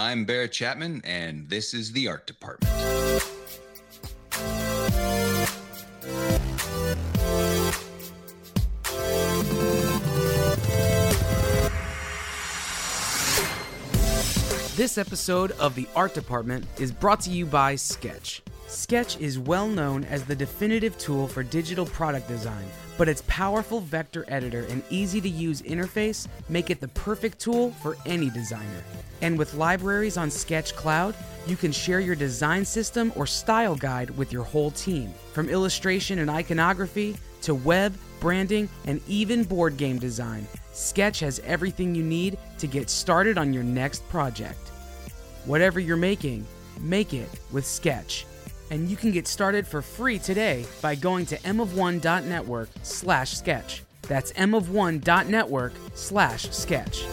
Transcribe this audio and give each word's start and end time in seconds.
I'm 0.00 0.24
Barrett 0.24 0.52
Chapman, 0.52 1.02
and 1.02 1.48
this 1.48 1.74
is 1.74 1.90
the 1.90 2.06
Art 2.06 2.24
Department. 2.24 2.72
This 14.76 14.98
episode 14.98 15.50
of 15.58 15.74
the 15.74 15.88
Art 15.96 16.14
Department 16.14 16.64
is 16.78 16.92
brought 16.92 17.22
to 17.22 17.30
you 17.30 17.44
by 17.44 17.74
Sketch. 17.74 18.42
Sketch 18.68 19.18
is 19.18 19.38
well 19.38 19.66
known 19.66 20.04
as 20.04 20.24
the 20.24 20.36
definitive 20.36 20.98
tool 20.98 21.26
for 21.26 21.42
digital 21.42 21.86
product 21.86 22.28
design, 22.28 22.66
but 22.98 23.08
its 23.08 23.22
powerful 23.26 23.80
vector 23.80 24.26
editor 24.28 24.66
and 24.68 24.82
easy 24.90 25.22
to 25.22 25.28
use 25.28 25.62
interface 25.62 26.28
make 26.50 26.68
it 26.68 26.78
the 26.78 26.88
perfect 26.88 27.38
tool 27.38 27.70
for 27.82 27.96
any 28.04 28.28
designer. 28.28 28.84
And 29.22 29.38
with 29.38 29.54
libraries 29.54 30.18
on 30.18 30.30
Sketch 30.30 30.76
Cloud, 30.76 31.14
you 31.46 31.56
can 31.56 31.72
share 31.72 32.00
your 32.00 32.14
design 32.14 32.62
system 32.62 33.10
or 33.16 33.26
style 33.26 33.74
guide 33.74 34.10
with 34.10 34.34
your 34.34 34.44
whole 34.44 34.70
team. 34.72 35.14
From 35.32 35.48
illustration 35.48 36.18
and 36.18 36.28
iconography 36.28 37.16
to 37.42 37.54
web, 37.54 37.94
branding, 38.20 38.68
and 38.84 39.00
even 39.08 39.44
board 39.44 39.78
game 39.78 39.98
design, 39.98 40.46
Sketch 40.74 41.20
has 41.20 41.40
everything 41.40 41.94
you 41.94 42.02
need 42.02 42.36
to 42.58 42.66
get 42.66 42.90
started 42.90 43.38
on 43.38 43.54
your 43.54 43.64
next 43.64 44.06
project. 44.10 44.68
Whatever 45.46 45.80
you're 45.80 45.96
making, 45.96 46.46
make 46.80 47.14
it 47.14 47.30
with 47.50 47.64
Sketch. 47.64 48.26
And 48.70 48.88
you 48.88 48.96
can 48.96 49.12
get 49.12 49.26
started 49.26 49.66
for 49.66 49.80
free 49.80 50.18
today 50.18 50.66
by 50.82 50.94
going 50.94 51.24
to 51.26 51.38
mof1.network 51.38 52.68
slash 52.82 53.30
sketch. 53.30 53.82
That's 54.02 54.32
mof1.network 54.32 55.72
slash 55.94 56.50
sketch. 56.50 57.04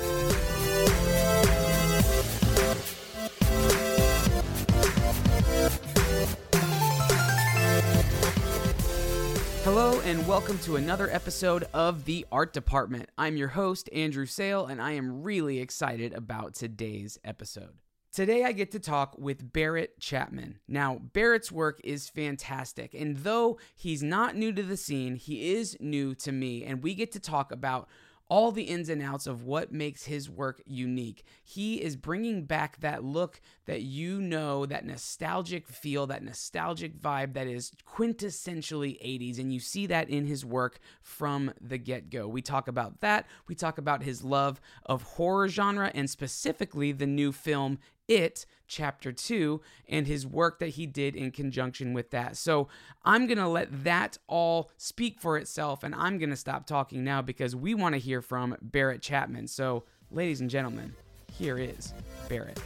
Hello, 9.64 10.00
and 10.02 10.28
welcome 10.28 10.59
to 10.59 10.75
another 10.75 11.09
episode 11.09 11.67
of 11.73 12.06
The 12.06 12.25
Art 12.31 12.53
Department. 12.53 13.09
I'm 13.17 13.36
your 13.38 13.47
host, 13.50 13.90
Andrew 13.92 14.25
Sale, 14.25 14.67
and 14.67 14.81
I 14.81 14.92
am 14.92 15.23
really 15.23 15.59
excited 15.59 16.14
about 16.14 16.53
today's 16.53 17.17
episode. 17.23 17.73
Today, 18.16 18.45
I 18.45 18.53
get 18.53 18.71
to 18.71 18.80
talk 18.80 19.17
with 19.17 19.52
Barrett 19.52 19.99
Chapman. 19.99 20.59
Now, 20.69 21.02
Barrett's 21.11 21.52
work 21.52 21.81
is 21.83 22.08
fantastic, 22.08 22.94
and 22.94 23.17
though 23.17 23.59
he's 23.75 24.02
not 24.02 24.38
new 24.38 24.53
to 24.53 24.63
the 24.63 24.77
scene, 24.77 25.17
he 25.17 25.53
is 25.55 25.75
new 25.81 26.16
to 26.16 26.31
me, 26.31 26.63
and 26.63 26.81
we 26.81 26.95
get 26.95 27.11
to 27.11 27.19
talk 27.19 27.52
about 27.52 27.89
all 28.27 28.52
the 28.52 28.63
ins 28.63 28.89
and 28.89 29.02
outs 29.02 29.27
of 29.27 29.44
what 29.44 29.72
makes 29.72 30.05
his 30.05 30.30
work 30.30 30.61
unique. 30.66 31.23
He 31.44 31.81
is 31.81 31.95
bringing 31.95 32.45
back 32.45 32.80
that 32.80 33.03
look 33.03 33.39
that 33.66 33.81
you 33.81 34.19
know, 34.19 34.66
that 34.66 34.85
nostalgic 34.85 35.67
feel, 35.67 36.07
that 36.07 36.23
nostalgic 36.23 37.00
vibe 37.00 37.33
that 37.33 37.47
is 37.47 37.72
quintessentially 37.88 39.00
80s. 39.03 39.38
And 39.39 39.53
you 39.53 39.59
see 39.59 39.85
that 39.88 40.09
in 40.09 40.25
his 40.25 40.44
work 40.44 40.79
from 41.02 41.53
the 41.61 41.77
get 41.77 42.09
go. 42.09 42.27
We 42.27 42.41
talk 42.41 42.67
about 42.67 43.02
that. 43.02 43.27
We 43.47 43.55
talk 43.55 43.77
about 43.77 44.03
his 44.03 44.23
love 44.23 44.59
of 44.85 45.03
horror 45.03 45.47
genre 45.47 45.91
and 45.94 46.09
specifically 46.09 46.91
the 46.91 47.07
new 47.07 47.31
film 47.31 47.77
it 48.08 48.45
chapter 48.67 49.11
2 49.11 49.61
and 49.88 50.08
his 50.08 50.25
work 50.25 50.59
that 50.59 50.70
he 50.70 50.86
did 50.86 51.16
in 51.16 51.31
conjunction 51.31 51.94
with 51.94 52.12
that. 52.12 52.38
So 52.38 52.67
I'm 53.03 53.28
going 53.28 53.38
to 53.38 53.47
let 53.47 53.84
that 53.84 54.17
all 54.28 54.72
speak 54.78 55.20
for 55.20 55.38
itself 55.38 55.84
and 55.84 55.94
I'm 55.94 56.17
going 56.17 56.30
to 56.30 56.36
stop 56.36 56.66
talking 56.66 57.03
now 57.03 57.22
because 57.22 57.56
we 57.56 57.73
want 57.73 57.94
to 57.94 58.00
hear 58.00 58.22
from 58.22 58.56
Barrett 58.62 59.02
Chapman. 59.02 59.47
So, 59.47 59.84
ladies 60.12 60.42
and 60.42 60.50
gentlemen, 60.50 60.94
here 61.38 61.58
is 61.58 61.94
Barrett. 62.30 62.59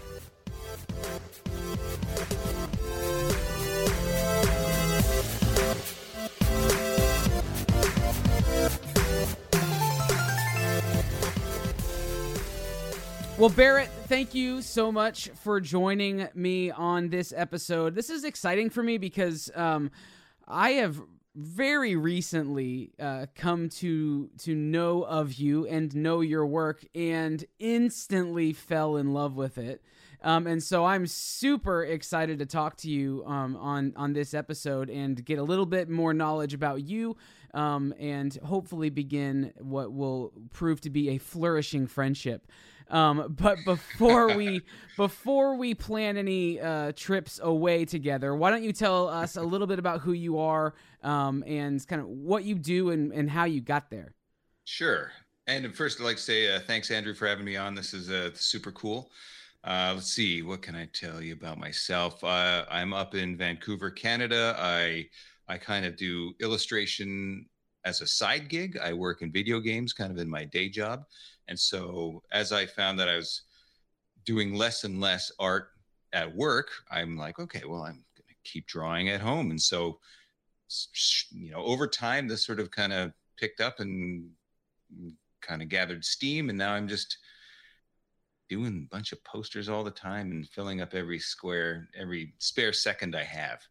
Well, 13.39 13.47
Barrett, 13.47 13.87
thank 14.07 14.35
you 14.35 14.61
so 14.61 14.91
much 14.91 15.29
for 15.29 15.61
joining 15.61 16.27
me 16.35 16.71
on 16.71 17.07
this 17.07 17.33
episode. 17.33 17.95
This 17.95 18.09
is 18.09 18.25
exciting 18.25 18.69
for 18.69 18.83
me 18.83 18.97
because 18.97 19.49
um, 19.55 19.91
I 20.45 20.71
have 20.71 21.01
very 21.35 21.95
recently 21.95 22.91
uh, 22.99 23.27
come 23.35 23.69
to 23.69 24.29
to 24.39 24.53
know 24.53 25.03
of 25.03 25.35
you 25.35 25.65
and 25.67 25.95
know 25.95 26.19
your 26.19 26.45
work, 26.45 26.83
and 26.93 27.45
instantly 27.59 28.51
fell 28.51 28.97
in 28.97 29.13
love 29.13 29.37
with 29.37 29.57
it. 29.57 29.81
Um, 30.21 30.45
and 30.45 30.61
so 30.61 30.83
I'm 30.83 31.07
super 31.07 31.85
excited 31.85 32.39
to 32.39 32.45
talk 32.45 32.75
to 32.79 32.89
you 32.89 33.23
um, 33.25 33.55
on 33.55 33.93
on 33.95 34.11
this 34.11 34.33
episode 34.33 34.89
and 34.89 35.23
get 35.23 35.39
a 35.39 35.43
little 35.43 35.65
bit 35.65 35.89
more 35.89 36.13
knowledge 36.13 36.53
about 36.53 36.81
you, 36.81 37.15
um, 37.53 37.93
and 37.99 38.35
hopefully 38.43 38.89
begin 38.89 39.53
what 39.59 39.91
will 39.91 40.33
prove 40.51 40.81
to 40.81 40.89
be 40.89 41.09
a 41.09 41.17
flourishing 41.17 41.87
friendship. 41.87 42.47
Um, 42.89 43.35
but 43.39 43.57
before 43.65 44.35
we 44.35 44.61
before 44.97 45.55
we 45.55 45.75
plan 45.75 46.17
any 46.17 46.59
uh, 46.59 46.91
trips 46.95 47.39
away 47.41 47.85
together, 47.85 48.35
why 48.35 48.49
don't 48.49 48.63
you 48.63 48.73
tell 48.73 49.07
us 49.07 49.35
a 49.35 49.43
little 49.43 49.67
bit 49.67 49.79
about 49.79 50.01
who 50.01 50.13
you 50.13 50.39
are 50.39 50.73
um, 51.03 51.43
and 51.45 51.85
kind 51.87 52.01
of 52.01 52.07
what 52.07 52.43
you 52.43 52.55
do 52.55 52.89
and, 52.89 53.13
and 53.13 53.29
how 53.29 53.45
you 53.45 53.61
got 53.61 53.91
there? 53.91 54.15
Sure. 54.65 55.11
And 55.45 55.73
first, 55.75 55.99
I'd 55.99 56.03
like 56.03 56.17
to 56.17 56.21
say 56.21 56.55
uh, 56.55 56.59
thanks, 56.59 56.91
Andrew, 56.91 57.13
for 57.13 57.27
having 57.27 57.45
me 57.45 57.57
on. 57.57 57.75
This 57.75 57.93
is 57.93 58.09
uh, 58.09 58.31
super 58.33 58.71
cool. 58.71 59.11
Uh, 59.63 59.91
let's 59.95 60.13
see, 60.13 60.41
what 60.41 60.61
can 60.61 60.75
I 60.75 60.87
tell 60.93 61.21
you 61.21 61.33
about 61.33 61.57
myself? 61.57 62.23
Uh, 62.23 62.65
I'm 62.69 62.93
up 62.93 63.13
in 63.13 63.35
Vancouver, 63.35 63.91
Canada. 63.91 64.55
I 64.57 65.09
I 65.49 65.57
kind 65.57 65.85
of 65.85 65.97
do 65.97 66.33
illustration 66.39 67.45
as 67.83 68.01
a 68.01 68.07
side 68.07 68.49
gig. 68.49 68.77
I 68.77 68.93
work 68.93 69.21
in 69.21 69.31
video 69.31 69.59
games, 69.59 69.93
kind 69.93 70.11
of 70.11 70.19
in 70.19 70.29
my 70.29 70.45
day 70.45 70.69
job. 70.69 71.05
And 71.47 71.59
so 71.59 72.21
as 72.31 72.51
I 72.51 72.65
found 72.65 72.99
that 72.99 73.09
I 73.09 73.15
was 73.15 73.41
doing 74.25 74.53
less 74.53 74.83
and 74.83 75.01
less 75.01 75.31
art 75.39 75.69
at 76.13 76.33
work, 76.33 76.69
I'm 76.91 77.17
like, 77.17 77.39
okay, 77.39 77.63
well, 77.65 77.81
I'm 77.81 78.03
going 78.15 78.27
to 78.27 78.35
keep 78.43 78.67
drawing 78.67 79.09
at 79.09 79.21
home. 79.21 79.49
And 79.49 79.61
so, 79.61 79.99
you 81.31 81.51
know, 81.51 81.63
over 81.63 81.87
time, 81.87 82.27
this 82.27 82.45
sort 82.45 82.59
of 82.59 82.69
kind 82.69 82.93
of 82.93 83.11
picked 83.37 83.59
up 83.59 83.79
and 83.79 84.29
kind 85.41 85.61
of 85.63 85.69
gathered 85.69 86.05
steam. 86.05 86.49
And 86.49 86.57
now 86.57 86.73
I'm 86.73 86.87
just 86.87 87.17
doing 88.49 88.87
a 88.87 88.93
bunch 88.93 89.11
of 89.13 89.23
posters 89.23 89.69
all 89.69 89.83
the 89.83 89.91
time 89.91 90.31
and 90.31 90.47
filling 90.49 90.81
up 90.81 90.93
every 90.93 91.19
square, 91.19 91.87
every 91.97 92.33
spare 92.39 92.73
second 92.73 93.15
I 93.15 93.23
have. 93.23 93.61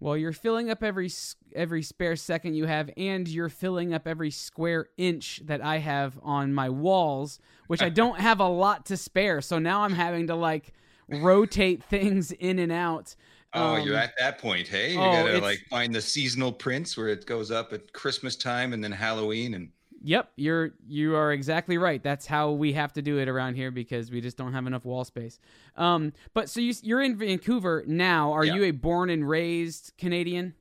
Well, 0.00 0.16
you're 0.16 0.32
filling 0.32 0.70
up 0.70 0.82
every 0.82 1.10
every 1.54 1.82
spare 1.82 2.14
second 2.14 2.54
you 2.54 2.66
have, 2.66 2.90
and 2.96 3.26
you're 3.26 3.48
filling 3.48 3.92
up 3.92 4.06
every 4.06 4.30
square 4.30 4.88
inch 4.96 5.40
that 5.44 5.64
I 5.64 5.78
have 5.78 6.18
on 6.22 6.54
my 6.54 6.68
walls, 6.68 7.40
which 7.66 7.82
I 7.82 7.88
don't 7.88 8.20
have 8.20 8.38
a 8.38 8.48
lot 8.48 8.86
to 8.86 8.96
spare. 8.96 9.40
So 9.40 9.58
now 9.58 9.82
I'm 9.82 9.92
having 9.92 10.28
to 10.28 10.36
like 10.36 10.72
rotate 11.08 11.82
things 11.82 12.30
in 12.30 12.58
and 12.58 12.70
out. 12.70 13.16
Oh, 13.54 13.76
um, 13.76 13.86
you're 13.86 13.96
at 13.96 14.12
that 14.18 14.38
point, 14.38 14.68
hey? 14.68 14.92
You 14.92 15.00
oh, 15.00 15.12
gotta 15.12 15.38
like 15.38 15.64
find 15.70 15.94
the 15.94 16.02
seasonal 16.02 16.52
prints 16.52 16.96
where 16.96 17.08
it 17.08 17.26
goes 17.26 17.50
up 17.50 17.72
at 17.72 17.92
Christmas 17.92 18.36
time 18.36 18.72
and 18.72 18.84
then 18.84 18.92
Halloween 18.92 19.54
and 19.54 19.70
Yep, 20.02 20.32
you're 20.36 20.74
you 20.86 21.16
are 21.16 21.32
exactly 21.32 21.76
right. 21.76 22.02
That's 22.02 22.26
how 22.26 22.52
we 22.52 22.72
have 22.74 22.92
to 22.92 23.02
do 23.02 23.18
it 23.18 23.28
around 23.28 23.54
here 23.54 23.70
because 23.70 24.10
we 24.10 24.20
just 24.20 24.36
don't 24.36 24.52
have 24.52 24.66
enough 24.66 24.84
wall 24.84 25.04
space. 25.04 25.40
Um, 25.76 26.12
but 26.34 26.48
so 26.48 26.60
you 26.60 26.72
you're 26.82 27.02
in 27.02 27.16
Vancouver 27.16 27.84
now. 27.86 28.32
Are 28.32 28.44
yeah. 28.44 28.54
you 28.54 28.64
a 28.64 28.70
born 28.70 29.10
and 29.10 29.28
raised 29.28 29.92
Canadian? 29.98 30.54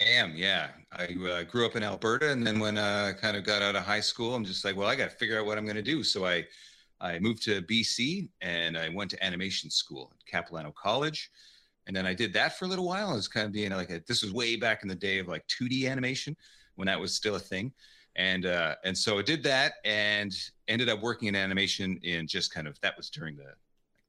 I 0.00 0.06
am, 0.06 0.34
yeah. 0.34 0.68
I 0.92 1.04
uh, 1.04 1.42
grew 1.44 1.66
up 1.66 1.76
in 1.76 1.82
Alberta, 1.82 2.30
and 2.30 2.46
then 2.46 2.58
when 2.58 2.78
I 2.78 3.10
uh, 3.10 3.12
kind 3.12 3.36
of 3.36 3.44
got 3.44 3.62
out 3.62 3.76
of 3.76 3.84
high 3.84 4.00
school, 4.00 4.34
I'm 4.34 4.44
just 4.44 4.64
like, 4.64 4.76
well, 4.76 4.88
I 4.88 4.96
got 4.96 5.10
to 5.10 5.16
figure 5.16 5.38
out 5.38 5.46
what 5.46 5.56
I'm 5.56 5.64
going 5.64 5.76
to 5.76 5.82
do. 5.82 6.02
So 6.02 6.26
I 6.26 6.44
I 7.00 7.18
moved 7.18 7.42
to 7.44 7.60
BC 7.62 8.28
and 8.40 8.78
I 8.78 8.88
went 8.88 9.10
to 9.10 9.24
animation 9.24 9.70
school 9.70 10.12
at 10.14 10.24
Capilano 10.26 10.72
College 10.72 11.30
and 11.86 11.94
then 11.94 12.06
I 12.06 12.14
did 12.14 12.32
that 12.34 12.58
for 12.58 12.64
a 12.64 12.68
little 12.68 12.86
while. 12.86 13.10
I 13.10 13.14
was 13.14 13.28
kind 13.28 13.46
of 13.46 13.52
being 13.52 13.70
like, 13.72 13.90
a, 13.90 14.02
this 14.06 14.22
was 14.22 14.32
way 14.32 14.56
back 14.56 14.82
in 14.82 14.88
the 14.88 14.94
day 14.94 15.18
of 15.18 15.28
like 15.28 15.46
2D 15.48 15.90
animation 15.90 16.36
when 16.76 16.86
that 16.86 16.98
was 16.98 17.14
still 17.14 17.34
a 17.34 17.40
thing. 17.40 17.72
And, 18.16 18.46
uh, 18.46 18.76
and 18.84 18.96
so 18.96 19.18
I 19.18 19.22
did 19.22 19.42
that 19.42 19.74
and 19.84 20.34
ended 20.68 20.88
up 20.88 21.02
working 21.02 21.28
in 21.28 21.36
animation 21.36 21.98
in 22.02 22.26
just 22.26 22.54
kind 22.54 22.66
of, 22.66 22.80
that 22.80 22.96
was 22.96 23.10
during 23.10 23.36
the, 23.36 23.52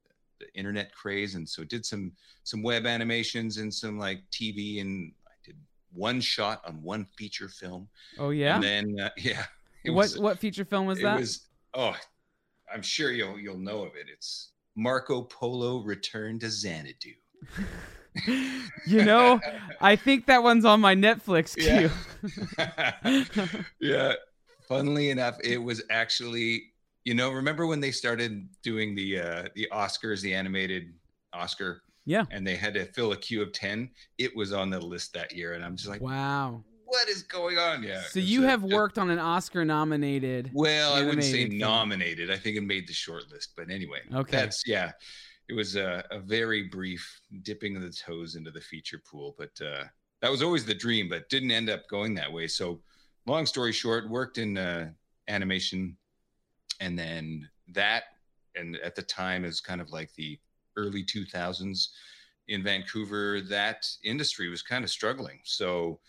the, 0.04 0.46
the 0.46 0.54
internet 0.54 0.94
craze. 0.94 1.34
And 1.34 1.46
so 1.48 1.64
did 1.64 1.84
some, 1.84 2.12
some 2.44 2.62
web 2.62 2.86
animations 2.86 3.58
and 3.58 3.72
some 3.72 3.98
like 3.98 4.22
TV 4.30 4.80
and 4.80 5.12
I 5.26 5.32
did 5.44 5.56
one 5.92 6.20
shot 6.20 6.62
on 6.66 6.82
one 6.82 7.04
feature 7.04 7.48
film. 7.48 7.88
Oh 8.18 8.30
yeah. 8.30 8.54
And 8.54 8.64
then, 8.64 8.96
uh, 9.00 9.10
yeah. 9.18 9.44
What, 9.84 9.94
was, 9.94 10.18
what 10.18 10.38
feature 10.38 10.64
film 10.64 10.86
was 10.86 11.00
that? 11.02 11.18
Was, 11.18 11.46
oh, 11.74 11.94
I'm 12.72 12.82
sure 12.82 13.12
you'll, 13.12 13.38
you'll 13.38 13.58
know 13.58 13.82
of 13.82 13.96
it. 13.96 14.06
It's 14.10 14.52
Marco 14.76 15.22
Polo 15.22 15.82
Return 15.82 16.38
to 16.38 16.50
Xanadu. 16.50 17.12
you 18.86 19.04
know, 19.04 19.40
I 19.80 19.96
think 19.96 20.26
that 20.26 20.42
one's 20.42 20.64
on 20.64 20.80
my 20.80 20.94
Netflix 20.94 21.54
queue. 21.56 21.90
Yeah. 22.58 23.62
yeah. 23.80 24.12
Funnily 24.68 25.10
enough, 25.10 25.36
it 25.44 25.58
was 25.58 25.82
actually 25.90 26.72
You 27.04 27.14
know, 27.14 27.30
remember 27.30 27.66
when 27.66 27.80
they 27.80 27.92
started 27.92 28.48
doing 28.62 28.94
the 28.94 29.20
uh 29.20 29.48
the 29.54 29.68
Oscars, 29.72 30.22
the 30.22 30.34
animated 30.34 30.94
Oscar? 31.32 31.82
Yeah. 32.06 32.24
And 32.30 32.46
they 32.46 32.56
had 32.56 32.72
to 32.74 32.84
fill 32.86 33.12
a 33.12 33.16
queue 33.16 33.42
of 33.42 33.52
10. 33.52 33.90
It 34.16 34.34
was 34.34 34.52
on 34.52 34.70
the 34.70 34.80
list 34.80 35.12
that 35.14 35.34
year. 35.34 35.54
And 35.54 35.64
I'm 35.64 35.76
just 35.76 35.88
like, 35.88 36.00
wow. 36.00 36.62
What 36.86 37.08
is 37.08 37.24
going 37.24 37.58
on? 37.58 37.82
Yeah. 37.82 38.02
So 38.02 38.20
you 38.20 38.42
have 38.42 38.62
worked 38.62 38.96
on 38.96 39.10
an 39.10 39.18
Oscar 39.18 39.64
nominated. 39.64 40.52
Well, 40.54 40.94
I 40.94 41.02
wouldn't 41.02 41.24
say 41.24 41.48
film. 41.48 41.58
nominated. 41.58 42.30
I 42.30 42.36
think 42.36 42.56
it 42.56 42.60
made 42.60 42.86
the 42.86 42.92
short 42.92 43.24
list. 43.32 43.54
But 43.56 43.70
anyway, 43.70 44.02
okay. 44.14 44.36
That's 44.36 44.62
yeah. 44.64 44.92
It 45.48 45.54
was 45.54 45.76
a, 45.76 46.04
a 46.10 46.18
very 46.18 46.64
brief 46.64 47.20
dipping 47.42 47.76
of 47.76 47.82
the 47.82 47.90
toes 47.90 48.34
into 48.34 48.50
the 48.50 48.60
feature 48.60 49.00
pool, 49.10 49.34
but 49.38 49.60
uh, 49.64 49.84
that 50.20 50.30
was 50.30 50.42
always 50.42 50.64
the 50.64 50.74
dream, 50.74 51.08
but 51.08 51.28
didn't 51.28 51.50
end 51.50 51.70
up 51.70 51.88
going 51.88 52.14
that 52.14 52.32
way. 52.32 52.46
So, 52.48 52.80
long 53.26 53.46
story 53.46 53.72
short, 53.72 54.08
worked 54.10 54.38
in 54.38 54.58
uh, 54.58 54.90
animation, 55.28 55.96
and 56.80 56.98
then 56.98 57.48
that, 57.68 58.04
and 58.54 58.76
at 58.76 58.94
the 58.94 59.02
time 59.02 59.44
is 59.44 59.60
kind 59.60 59.80
of 59.80 59.90
like 59.90 60.12
the 60.14 60.38
early 60.76 61.04
2000s 61.04 61.88
in 62.48 62.62
Vancouver. 62.62 63.40
That 63.40 63.86
industry 64.04 64.48
was 64.48 64.62
kind 64.62 64.84
of 64.84 64.90
struggling. 64.90 65.40
So, 65.44 66.00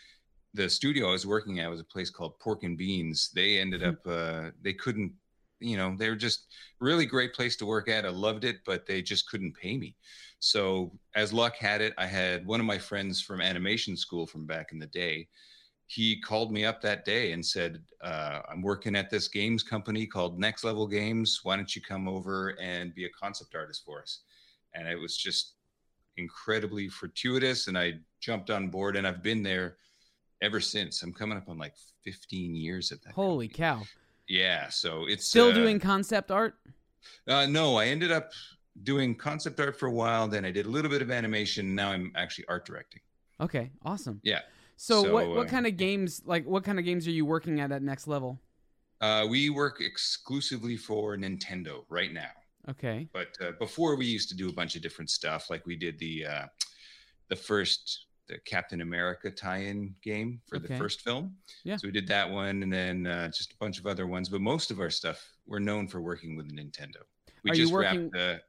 the 0.53 0.69
studio 0.69 1.09
I 1.09 1.11
was 1.11 1.27
working 1.27 1.59
at 1.59 1.69
was 1.69 1.81
a 1.81 1.85
place 1.85 2.09
called 2.09 2.39
Pork 2.39 2.63
and 2.63 2.77
Beans. 2.77 3.29
They 3.35 3.59
ended 3.59 3.83
up 3.83 3.99
uh, 4.07 4.49
they 4.61 4.73
couldn't 4.73 5.13
you 5.59 5.77
know 5.77 5.95
they 5.98 6.09
were 6.09 6.15
just 6.15 6.48
really 6.80 7.06
great 7.06 7.33
place 7.33 7.56
to 7.57 7.65
work 7.65 7.89
at. 7.89 8.06
I 8.06 8.09
loved 8.09 8.44
it 8.44 8.57
but 8.65 8.86
they 8.86 9.01
just 9.01 9.30
couldn't 9.30 9.56
pay 9.56 9.77
me. 9.77 9.95
So 10.39 10.92
as 11.15 11.33
luck 11.33 11.56
had 11.56 11.81
it 11.81 11.94
i 11.98 12.06
had 12.06 12.45
one 12.45 12.59
of 12.59 12.65
my 12.65 12.77
friends 12.77 13.21
from 13.21 13.42
animation 13.42 13.95
school 13.98 14.27
from 14.27 14.45
back 14.45 14.71
in 14.71 14.80
the 14.80 14.88
day. 14.88 15.27
He 15.88 16.19
called 16.19 16.51
me 16.51 16.65
up 16.65 16.81
that 16.81 17.06
day 17.06 17.31
and 17.31 17.45
said 17.45 17.81
uh, 18.01 18.42
i'm 18.50 18.62
working 18.62 18.95
at 18.95 19.09
this 19.09 19.27
games 19.27 19.63
company 19.63 20.06
called 20.06 20.39
next 20.39 20.63
level 20.63 20.88
games. 20.88 21.42
Why 21.44 21.56
don't 21.56 21.75
you 21.75 21.81
come 21.81 22.07
over 22.07 22.56
and 22.62 22.94
be 22.94 23.06
a 23.06 23.09
concept 23.09 23.56
artist 23.56 23.83
for 23.86 24.01
us? 24.01 24.21
And 24.74 24.88
it 24.88 25.00
was 25.00 25.18
just 25.18 25.54
incredibly 26.18 26.89
fortuitous 26.89 27.68
and 27.68 27.77
i 27.77 27.94
jumped 28.19 28.50
on 28.50 28.69
board 28.69 28.95
and 28.95 29.07
i've 29.07 29.21
been 29.21 29.44
there 29.44 29.77
ever 30.42 30.59
since. 30.59 31.01
I'm 31.04 31.13
coming 31.13 31.38
up 31.38 31.50
on 31.50 31.57
like 31.57 31.74
15 32.04 32.56
years 32.56 32.92
at 32.92 33.01
that 33.04 33.13
holy 33.13 33.48
company. 33.48 33.69
cow 33.69 33.83
yeah, 34.27 34.69
so 34.69 35.06
it's 35.07 35.27
still 35.27 35.50
uh, 35.50 35.53
doing 35.53 35.79
concept 35.79 36.31
art. 36.31 36.56
Uh, 37.27 37.45
no, 37.45 37.77
I 37.77 37.85
ended 37.85 38.12
up 38.12 38.31
doing 38.83 39.15
concept 39.15 39.59
art 39.59 39.79
for 39.79 39.88
a 39.88 39.91
while. 39.91 40.27
Then 40.27 40.45
I 40.45 40.51
did 40.51 40.65
a 40.65 40.69
little 40.69 40.91
bit 40.91 41.01
of 41.01 41.12
animation. 41.12 41.74
Now 41.75 41.91
I'm 41.91 42.12
actually 42.15 42.45
art 42.47 42.65
directing. 42.65 43.01
Okay, 43.39 43.71
awesome. 43.85 44.19
Yeah. 44.24 44.41
So, 44.75 45.03
So, 45.03 45.13
what 45.13 45.27
what 45.29 45.47
uh, 45.47 45.50
kind 45.50 45.68
of 45.68 45.77
games 45.77 46.21
like 46.25 46.45
what 46.45 46.63
kind 46.63 46.79
of 46.79 46.85
games 46.85 47.07
are 47.07 47.12
you 47.12 47.25
working 47.25 47.59
at 47.59 47.71
at 47.71 47.81
next 47.81 48.07
level? 48.07 48.39
Uh, 49.01 49.25
we 49.29 49.50
work 49.50 49.79
exclusively 49.79 50.75
for 50.75 51.15
Nintendo 51.18 51.83
right 51.89 52.12
now. 52.12 52.31
Okay. 52.69 53.07
But 53.13 53.38
uh, 53.41 53.51
before 53.59 53.95
we 53.95 54.06
used 54.06 54.30
to 54.30 54.35
do 54.35 54.50
a 54.50 54.53
bunch 54.53 54.75
of 54.75 54.81
different 54.81 55.09
stuff. 55.09 55.50
Like 55.50 55.65
we 55.65 55.75
did 55.75 55.97
the 56.00 56.25
uh, 56.25 56.45
the 57.30 57.35
first 57.35 58.06
the 58.27 58.38
Captain 58.45 58.81
America 58.81 59.31
tie-in 59.31 59.95
game 60.03 60.41
for 60.47 60.57
Okay. 60.57 60.68
the 60.68 60.77
first 60.77 61.01
film. 61.01 61.35
Yeah. 61.63 61.77
So 61.77 61.88
we 61.88 61.91
did 61.91 62.07
that 62.09 62.29
one, 62.29 62.62
and 62.63 62.71
then 62.74 63.07
uh, 63.07 63.27
just 63.29 63.53
a 63.53 63.56
bunch 63.59 63.79
of 63.79 63.85
other 63.88 64.06
ones. 64.07 64.29
But 64.29 64.41
most 64.41 64.69
of 64.71 64.79
our 64.79 64.89
stuff 64.89 65.25
we're 65.45 65.59
known 65.59 65.88
for 65.88 66.01
working 66.01 66.35
with 66.35 66.51
Nintendo. 66.53 66.97
We 67.44 67.51
Are 67.51 67.56
you 67.56 67.63
just 67.63 67.74
working- 67.74 68.09
wrapped 68.13 68.41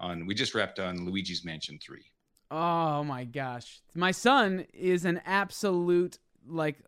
uh, 0.00 0.02
on. 0.04 0.26
We 0.26 0.34
just 0.34 0.54
wrapped 0.54 0.78
on 0.80 1.04
Luigi's 1.04 1.44
Mansion 1.44 1.78
Three. 1.80 2.04
Oh 2.50 3.04
my 3.04 3.24
gosh. 3.24 3.80
My 3.94 4.10
son 4.10 4.64
is 4.72 5.04
an 5.04 5.20
absolute 5.26 6.18
like 6.46 6.78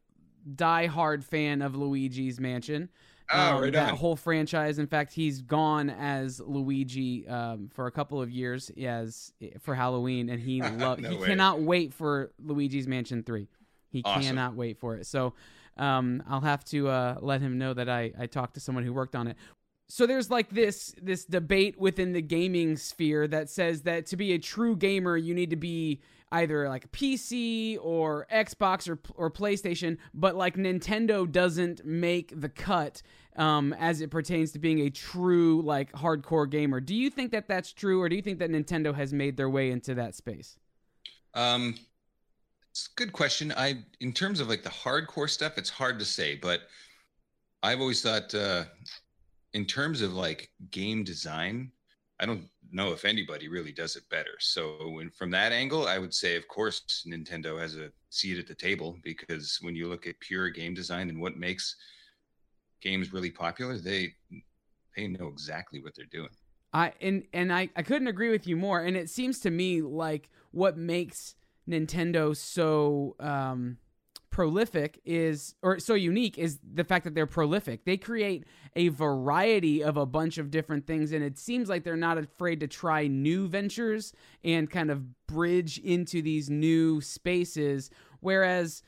die-hard 0.55 1.25
fan 1.25 1.61
of 1.63 1.77
Luigi's 1.77 2.41
Mansion. 2.41 2.89
Oh, 3.33 3.57
Um, 3.57 3.63
right 3.63 3.73
that 3.73 3.93
on. 3.93 3.97
whole 3.99 4.17
franchise. 4.17 4.79
In 4.79 4.87
fact, 4.87 5.13
he's 5.13 5.41
gone 5.43 5.89
as 5.91 6.41
Luigi 6.41 7.27
um, 7.29 7.69
for 7.73 7.87
a 7.87 7.91
couple 7.93 8.21
of 8.21 8.31
years 8.31 8.71
as 8.83 9.33
for 9.61 9.75
Halloween, 9.75 10.29
and 10.29 10.41
he 10.41 10.59
No 10.61 10.95
he 10.97 11.17
way. 11.17 11.27
cannot 11.27 11.61
wait 11.61 11.95
for 11.95 12.33
Luigi's 12.43 12.87
Mansion 12.89 13.23
Three. 13.23 13.49
He 13.91 14.03
Awesome. 14.05 14.23
cannot 14.23 14.55
wait 14.55 14.79
for 14.79 14.97
it. 14.97 15.07
So 15.07 15.35
um, 15.77 16.23
I'll 16.29 16.41
have 16.41 16.65
to 16.67 16.89
uh, 16.89 17.17
let 17.21 17.41
him 17.41 17.59
know 17.59 17.73
that 17.75 17.89
I 17.89 18.13
I 18.19 18.27
talked 18.27 18.55
to 18.55 18.61
someone 18.61 18.85
who 18.85 18.93
worked 18.93 19.15
on 19.17 19.27
it. 19.29 19.37
So 19.89 20.07
there's 20.07 20.31
like 20.31 20.51
this 20.51 20.95
this 21.03 21.25
debate 21.25 21.79
within 21.81 22.13
the 22.13 22.23
gaming 22.23 22.77
sphere 22.77 23.27
that 23.29 23.51
says 23.51 23.83
that 23.83 24.07
to 24.07 24.17
be 24.17 24.33
a 24.33 24.39
true 24.39 24.77
gamer, 24.77 25.17
you 25.17 25.35
need 25.35 25.51
to 25.51 25.57
be 25.57 26.01
either 26.33 26.69
like 26.69 26.85
a 26.85 26.89
PC 26.89 27.77
or 27.83 28.27
Xbox 28.33 28.89
or 28.89 29.01
or 29.17 29.31
PlayStation, 29.33 29.99
but 30.15 30.37
like 30.37 30.57
Nintendo 30.57 31.29
doesn't 31.31 31.85
make 31.85 32.41
the 32.41 32.49
cut 32.49 33.03
um, 33.37 33.73
as 33.79 34.01
it 34.01 34.11
pertains 34.11 34.53
to 34.53 34.59
being 34.59 34.81
a 34.81 34.91
true 34.91 35.63
like 35.63 35.93
hardcore 35.93 36.49
gamer. 36.49 36.81
Do 36.81 36.95
you 36.95 37.11
think 37.11 37.31
that 37.33 37.49
that's 37.49 37.73
true, 37.73 38.01
or 38.01 38.09
do 38.09 38.17
you 38.17 38.23
think 38.23 38.39
that 38.39 38.51
Nintendo 38.51 38.95
has 38.95 39.13
made 39.13 39.37
their 39.37 39.51
way 39.51 39.71
into 39.71 39.95
that 39.95 40.15
space? 40.15 40.57
Um, 41.35 41.77
it's 42.71 42.87
a 42.87 42.95
good 42.97 43.13
question. 43.13 43.53
I, 43.57 43.79
in 44.01 44.13
terms 44.13 44.41
of 44.41 44.49
like 44.49 44.63
the 44.63 44.71
hardcore 44.71 45.29
stuff, 45.29 45.59
it's 45.59 45.71
hard 45.71 45.99
to 45.99 46.05
say, 46.05 46.37
but 46.37 46.63
I've 47.63 47.81
always 47.81 48.03
thought, 48.03 48.35
uh, 48.35 48.65
in 49.53 49.65
terms 49.65 50.03
of 50.03 50.15
like 50.15 50.51
game 50.71 51.05
design, 51.05 51.73
I 52.21 52.27
don't 52.27 52.45
know 52.71 52.93
if 52.93 53.05
anybody 53.05 53.49
really 53.49 53.73
does 53.73 53.97
it 53.97 54.09
better. 54.11 54.37
So, 54.39 54.91
when, 54.95 55.11
from 55.11 55.31
that 55.31 55.53
angle, 55.53 55.89
I 55.89 55.99
would 55.99 56.15
say, 56.15 56.37
of 56.37 56.47
course, 56.49 57.05
Nintendo 57.09 57.59
has 57.59 57.77
a 57.77 57.91
seat 58.11 58.39
at 58.39 58.47
the 58.47 58.55
table 58.55 58.99
because 59.03 59.59
when 59.63 59.75
you 59.75 59.89
look 59.89 60.07
at 60.07 60.21
pure 60.21 60.51
game 60.51 60.75
design 60.75 61.09
and 61.09 61.21
what 61.21 61.37
makes 61.37 61.77
games 62.81 63.13
really 63.13 63.31
popular, 63.31 63.79
they 63.79 64.15
they 64.97 65.09
know 65.09 65.29
exactly 65.29 65.81
what 65.81 65.95
they're 65.95 66.07
doing. 66.11 66.31
I 66.73 66.93
and 67.01 67.25
and 67.33 67.53
I, 67.53 67.71
I 67.77 67.83
couldn't 67.83 68.09
agree 68.09 68.31
with 68.31 68.47
you 68.47 68.57
more. 68.57 68.81
And 68.81 68.97
it 68.97 69.11
seems 69.11 69.41
to 69.41 69.51
me 69.51 69.83
like 69.83 70.29
what 70.53 70.77
makes 70.77 71.35
Nintendo 71.69 72.37
so 72.37 73.17
um, 73.21 73.79
prolific 74.31 75.01
is 75.05 75.55
or 75.63 75.79
so 75.79 75.95
unique 75.95 76.39
is 76.39 76.59
the 76.75 76.85
fact 76.85 77.05
that 77.05 77.15
they're 77.15 77.27
prolific. 77.27 77.85
They 77.85 77.97
create 77.97 78.45
a 78.77 78.89
variety 78.89 79.83
of 79.83 79.97
a 79.97 80.07
bunch 80.07 80.39
of 80.39 80.51
different 80.51 80.87
things, 80.87 81.13
and 81.13 81.25
it 81.25 81.39
seems 81.39 81.69
like 81.69 81.85
they're 81.85 81.97
not 81.97 82.19
afraid 82.19 82.61
to 82.61 82.69
try 82.69 83.07
new 83.07 83.49
ventures 83.49 84.13
and 84.45 84.71
kind 84.71 84.91
of 84.91 85.27
bridge 85.27 85.79
into 85.79 86.23
these 86.23 86.49
new 86.49 87.01
spaces. 87.01 87.91
Whereas 88.21 88.83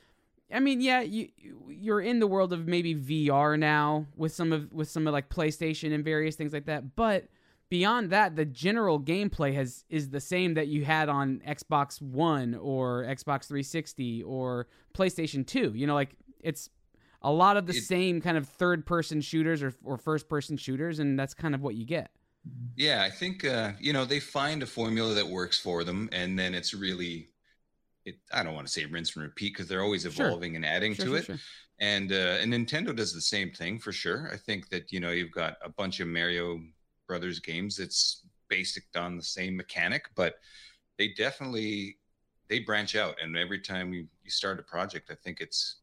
I 0.53 0.61
mean, 0.61 0.81
yeah, 0.81 1.01
you 1.01 1.29
you're 1.69 2.01
in 2.01 2.19
the 2.21 2.27
world 2.27 2.53
of 2.53 2.67
maybe 2.69 2.95
VR 2.95 3.59
now 3.59 4.07
with 4.17 4.33
some 4.33 4.53
of 4.53 4.73
with 4.73 4.89
some 4.91 5.07
of 5.07 5.13
like 5.13 5.29
PlayStation 5.29 5.93
and 5.95 6.05
various 6.05 6.37
things 6.37 6.53
like 6.53 6.67
that, 6.67 6.95
but 6.97 7.29
beyond 7.71 8.11
that, 8.11 8.37
the 8.37 8.45
general 8.45 9.01
gameplay 9.01 9.55
has 9.55 9.85
is 9.89 10.11
the 10.11 10.21
same 10.21 10.55
that 10.55 10.69
you 10.69 10.85
had 10.85 11.09
on 11.09 11.41
Xbox 11.49 12.01
One 12.03 12.55
or 12.55 13.05
Xbox 13.05 13.47
360 13.47 14.23
or 14.25 14.67
PlayStation 14.95 15.47
2. 15.47 15.73
You 15.75 15.87
know, 15.87 15.95
like 15.95 16.15
it's 16.41 16.69
a 17.23 17.33
lot 17.33 17.57
of 17.57 17.67
the 17.67 17.75
It- 17.77 17.83
same 17.85 18.21
kind 18.21 18.37
of 18.37 18.47
third 18.49 18.85
person 18.85 19.21
shooters 19.21 19.63
or, 19.63 19.73
or 19.85 19.97
first 19.97 20.29
person 20.29 20.57
shooters, 20.57 20.99
and 20.99 21.19
that's 21.19 21.35
kind 21.35 21.55
of 21.55 21.63
what 21.63 21.75
you 21.77 21.87
get. 21.87 22.11
Yeah, 22.77 23.03
I 23.05 23.11
think 23.11 23.45
uh, 23.45 23.73
you 23.81 23.93
know 23.93 24.05
they 24.05 24.19
find 24.21 24.63
a 24.63 24.67
formula 24.67 25.15
that 25.15 25.29
works 25.29 25.59
for 25.59 25.85
them, 25.85 26.09
and 26.13 26.37
then 26.39 26.55
it's 26.55 26.75
really, 26.75 27.29
it. 28.05 28.17
I 28.33 28.43
don't 28.43 28.55
want 28.55 28.67
to 28.67 28.73
say 28.73 28.85
rinse 28.85 29.15
and 29.17 29.23
repeat 29.25 29.53
because 29.55 29.69
they're 29.69 29.83
always 29.83 30.03
Sure. 30.03 30.27
evolving 30.27 30.57
and 30.57 30.65
adding 30.67 30.95
Sure, 30.95 31.07
to 31.07 31.11
sure, 31.13 31.19
it. 31.19 31.25
sure. 31.25 31.39
And 31.81 32.13
uh, 32.13 32.39
and 32.41 32.53
Nintendo 32.53 32.95
does 32.95 33.13
the 33.13 33.21
same 33.21 33.51
thing 33.51 33.79
for 33.79 33.93
sure. 33.93 34.31
I 34.33 34.37
think 34.37 34.69
that 34.71 34.93
you 34.93 35.01
know 35.01 35.11
you've 35.11 35.33
got 35.33 35.57
a 35.65 35.69
bunch 35.69 36.01
of 36.01 36.09
Mario 36.09 36.61
Brothers 37.07 37.41
games 37.41 37.77
that's 37.77 38.25
basic 38.49 38.85
on 38.97 39.17
the 39.17 39.23
same 39.23 39.57
mechanic, 39.57 40.09
but 40.15 40.35
they 40.99 41.09
definitely 41.17 41.99
they 42.49 42.61
branch 42.61 42.95
out. 42.97 43.17
And 43.23 43.37
every 43.37 43.61
time 43.61 43.93
you, 43.93 44.07
you 44.23 44.31
start 44.31 44.61
a 44.61 44.63
project, 44.63 45.11
I 45.11 45.15
think 45.15 45.41
it's 45.41 45.77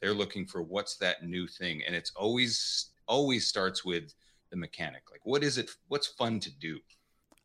they're 0.00 0.14
looking 0.14 0.46
for 0.46 0.62
what's 0.62 0.96
that 0.98 1.24
new 1.24 1.46
thing, 1.46 1.82
and 1.86 1.94
it's 1.94 2.12
always 2.16 2.90
always 3.08 3.46
starts 3.46 3.84
with 3.84 4.12
the 4.50 4.56
mechanic. 4.56 5.02
Like 5.10 5.24
what 5.24 5.42
is 5.42 5.58
it? 5.58 5.70
What's 5.88 6.06
fun 6.06 6.40
to 6.40 6.50
do? 6.58 6.78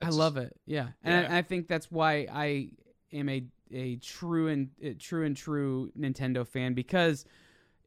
I 0.01 0.09
love 0.09 0.37
it. 0.37 0.55
Yeah, 0.65 0.89
and 1.03 1.23
Yeah. 1.25 1.33
I, 1.33 1.39
I 1.39 1.41
think 1.41 1.67
that's 1.67 1.91
why 1.91 2.27
I 2.31 2.69
am 3.11 3.29
a 3.29 3.43
a 3.73 3.95
true 3.97 4.47
and 4.47 4.69
uh, 4.85 4.89
true 4.99 5.25
and 5.25 5.35
true 5.35 5.91
Nintendo 5.97 6.47
fan 6.47 6.73
because 6.73 7.25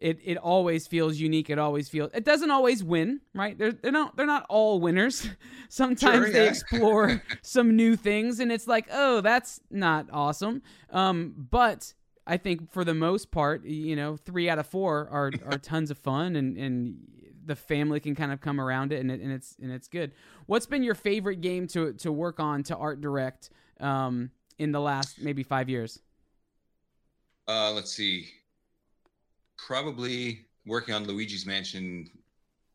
it 0.00 0.18
it 0.24 0.36
always 0.36 0.86
feels 0.86 1.18
unique. 1.18 1.48
It 1.50 1.58
always 1.58 1.88
feels. 1.88 2.10
It 2.12 2.24
doesn't 2.24 2.50
always 2.50 2.82
win, 2.82 3.20
right? 3.34 3.56
They're 3.56 3.72
they're 3.72 3.92
not 3.92 4.16
they're 4.16 4.26
not 4.26 4.44
all 4.48 4.80
winners. 4.80 5.28
Sometimes 5.68 6.26
Sure, 6.26 6.30
they 6.30 6.44
yeah. 6.44 6.50
explore 6.50 7.22
some 7.42 7.76
new 7.76 7.96
things, 7.96 8.40
and 8.40 8.52
it's 8.52 8.66
like, 8.66 8.86
oh, 8.92 9.20
that's 9.20 9.60
not 9.70 10.06
awesome. 10.12 10.62
Um, 10.90 11.34
but 11.50 11.94
I 12.26 12.36
think 12.36 12.70
for 12.70 12.84
the 12.84 12.94
most 12.94 13.30
part, 13.30 13.64
you 13.64 13.96
know, 13.96 14.16
three 14.16 14.48
out 14.48 14.58
of 14.58 14.66
four 14.66 15.08
are 15.10 15.32
are 15.46 15.58
tons 15.62 15.90
of 15.90 15.98
fun, 15.98 16.36
and 16.36 16.56
and 16.58 16.96
the 17.46 17.56
family 17.56 18.00
can 18.00 18.14
kind 18.14 18.32
of 18.32 18.40
come 18.40 18.60
around 18.60 18.92
it, 18.92 19.00
and 19.00 19.10
it, 19.10 19.20
and 19.20 19.32
it's 19.32 19.56
and 19.62 19.70
it's 19.70 19.88
good. 19.88 20.12
What's 20.46 20.66
been 20.66 20.82
your 20.82 20.94
favorite 20.94 21.40
game 21.40 21.66
to 21.68 21.92
to 21.94 22.10
work 22.12 22.40
on 22.40 22.62
to 22.64 22.76
art 22.76 23.00
direct 23.00 23.50
um, 23.80 24.30
in 24.58 24.72
the 24.72 24.80
last 24.80 25.20
maybe 25.20 25.42
five 25.42 25.68
years? 25.68 25.98
Uh, 27.46 27.72
let's 27.72 27.92
see. 27.92 28.28
Probably 29.56 30.46
working 30.66 30.94
on 30.94 31.04
Luigi's 31.04 31.46
Mansion 31.46 32.10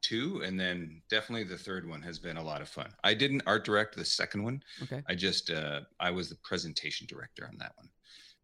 two, 0.02 0.42
and 0.46 0.60
then 0.60 1.02
definitely 1.10 1.44
the 1.44 1.58
third 1.58 1.88
one 1.88 2.02
has 2.02 2.20
been 2.20 2.38
a 2.38 2.44
lot 2.44 2.62
of 2.62 2.70
fun. 2.70 2.90
I 3.04 3.14
didn't 3.14 3.44
art 3.46 3.66
direct 3.66 3.96
the 3.96 4.06
second 4.06 4.44
one. 4.44 4.64
Okay. 4.84 5.04
I 5.08 5.16
just 5.16 5.52
uh, 5.52 5.82
I 6.00 6.12
was 6.12 6.30
the 6.30 6.38
presentation 6.44 7.08
director 7.08 7.48
on 7.48 7.58
that 7.60 7.74
one, 7.76 7.90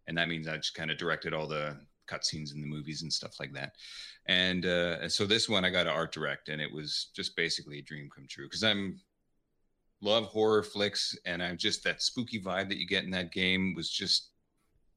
and 0.08 0.18
that 0.18 0.28
means 0.28 0.48
I 0.48 0.58
just 0.58 0.76
kind 0.76 0.92
of 0.92 0.98
directed 0.98 1.34
all 1.34 1.48
the 1.48 1.78
cutscenes 2.08 2.54
in 2.54 2.62
the 2.62 2.68
movies 2.68 3.02
and 3.02 3.12
stuff 3.12 3.40
like 3.40 3.54
that. 3.54 3.74
And 4.28 4.66
uh, 4.66 5.08
so 5.10 5.26
this 5.26 5.48
one 5.48 5.66
I 5.66 5.70
got 5.70 5.84
to 5.84 5.92
art 5.92 6.12
direct, 6.12 6.50
and 6.50 6.62
it 6.62 6.72
was 6.72 7.10
just 7.16 7.36
basically 7.36 7.80
a 7.80 7.84
dream 7.84 8.10
come 8.14 8.26
true 8.30 8.46
because 8.46 8.64
I'm 8.64 9.00
love 10.02 10.26
horror 10.26 10.64
flicks, 10.64 11.16
and 11.26 11.42
I'm 11.42 11.58
just 11.58 11.84
that 11.84 12.02
spooky 12.02 12.42
vibe 12.42 12.70
that 12.70 12.78
you 12.78 12.88
get 12.88 13.04
in 13.04 13.12
that 13.12 13.32
game 13.32 13.74
was 13.76 13.90
just 13.90 14.30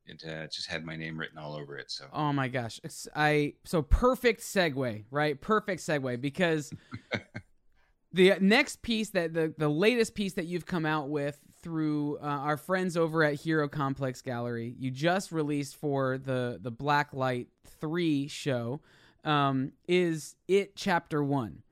it 0.09 0.25
uh, 0.27 0.47
just 0.47 0.69
had 0.69 0.85
my 0.85 0.97
name 0.97 1.19
written 1.19 1.39
all 1.39 1.55
over 1.55 1.77
it. 1.77 1.91
So 1.91 2.07
Oh 2.13 2.33
my 2.33 2.49
gosh. 2.49 2.81
It's, 2.83 3.07
I 3.15 3.55
so 3.65 3.83
perfect 3.83 4.41
segue, 4.41 5.05
right? 5.11 5.41
Perfect 5.41 5.83
segue 5.83 6.21
because 6.21 6.73
the 8.13 8.35
next 8.41 8.83
piece 8.83 9.11
that 9.11 9.35
the 9.35 9.55
the 9.57 9.69
latest 9.69 10.15
piece 10.15 10.33
that 10.35 10.47
you've 10.47 10.67
come 10.67 10.87
out 10.87 11.09
with 11.11 11.39
through 11.63 12.19
uh, 12.19 12.27
our 12.27 12.57
friends 12.57 12.97
over 12.97 13.23
at 13.23 13.35
Hero 13.35 13.69
Complex 13.69 14.23
Gallery, 14.23 14.75
you 14.79 14.91
just 14.91 15.31
released 15.31 15.77
for 15.77 16.19
the 16.19 16.59
the 16.61 16.73
Blacklight 16.73 17.47
3 17.81 18.29
show 18.29 18.81
um, 19.25 19.73
is 19.87 20.37
It 20.47 20.75
Chapter 20.75 21.23
1. 21.23 21.63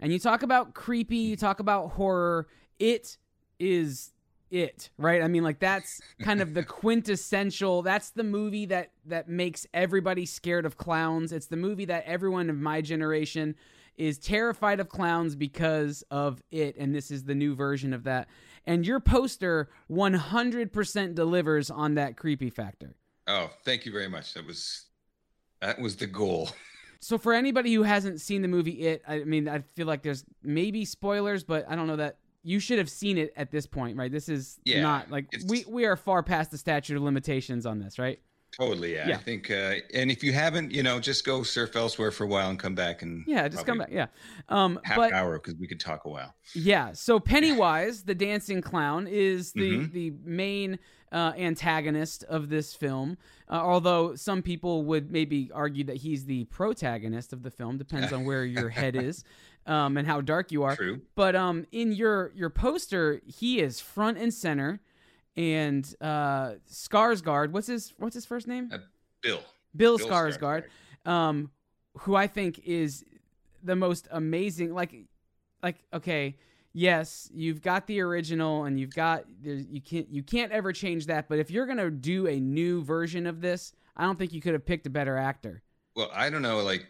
And 0.00 0.12
you 0.12 0.18
talk 0.18 0.42
about 0.42 0.74
creepy, 0.74 1.16
you 1.16 1.36
talk 1.36 1.60
about 1.60 1.92
horror. 1.92 2.46
It 2.78 3.16
is 3.58 4.12
it 4.50 4.90
right? 4.96 5.22
I 5.22 5.28
mean 5.28 5.42
like 5.42 5.58
that's 5.58 6.00
kind 6.20 6.40
of 6.40 6.54
the 6.54 6.62
quintessential 6.64 7.82
that's 7.82 8.10
the 8.10 8.24
movie 8.24 8.66
that 8.66 8.92
that 9.06 9.28
makes 9.28 9.66
everybody 9.74 10.24
scared 10.26 10.64
of 10.64 10.76
clowns. 10.76 11.32
It's 11.32 11.46
the 11.46 11.56
movie 11.56 11.86
that 11.86 12.04
everyone 12.06 12.48
of 12.50 12.56
my 12.56 12.80
generation 12.80 13.56
is 13.96 14.18
terrified 14.18 14.78
of 14.78 14.88
clowns 14.88 15.34
because 15.34 16.04
of 16.10 16.42
it 16.50 16.76
and 16.76 16.94
this 16.94 17.10
is 17.10 17.24
the 17.24 17.34
new 17.34 17.54
version 17.54 17.92
of 17.92 18.04
that. 18.04 18.28
And 18.66 18.86
your 18.86 19.00
poster 19.00 19.68
100% 19.90 21.14
delivers 21.14 21.70
on 21.70 21.94
that 21.94 22.16
creepy 22.16 22.50
factor. 22.50 22.94
Oh 23.26 23.50
thank 23.64 23.84
you 23.84 23.92
very 23.92 24.08
much. 24.08 24.34
That 24.34 24.46
was 24.46 24.84
that 25.60 25.80
was 25.80 25.96
the 25.96 26.06
goal. 26.06 26.50
So 27.00 27.18
for 27.18 27.32
anybody 27.32 27.72
who 27.74 27.82
hasn't 27.82 28.20
seen 28.20 28.42
the 28.42 28.48
movie 28.48 28.82
it 28.82 29.02
i 29.06 29.18
mean 29.24 29.48
i 29.48 29.62
feel 29.74 29.86
like 29.86 30.02
there's 30.02 30.24
maybe 30.42 30.84
spoilers 30.84 31.44
but 31.44 31.66
i 31.68 31.76
don't 31.76 31.86
know 31.86 31.96
that 31.96 32.18
you 32.46 32.60
should 32.60 32.78
have 32.78 32.88
seen 32.88 33.18
it 33.18 33.32
at 33.36 33.50
this 33.50 33.66
point, 33.66 33.96
right? 33.96 34.10
This 34.12 34.28
is 34.28 34.58
Yeah, 34.64 34.80
not 34.82 35.10
like 35.10 35.26
we 35.48 35.64
we 35.68 35.84
are 35.84 35.96
far 35.96 36.22
past 36.22 36.50
the 36.52 36.58
statute 36.58 36.96
of 36.96 37.02
limitations 37.02 37.66
on 37.66 37.78
this, 37.80 37.98
right? 37.98 38.20
Totally, 38.56 38.94
yeah. 38.94 39.08
Yeah. 39.08 39.14
I 39.16 39.18
think, 39.18 39.50
uh, 39.50 39.74
and 39.92 40.10
if 40.10 40.24
you 40.24 40.32
haven't, 40.32 40.70
you 40.72 40.82
know, 40.82 40.98
just 40.98 41.26
go 41.26 41.42
surf 41.42 41.76
elsewhere 41.76 42.10
for 42.10 42.24
a 42.24 42.26
while 42.26 42.48
and 42.48 42.58
come 42.58 42.74
back 42.74 43.02
and 43.02 43.22
Yeah, 43.26 43.46
just 43.48 43.66
come 43.66 43.76
back. 43.78 43.90
Yeah, 43.92 44.06
um, 44.48 44.78
half 44.84 44.96
but 44.96 45.12
hour 45.12 45.34
because 45.38 45.56
we 45.60 45.66
could 45.66 45.80
talk 45.80 46.06
a 46.06 46.08
while. 46.08 46.34
yeah. 46.54 46.92
So 46.94 47.20
Pennywise, 47.32 48.04
the 48.04 48.14
dancing 48.14 48.62
clown, 48.62 49.08
is 49.08 49.52
the 49.52 49.72
Mhm. 49.78 49.92
the 49.92 50.12
main 50.24 50.78
uh, 51.12 51.32
antagonist 51.36 52.24
of 52.24 52.48
this 52.48 52.74
film. 52.74 53.16
Uh, 53.48 53.54
although 53.54 54.16
some 54.16 54.42
people 54.42 54.84
would 54.84 55.10
maybe 55.10 55.50
argue 55.54 55.84
that 55.84 55.96
he's 55.98 56.24
the 56.24 56.44
protagonist 56.44 57.32
of 57.32 57.42
the 57.42 57.50
film. 57.50 57.78
Depends 57.78 58.12
on 58.12 58.24
where 58.24 58.44
your 58.44 58.68
head 58.70 58.96
is 59.08 59.22
um, 59.66 59.96
and 59.96 60.06
how 60.06 60.20
dark 60.20 60.52
you 60.52 60.62
are. 60.62 60.76
True. 60.76 61.00
But 61.14 61.36
um, 61.36 61.66
in 61.72 61.92
your 61.92 62.32
your 62.34 62.50
poster, 62.50 63.20
he 63.26 63.60
is 63.60 63.80
front 63.80 64.18
and 64.18 64.32
center, 64.32 64.80
and 65.36 65.94
uh, 66.00 66.54
Skarsgård. 66.70 67.50
What's 67.50 67.66
his 67.66 67.92
What's 67.98 68.14
his 68.14 68.24
first 68.24 68.46
name? 68.46 68.70
Uh, 68.72 68.78
Bill. 69.22 69.40
Bill, 69.74 69.98
Bill 69.98 70.08
Skarsgård, 70.08 70.64
um, 71.04 71.50
who 71.98 72.14
I 72.14 72.26
think 72.26 72.60
is 72.64 73.04
the 73.62 73.76
most 73.76 74.08
amazing. 74.10 74.72
Like, 74.72 74.94
like 75.62 75.76
okay, 75.92 76.36
yes, 76.72 77.28
you've 77.34 77.60
got 77.60 77.86
the 77.86 78.00
original, 78.00 78.64
and 78.64 78.80
you've 78.80 78.94
got 78.94 79.24
you 79.42 79.80
can't 79.80 80.08
you 80.10 80.22
can't 80.22 80.52
ever 80.52 80.72
change 80.72 81.06
that. 81.06 81.28
But 81.28 81.38
if 81.38 81.50
you're 81.50 81.66
gonna 81.66 81.90
do 81.90 82.26
a 82.26 82.40
new 82.40 82.82
version 82.82 83.26
of 83.26 83.40
this, 83.40 83.72
I 83.96 84.04
don't 84.04 84.18
think 84.18 84.32
you 84.32 84.40
could 84.40 84.52
have 84.52 84.64
picked 84.64 84.86
a 84.86 84.90
better 84.90 85.16
actor. 85.16 85.62
Well, 85.94 86.10
I 86.12 86.28
don't 86.28 86.42
know, 86.42 86.60
like, 86.62 86.86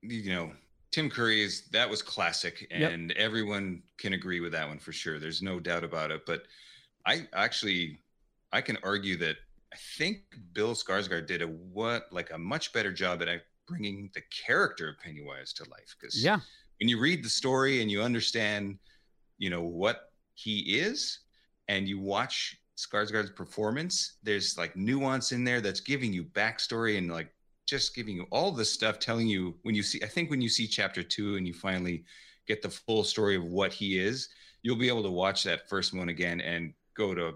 you 0.00 0.32
know, 0.32 0.52
Tim 0.92 1.08
Curry's 1.10 1.68
that 1.70 1.88
was 1.88 2.02
classic, 2.02 2.66
Yep. 2.70 2.92
and 2.92 3.12
everyone 3.12 3.82
can 3.98 4.12
agree 4.12 4.40
with 4.40 4.52
that 4.52 4.68
one 4.68 4.78
for 4.78 4.92
sure. 4.92 5.18
There's 5.18 5.42
no 5.42 5.58
doubt 5.58 5.84
about 5.84 6.10
it. 6.10 6.24
But 6.26 6.44
I 7.06 7.26
actually, 7.32 7.98
I 8.52 8.60
can 8.60 8.76
argue 8.82 9.16
that 9.16 9.36
I 9.72 9.76
think 9.96 10.18
Bill 10.52 10.74
Skarsgård 10.74 11.26
did 11.26 11.42
a 11.42 11.46
what 11.46 12.04
like 12.12 12.30
a 12.30 12.38
much 12.38 12.72
better 12.72 12.92
job 12.92 13.22
at 13.22 13.28
bringing 13.66 14.10
the 14.14 14.22
character 14.46 14.88
of 14.90 14.98
Pennywise 14.98 15.52
to 15.54 15.64
life. 15.70 15.96
Because 15.98 16.22
Yeah, 16.22 16.40
when 16.78 16.88
you 16.88 17.00
read 17.00 17.24
the 17.24 17.30
story 17.30 17.80
and 17.80 17.90
you 17.90 18.02
understand, 18.02 18.78
you 19.38 19.48
know, 19.50 19.62
what 19.62 20.12
he 20.34 20.78
is, 20.78 21.20
and 21.68 21.88
you 21.88 21.98
watch 22.00 22.58
Skarsgård's 22.76 23.30
performance, 23.30 24.18
there's 24.22 24.58
like 24.58 24.76
nuance 24.76 25.32
in 25.32 25.42
there 25.44 25.60
that's 25.62 25.80
giving 25.80 26.12
you 26.12 26.24
backstory 26.24 26.98
and 26.98 27.10
like 27.10 27.32
just 27.72 27.94
giving 27.94 28.16
you 28.16 28.26
all 28.30 28.52
this 28.52 28.70
stuff, 28.70 28.98
telling 28.98 29.26
you 29.26 29.54
when 29.62 29.74
you 29.74 29.82
see. 29.82 29.98
I 30.02 30.06
think 30.06 30.28
when 30.28 30.42
you 30.42 30.50
see 30.50 30.66
chapter 30.66 31.02
two 31.02 31.36
and 31.36 31.46
you 31.46 31.54
finally 31.54 32.04
get 32.46 32.60
the 32.60 32.68
full 32.68 33.02
story 33.02 33.34
of 33.34 33.44
what 33.44 33.72
he 33.72 33.98
is, 33.98 34.28
you'll 34.60 34.76
be 34.76 34.88
able 34.88 35.02
to 35.04 35.10
watch 35.10 35.42
that 35.44 35.70
first 35.70 35.96
one 35.96 36.10
again 36.10 36.42
and 36.42 36.74
go 36.94 37.14
to 37.14 37.32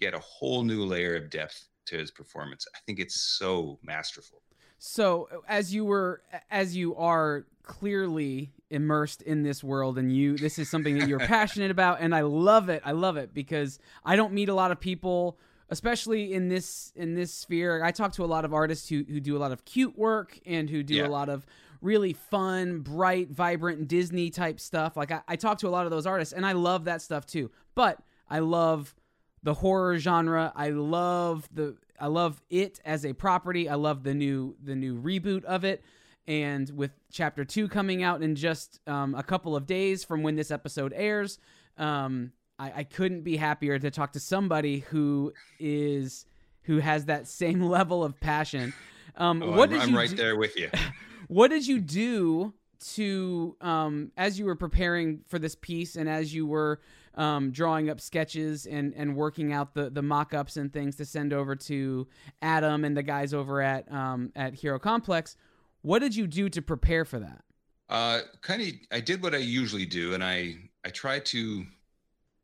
get 0.00 0.14
a 0.14 0.20
whole 0.20 0.62
new 0.62 0.84
layer 0.84 1.16
of 1.16 1.28
depth 1.28 1.66
to 1.86 1.98
his 1.98 2.12
performance. 2.12 2.68
I 2.72 2.78
think 2.86 3.00
it's 3.00 3.20
so 3.20 3.80
masterful. 3.82 4.42
So 4.78 5.28
as 5.48 5.74
you 5.74 5.84
were 5.84 6.22
as 6.52 6.76
you 6.76 6.94
are 6.94 7.46
clearly 7.64 8.52
immersed 8.70 9.22
in 9.22 9.42
this 9.42 9.64
world 9.64 9.98
and 9.98 10.14
you 10.14 10.36
this 10.36 10.56
is 10.60 10.70
something 10.70 10.98
that 10.98 11.08
you're 11.08 11.18
passionate 11.36 11.72
about 11.72 12.00
and 12.00 12.14
I 12.14 12.20
love 12.20 12.68
it. 12.68 12.80
I 12.84 12.92
love 12.92 13.16
it 13.16 13.34
because 13.34 13.80
I 14.04 14.14
don't 14.14 14.32
meet 14.32 14.48
a 14.48 14.54
lot 14.54 14.70
of 14.70 14.78
people 14.78 15.36
especially 15.70 16.32
in 16.34 16.48
this 16.48 16.92
in 16.96 17.14
this 17.14 17.32
sphere. 17.32 17.82
I 17.82 17.90
talk 17.92 18.12
to 18.14 18.24
a 18.24 18.26
lot 18.26 18.44
of 18.44 18.52
artists 18.52 18.88
who 18.88 19.04
who 19.08 19.20
do 19.20 19.36
a 19.36 19.40
lot 19.40 19.52
of 19.52 19.64
cute 19.64 19.96
work 19.98 20.38
and 20.44 20.68
who 20.68 20.82
do 20.82 20.94
Yeah. 20.96 21.06
a 21.06 21.08
lot 21.08 21.28
of 21.28 21.46
really 21.80 22.12
fun, 22.12 22.80
bright, 22.80 23.30
vibrant 23.30 23.88
Disney 23.88 24.28
type 24.28 24.60
stuff. 24.60 24.96
Like 24.96 25.10
I, 25.10 25.22
I 25.26 25.36
talk 25.36 25.58
to 25.60 25.68
a 25.68 25.70
lot 25.70 25.86
of 25.86 25.90
those 25.90 26.06
artists 26.06 26.34
and 26.34 26.44
I 26.44 26.52
love 26.52 26.84
that 26.84 27.00
stuff 27.00 27.24
too. 27.24 27.50
But 27.74 27.98
I 28.28 28.40
love 28.40 28.94
the 29.42 29.54
horror 29.54 29.98
genre. 29.98 30.52
I 30.54 30.70
love 30.70 31.48
the 31.52 31.76
I 31.98 32.06
love 32.08 32.42
it 32.50 32.80
as 32.84 33.04
a 33.06 33.12
property. 33.14 33.68
I 33.68 33.74
love 33.76 34.02
the 34.02 34.12
new 34.14 34.56
the 34.62 34.74
new 34.74 35.00
reboot 35.00 35.44
of 35.44 35.64
it. 35.64 35.82
And 36.26 36.68
with 36.76 36.92
chapter 37.10 37.44
two 37.44 37.66
coming 37.68 38.02
out 38.02 38.22
in 38.22 38.34
just 38.34 38.78
um, 38.86 39.14
a 39.14 39.22
couple 39.22 39.56
of 39.56 39.66
days 39.66 40.04
from 40.04 40.22
when 40.22 40.36
this 40.36 40.50
episode 40.50 40.92
airs, 40.94 41.38
um, 41.78 42.32
I, 42.60 42.72
I 42.80 42.84
couldn't 42.84 43.22
be 43.22 43.36
happier 43.36 43.78
to 43.78 43.90
talk 43.90 44.12
to 44.12 44.20
somebody 44.20 44.80
who 44.80 45.32
is 45.58 46.26
who 46.62 46.78
has 46.78 47.06
that 47.06 47.26
same 47.42 47.62
level 47.62 48.04
of 48.04 48.20
passion. 48.20 48.72
Um, 49.16 49.42
Oh, 49.42 49.50
what 49.52 49.68
I'm, 49.70 49.74
did 49.74 49.80
I'm 49.82 49.90
you 49.90 49.96
right 49.96 50.10
do- 50.10 50.16
there 50.16 50.36
with 50.36 50.56
you. 50.56 50.70
what 51.28 51.48
did 51.50 51.66
you 51.66 51.80
do 51.80 52.54
to 52.94 53.56
um, 53.60 54.10
as 54.16 54.38
you 54.38 54.44
were 54.46 54.56
preparing 54.56 55.20
for 55.26 55.38
this 55.38 55.54
piece 55.54 55.96
and 55.96 56.08
as 56.08 56.32
you 56.34 56.46
were 56.46 56.80
um, 57.14 57.50
drawing 57.50 57.90
up 57.90 58.00
sketches 58.00 58.66
and, 58.66 58.94
and 58.94 59.14
working 59.16 59.52
out 59.52 59.74
the, 59.74 59.90
the 59.90 60.00
mock-ups 60.00 60.56
and 60.56 60.72
things 60.72 60.96
to 60.96 61.04
send 61.04 61.32
over 61.32 61.54
to 61.56 62.06
Adam 62.40 62.84
and 62.84 62.96
the 62.96 63.02
guys 63.02 63.34
over 63.34 63.60
at 63.60 63.90
um, 63.92 64.32
at 64.36 64.54
Hero 64.54 64.78
Complex? 64.78 65.36
What 65.82 65.98
did 66.00 66.14
you 66.14 66.26
do 66.26 66.48
to 66.50 66.62
prepare 66.62 67.04
for 67.04 67.18
that? 67.18 67.42
Uh, 67.88 68.20
kind 68.42 68.62
of, 68.62 68.68
I 68.92 69.00
did 69.00 69.22
what 69.22 69.34
I 69.34 69.38
usually 69.38 69.86
do, 69.86 70.14
and 70.14 70.22
I 70.22 70.54
I 70.84 70.90
try 70.90 71.18
to, 71.18 71.64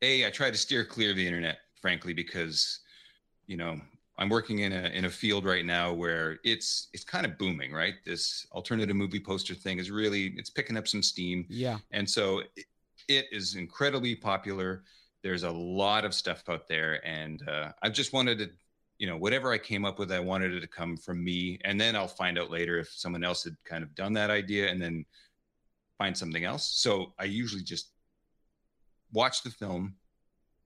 a 0.02 0.26
I 0.26 0.30
try 0.30 0.50
to 0.50 0.56
steer 0.56 0.84
clear 0.84 1.10
of 1.10 1.16
the 1.16 1.26
internet, 1.26 1.58
frankly, 1.80 2.12
because, 2.12 2.80
you 3.46 3.56
know, 3.56 3.80
I'm 4.18 4.28
working 4.30 4.60
in 4.60 4.72
a 4.72 4.88
in 4.90 5.06
a 5.06 5.10
field 5.10 5.44
right 5.44 5.64
now 5.66 5.92
where 5.92 6.38
it's 6.44 6.88
it's 6.94 7.04
kind 7.04 7.26
of 7.26 7.38
booming, 7.38 7.72
right? 7.72 7.94
This 8.04 8.46
alternative 8.52 8.96
movie 8.96 9.20
poster 9.20 9.54
thing 9.54 9.78
is 9.78 9.90
really 9.90 10.34
it's 10.36 10.50
picking 10.50 10.76
up 10.76 10.88
some 10.88 11.02
steam, 11.02 11.48
Yeah, 11.48 11.78
and 11.92 12.08
so 12.08 12.40
it, 12.56 12.66
it 13.08 13.26
is 13.32 13.56
incredibly 13.56 14.16
popular. 14.16 14.84
There's 15.22 15.44
a 15.44 15.50
lot 15.50 16.04
of 16.04 16.14
stuff 16.14 16.44
out 16.48 16.68
there, 16.68 17.06
and 17.06 17.46
uh, 17.48 17.72
I 17.82 17.90
just 17.90 18.12
wanted 18.12 18.38
to, 18.38 18.50
you 18.98 19.06
know, 19.08 19.16
whatever 19.18 19.52
I 19.52 19.58
came 19.58 19.84
up 19.84 19.98
with, 19.98 20.12
I 20.12 20.20
wanted 20.20 20.54
it 20.54 20.60
to 20.60 20.68
come 20.68 20.96
from 20.96 21.24
me, 21.24 21.58
and 21.64 21.80
then 21.80 21.96
I'll 21.96 22.08
find 22.08 22.38
out 22.38 22.50
later 22.50 22.78
if 22.78 22.88
someone 22.90 23.24
else 23.24 23.44
had 23.44 23.56
kind 23.64 23.84
of 23.84 23.94
done 23.94 24.12
that 24.14 24.30
idea, 24.30 24.70
and 24.70 24.80
then 24.80 25.04
find 25.98 26.16
something 26.16 26.44
else. 26.44 26.66
So 26.68 27.14
I 27.18 27.24
usually 27.24 27.62
just 27.62 27.92
watch 29.16 29.42
the 29.42 29.50
film 29.50 29.96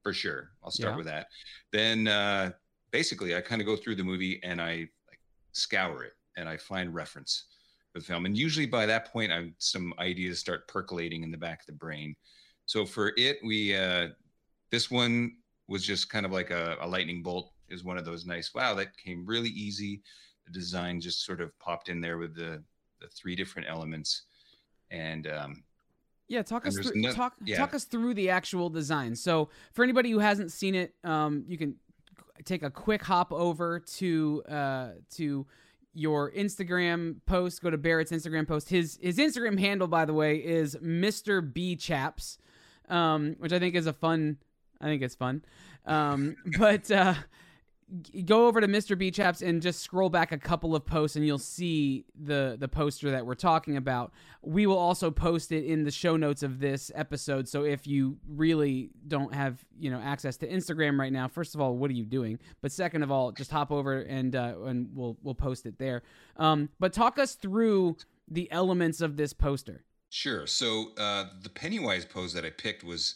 for 0.02 0.12
sure. 0.12 0.50
I'll 0.62 0.70
start 0.70 0.92
Yeah. 0.94 0.96
with 0.96 1.06
that. 1.06 1.26
Then 1.72 2.08
uh, 2.08 2.50
basically, 2.90 3.36
I 3.36 3.40
kind 3.40 3.60
of 3.62 3.66
go 3.66 3.76
through 3.76 3.96
the 3.96 4.04
movie 4.04 4.40
and 4.42 4.60
I 4.60 4.88
like 5.08 5.20
scour 5.52 6.02
it 6.04 6.14
and 6.36 6.48
I 6.48 6.56
find 6.56 6.94
reference 6.94 7.44
for 7.92 8.00
the 8.00 8.04
film. 8.04 8.26
And 8.26 8.36
usually 8.36 8.66
by 8.66 8.86
that 8.86 9.12
point, 9.12 9.30
I 9.32 9.52
some 9.58 9.94
ideas 9.98 10.38
start 10.40 10.66
percolating 10.68 11.22
in 11.22 11.30
the 11.30 11.38
back 11.46 11.60
of 11.60 11.66
the 11.66 11.72
brain. 11.84 12.16
So 12.66 12.84
for 12.84 13.12
it, 13.16 13.38
we 13.44 13.76
uh, 13.76 14.08
this 14.70 14.90
one 14.90 15.36
was 15.68 15.84
just 15.86 16.10
kind 16.10 16.26
of 16.26 16.32
like 16.32 16.50
a, 16.50 16.76
a 16.80 16.86
lightning 16.86 17.22
bolt. 17.22 17.52
Is 17.68 17.84
one 17.84 17.98
of 17.98 18.04
those 18.04 18.26
nice. 18.26 18.52
Wow, 18.52 18.74
that 18.74 18.96
came 18.96 19.24
really 19.24 19.50
easy. 19.50 20.02
The 20.44 20.52
design 20.52 21.00
just 21.00 21.24
sort 21.24 21.40
of 21.40 21.56
popped 21.60 21.88
in 21.88 22.00
there 22.00 22.18
with 22.18 22.34
the 22.34 22.52
the 23.00 23.08
three 23.08 23.36
different 23.36 23.68
elements 23.68 24.26
and 24.90 25.26
um, 25.28 25.62
Yeah, 26.30 26.42
talk 26.42 26.64
us 26.64 26.78
through 26.78 26.92
no- 26.94 27.12
talk 27.12 27.34
yeah. 27.44 27.56
talk 27.56 27.74
us 27.74 27.84
through 27.84 28.14
the 28.14 28.30
actual 28.30 28.70
design. 28.70 29.16
So 29.16 29.48
for 29.72 29.82
anybody 29.82 30.12
who 30.12 30.20
hasn't 30.20 30.52
seen 30.52 30.76
it, 30.76 30.94
um, 31.02 31.44
you 31.48 31.58
can 31.58 31.74
take 32.44 32.62
a 32.62 32.70
quick 32.70 33.02
hop 33.02 33.32
over 33.32 33.80
to 33.80 34.42
uh 34.48 34.88
to 35.16 35.44
your 35.92 36.30
Instagram 36.30 37.16
post. 37.26 37.60
Go 37.60 37.68
to 37.70 37.76
Barrett's 37.76 38.12
Instagram 38.12 38.46
post. 38.46 38.68
His 38.70 38.96
his 39.02 39.18
Instagram 39.18 39.58
handle, 39.58 39.88
by 39.88 40.04
the 40.04 40.14
way, 40.14 40.36
is 40.36 40.76
Mr. 40.76 41.42
B 41.52 41.74
Chaps, 41.74 42.38
um, 42.88 43.34
which 43.40 43.52
I 43.52 43.58
think 43.58 43.74
is 43.74 43.88
a 43.88 43.92
fun. 43.92 44.36
I 44.80 44.84
think 44.84 45.02
it's 45.02 45.16
fun. 45.16 45.44
Um, 45.84 46.36
but 46.58 46.88
uh, 46.92 47.14
go 48.24 48.46
over 48.46 48.60
to 48.60 48.68
Mr. 48.68 48.96
B 48.96 49.12
and 49.44 49.60
just 49.62 49.80
scroll 49.80 50.08
back 50.08 50.32
a 50.32 50.38
couple 50.38 50.74
of 50.74 50.84
posts, 50.86 51.16
and 51.16 51.26
you'll 51.26 51.38
see 51.38 52.04
the 52.14 52.56
the 52.58 52.68
poster 52.68 53.10
that 53.10 53.24
we're 53.26 53.34
talking 53.34 53.76
about. 53.76 54.12
We 54.42 54.66
will 54.66 54.78
also 54.78 55.10
post 55.10 55.52
it 55.52 55.64
in 55.64 55.84
the 55.84 55.90
show 55.90 56.16
notes 56.16 56.42
of 56.42 56.60
this 56.60 56.90
episode. 56.94 57.48
So 57.48 57.64
if 57.64 57.86
you 57.86 58.18
really 58.28 58.90
don't 59.08 59.34
have 59.34 59.64
you 59.78 59.90
know 59.90 60.00
access 60.00 60.36
to 60.38 60.48
Instagram 60.48 60.98
right 60.98 61.12
now, 61.12 61.28
first 61.28 61.54
of 61.54 61.60
all, 61.60 61.76
what 61.76 61.90
are 61.90 61.94
you 61.94 62.06
doing? 62.06 62.38
But 62.60 62.72
second 62.72 63.02
of 63.02 63.10
all, 63.10 63.32
just 63.32 63.50
hop 63.50 63.70
over 63.70 64.00
and 64.02 64.34
uh, 64.36 64.54
and 64.64 64.88
we'll 64.94 65.16
we'll 65.22 65.34
post 65.34 65.66
it 65.66 65.78
there. 65.78 66.02
Um, 66.36 66.68
but 66.78 66.92
talk 66.92 67.18
us 67.18 67.34
through 67.34 67.96
the 68.28 68.50
elements 68.52 69.00
of 69.00 69.16
this 69.16 69.32
poster. 69.32 69.84
Sure. 70.10 70.46
So 70.46 70.92
uh, 70.98 71.26
the 71.42 71.48
Pennywise 71.48 72.04
pose 72.04 72.32
that 72.32 72.44
I 72.44 72.50
picked 72.50 72.82
was, 72.82 73.14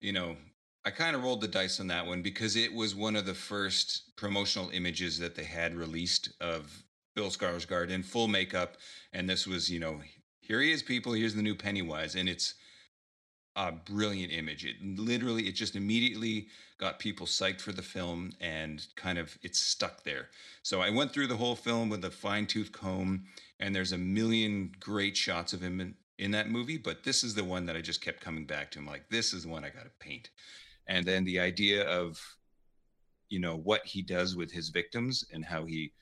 you 0.00 0.12
know, 0.12 0.36
I 0.84 0.90
kind 0.90 1.14
of 1.14 1.22
rolled 1.22 1.40
the 1.40 1.48
dice 1.48 1.78
on 1.78 1.86
that 1.88 2.06
one 2.06 2.22
because 2.22 2.56
it 2.56 2.74
was 2.74 2.94
one 2.94 3.14
of 3.14 3.24
the 3.24 3.34
first 3.34 4.16
promotional 4.16 4.70
images 4.70 5.18
that 5.20 5.36
they 5.36 5.44
had 5.44 5.76
released 5.76 6.30
of 6.40 6.82
Bill 7.14 7.28
Skarsgård 7.28 7.90
in 7.90 8.02
full 8.02 8.26
makeup, 8.26 8.76
and 9.12 9.28
this 9.28 9.46
was, 9.46 9.70
you 9.70 9.78
know, 9.78 10.00
here 10.40 10.60
he 10.60 10.72
is, 10.72 10.82
people. 10.82 11.12
Here's 11.12 11.34
the 11.34 11.42
new 11.42 11.54
Pennywise, 11.54 12.16
and 12.16 12.28
it's 12.28 12.54
a 13.54 13.70
brilliant 13.70 14.32
image. 14.32 14.64
It 14.64 14.76
literally, 14.82 15.46
it 15.46 15.52
just 15.52 15.76
immediately 15.76 16.48
got 16.78 16.98
people 16.98 17.26
psyched 17.26 17.60
for 17.60 17.70
the 17.70 17.82
film, 17.82 18.32
and 18.40 18.84
kind 18.96 19.18
of 19.18 19.38
it's 19.42 19.60
stuck 19.60 20.02
there. 20.02 20.30
So 20.62 20.80
I 20.80 20.90
went 20.90 21.12
through 21.12 21.28
the 21.28 21.36
whole 21.36 21.54
film 21.54 21.90
with 21.90 22.04
a 22.04 22.10
fine 22.10 22.46
tooth 22.46 22.72
comb, 22.72 23.26
and 23.60 23.76
there's 23.76 23.92
a 23.92 23.98
million 23.98 24.72
great 24.80 25.16
shots 25.16 25.52
of 25.52 25.60
him 25.60 25.80
in, 25.80 25.94
in 26.18 26.32
that 26.32 26.50
movie, 26.50 26.78
but 26.78 27.04
this 27.04 27.22
is 27.22 27.34
the 27.34 27.44
one 27.44 27.66
that 27.66 27.76
I 27.76 27.82
just 27.82 28.00
kept 28.00 28.20
coming 28.20 28.46
back 28.46 28.72
to. 28.72 28.80
I'm 28.80 28.86
like, 28.86 29.10
this 29.10 29.32
is 29.32 29.44
the 29.44 29.50
one 29.50 29.64
I 29.64 29.68
got 29.68 29.84
to 29.84 29.90
paint. 30.00 30.30
And 30.88 31.06
then 31.06 31.24
the 31.24 31.40
idea 31.40 31.86
of, 31.88 32.20
you 33.28 33.38
know, 33.40 33.56
what 33.56 33.84
he 33.86 34.02
does 34.02 34.36
with 34.36 34.50
his 34.52 34.68
victims 34.68 35.24
and 35.32 35.44
how 35.44 35.64
he 35.64 35.92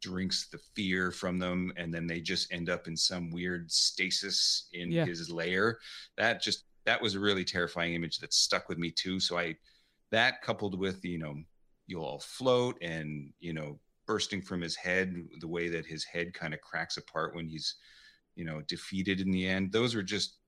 drinks 0.00 0.48
the 0.48 0.58
fear 0.74 1.12
from 1.12 1.38
them, 1.38 1.72
and 1.76 1.94
then 1.94 2.06
they 2.06 2.20
just 2.20 2.52
end 2.52 2.70
up 2.70 2.88
in 2.88 2.96
some 2.96 3.30
weird 3.30 3.70
stasis 3.70 4.68
in 4.72 4.90
Yeah. 4.92 5.06
his 5.06 5.30
lair. 5.30 5.78
That 6.16 6.42
just 6.42 6.66
that 6.84 7.00
was 7.02 7.14
a 7.14 7.20
really 7.20 7.44
terrifying 7.44 7.94
image 7.94 8.18
that 8.18 8.34
stuck 8.34 8.68
with 8.68 8.78
me 8.78 8.90
too. 8.90 9.20
So 9.20 9.38
I 9.38 9.56
that 10.10 10.42
coupled 10.42 10.78
with 10.78 11.04
you 11.04 11.18
know 11.18 11.36
you'll 11.86 12.04
all 12.04 12.20
float 12.20 12.78
and 12.82 13.32
you 13.40 13.52
know 13.52 13.80
bursting 14.06 14.42
from 14.42 14.60
his 14.60 14.76
head 14.76 15.14
the 15.40 15.48
way 15.48 15.68
that 15.68 15.86
his 15.86 16.04
head 16.04 16.34
kind 16.34 16.54
of 16.54 16.60
cracks 16.60 16.96
apart 16.96 17.34
when 17.34 17.46
he's 17.48 17.76
you 18.34 18.44
know 18.44 18.62
defeated 18.62 19.20
in 19.20 19.30
the 19.30 19.46
end 19.46 19.72
those 19.72 19.94
were 19.94 20.02
just 20.02 20.38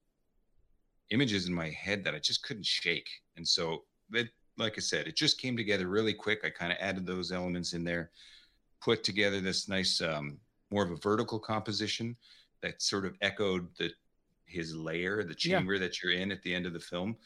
images 1.10 1.46
in 1.46 1.54
my 1.54 1.68
head 1.70 2.02
that 2.04 2.14
i 2.14 2.18
just 2.18 2.42
couldn't 2.42 2.64
shake 2.66 3.08
and 3.36 3.46
so 3.46 3.84
it 4.12 4.28
like 4.56 4.74
i 4.76 4.80
said 4.80 5.06
it 5.06 5.16
just 5.16 5.40
came 5.40 5.56
together 5.56 5.86
really 5.88 6.14
quick 6.14 6.40
i 6.44 6.50
kind 6.50 6.72
of 6.72 6.78
added 6.80 7.06
those 7.06 7.30
elements 7.32 7.72
in 7.74 7.84
there 7.84 8.10
put 8.80 9.02
together 9.04 9.40
this 9.40 9.68
nice 9.68 10.00
um, 10.00 10.38
more 10.70 10.82
of 10.84 10.90
a 10.90 10.96
vertical 10.96 11.38
composition 11.38 12.16
that 12.62 12.80
sort 12.82 13.04
of 13.04 13.14
echoed 13.20 13.68
the 13.78 13.90
his 14.46 14.74
layer 14.74 15.22
the 15.22 15.34
Yeah. 15.38 15.58
chamber 15.58 15.78
that 15.78 16.02
you're 16.02 16.12
in 16.12 16.30
at 16.32 16.42
the 16.42 16.54
end 16.54 16.66
of 16.66 16.72
the 16.72 16.80
film 16.80 17.16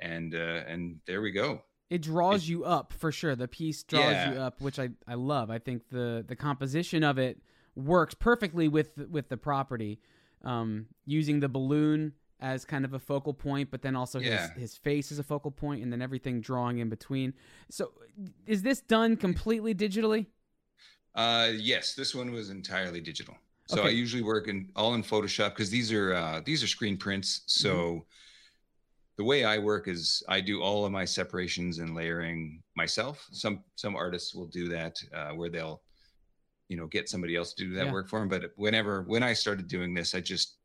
and 0.00 0.34
uh 0.34 0.62
and 0.66 0.98
there 1.06 1.20
we 1.20 1.30
go 1.32 1.62
It 1.90 2.02
draws 2.02 2.48
you 2.48 2.64
up 2.64 2.92
for 2.92 3.10
sure. 3.10 3.34
The 3.34 3.48
piece 3.48 3.82
draws 3.82 4.12
Yeah. 4.12 4.32
you 4.32 4.38
up, 4.38 4.60
which 4.60 4.78
I, 4.78 4.90
I 5.06 5.14
love. 5.14 5.50
I 5.50 5.58
think 5.58 5.88
the 5.90 6.22
the 6.28 6.36
composition 6.36 7.02
of 7.02 7.18
it 7.18 7.40
works 7.74 8.14
perfectly 8.14 8.68
with 8.68 8.96
with 9.10 9.28
the 9.28 9.36
property. 9.38 9.98
Um, 10.44 10.86
using 11.06 11.40
the 11.40 11.48
balloon 11.48 12.12
as 12.40 12.64
kind 12.64 12.84
of 12.84 12.94
a 12.94 12.98
focal 12.98 13.34
point, 13.34 13.70
but 13.70 13.82
then 13.82 13.96
also 13.96 14.20
Yeah. 14.20 14.48
his 14.54 14.60
his 14.60 14.76
face 14.76 15.10
is 15.12 15.18
a 15.18 15.22
focal 15.24 15.50
point, 15.50 15.82
and 15.82 15.92
then 15.92 16.00
everything 16.02 16.40
drawing 16.40 16.78
in 16.78 16.88
between. 16.88 17.34
So, 17.70 17.92
is 18.46 18.62
this 18.62 18.80
done 18.80 19.16
completely 19.16 19.74
digitally? 19.74 20.26
Uh, 21.14 21.50
yes, 21.56 21.94
this 21.94 22.14
one 22.14 22.30
was 22.32 22.50
entirely 22.50 23.00
digital. 23.00 23.36
So 23.66 23.80
Okay. 23.80 23.88
I 23.88 23.90
usually 23.90 24.22
work 24.22 24.48
in 24.48 24.70
all 24.76 24.94
in 24.94 25.02
Photoshop 25.02 25.50
because 25.50 25.68
these 25.70 25.92
are 25.92 26.14
uh, 26.14 26.40
these 26.44 26.62
are 26.62 26.68
screen 26.68 26.96
prints. 26.96 27.42
So 27.46 27.68
Mm-hmm. 27.68 27.98
the 29.18 29.24
way 29.24 29.44
I 29.44 29.58
work 29.58 29.88
is 29.88 30.22
I 30.28 30.40
do 30.40 30.62
all 30.62 30.84
of 30.86 30.92
my 30.92 31.04
separations 31.04 31.78
and 31.80 31.94
layering 31.94 32.62
myself. 32.76 33.26
Some 33.32 33.64
some 33.74 33.96
artists 33.96 34.34
will 34.34 34.46
do 34.46 34.68
that 34.68 34.96
uh, 35.12 35.30
where 35.30 35.50
they'll 35.50 35.82
you 36.68 36.76
know 36.76 36.86
get 36.86 37.08
somebody 37.08 37.34
else 37.34 37.52
to 37.54 37.64
do 37.64 37.74
that 37.74 37.86
Yeah. 37.86 37.92
work 37.92 38.08
for 38.08 38.20
them. 38.20 38.28
But 38.28 38.52
whenever 38.56 39.02
when 39.02 39.22
I 39.22 39.32
started 39.32 39.66
doing 39.66 39.92
this, 39.92 40.14
I 40.14 40.20
just 40.20 40.57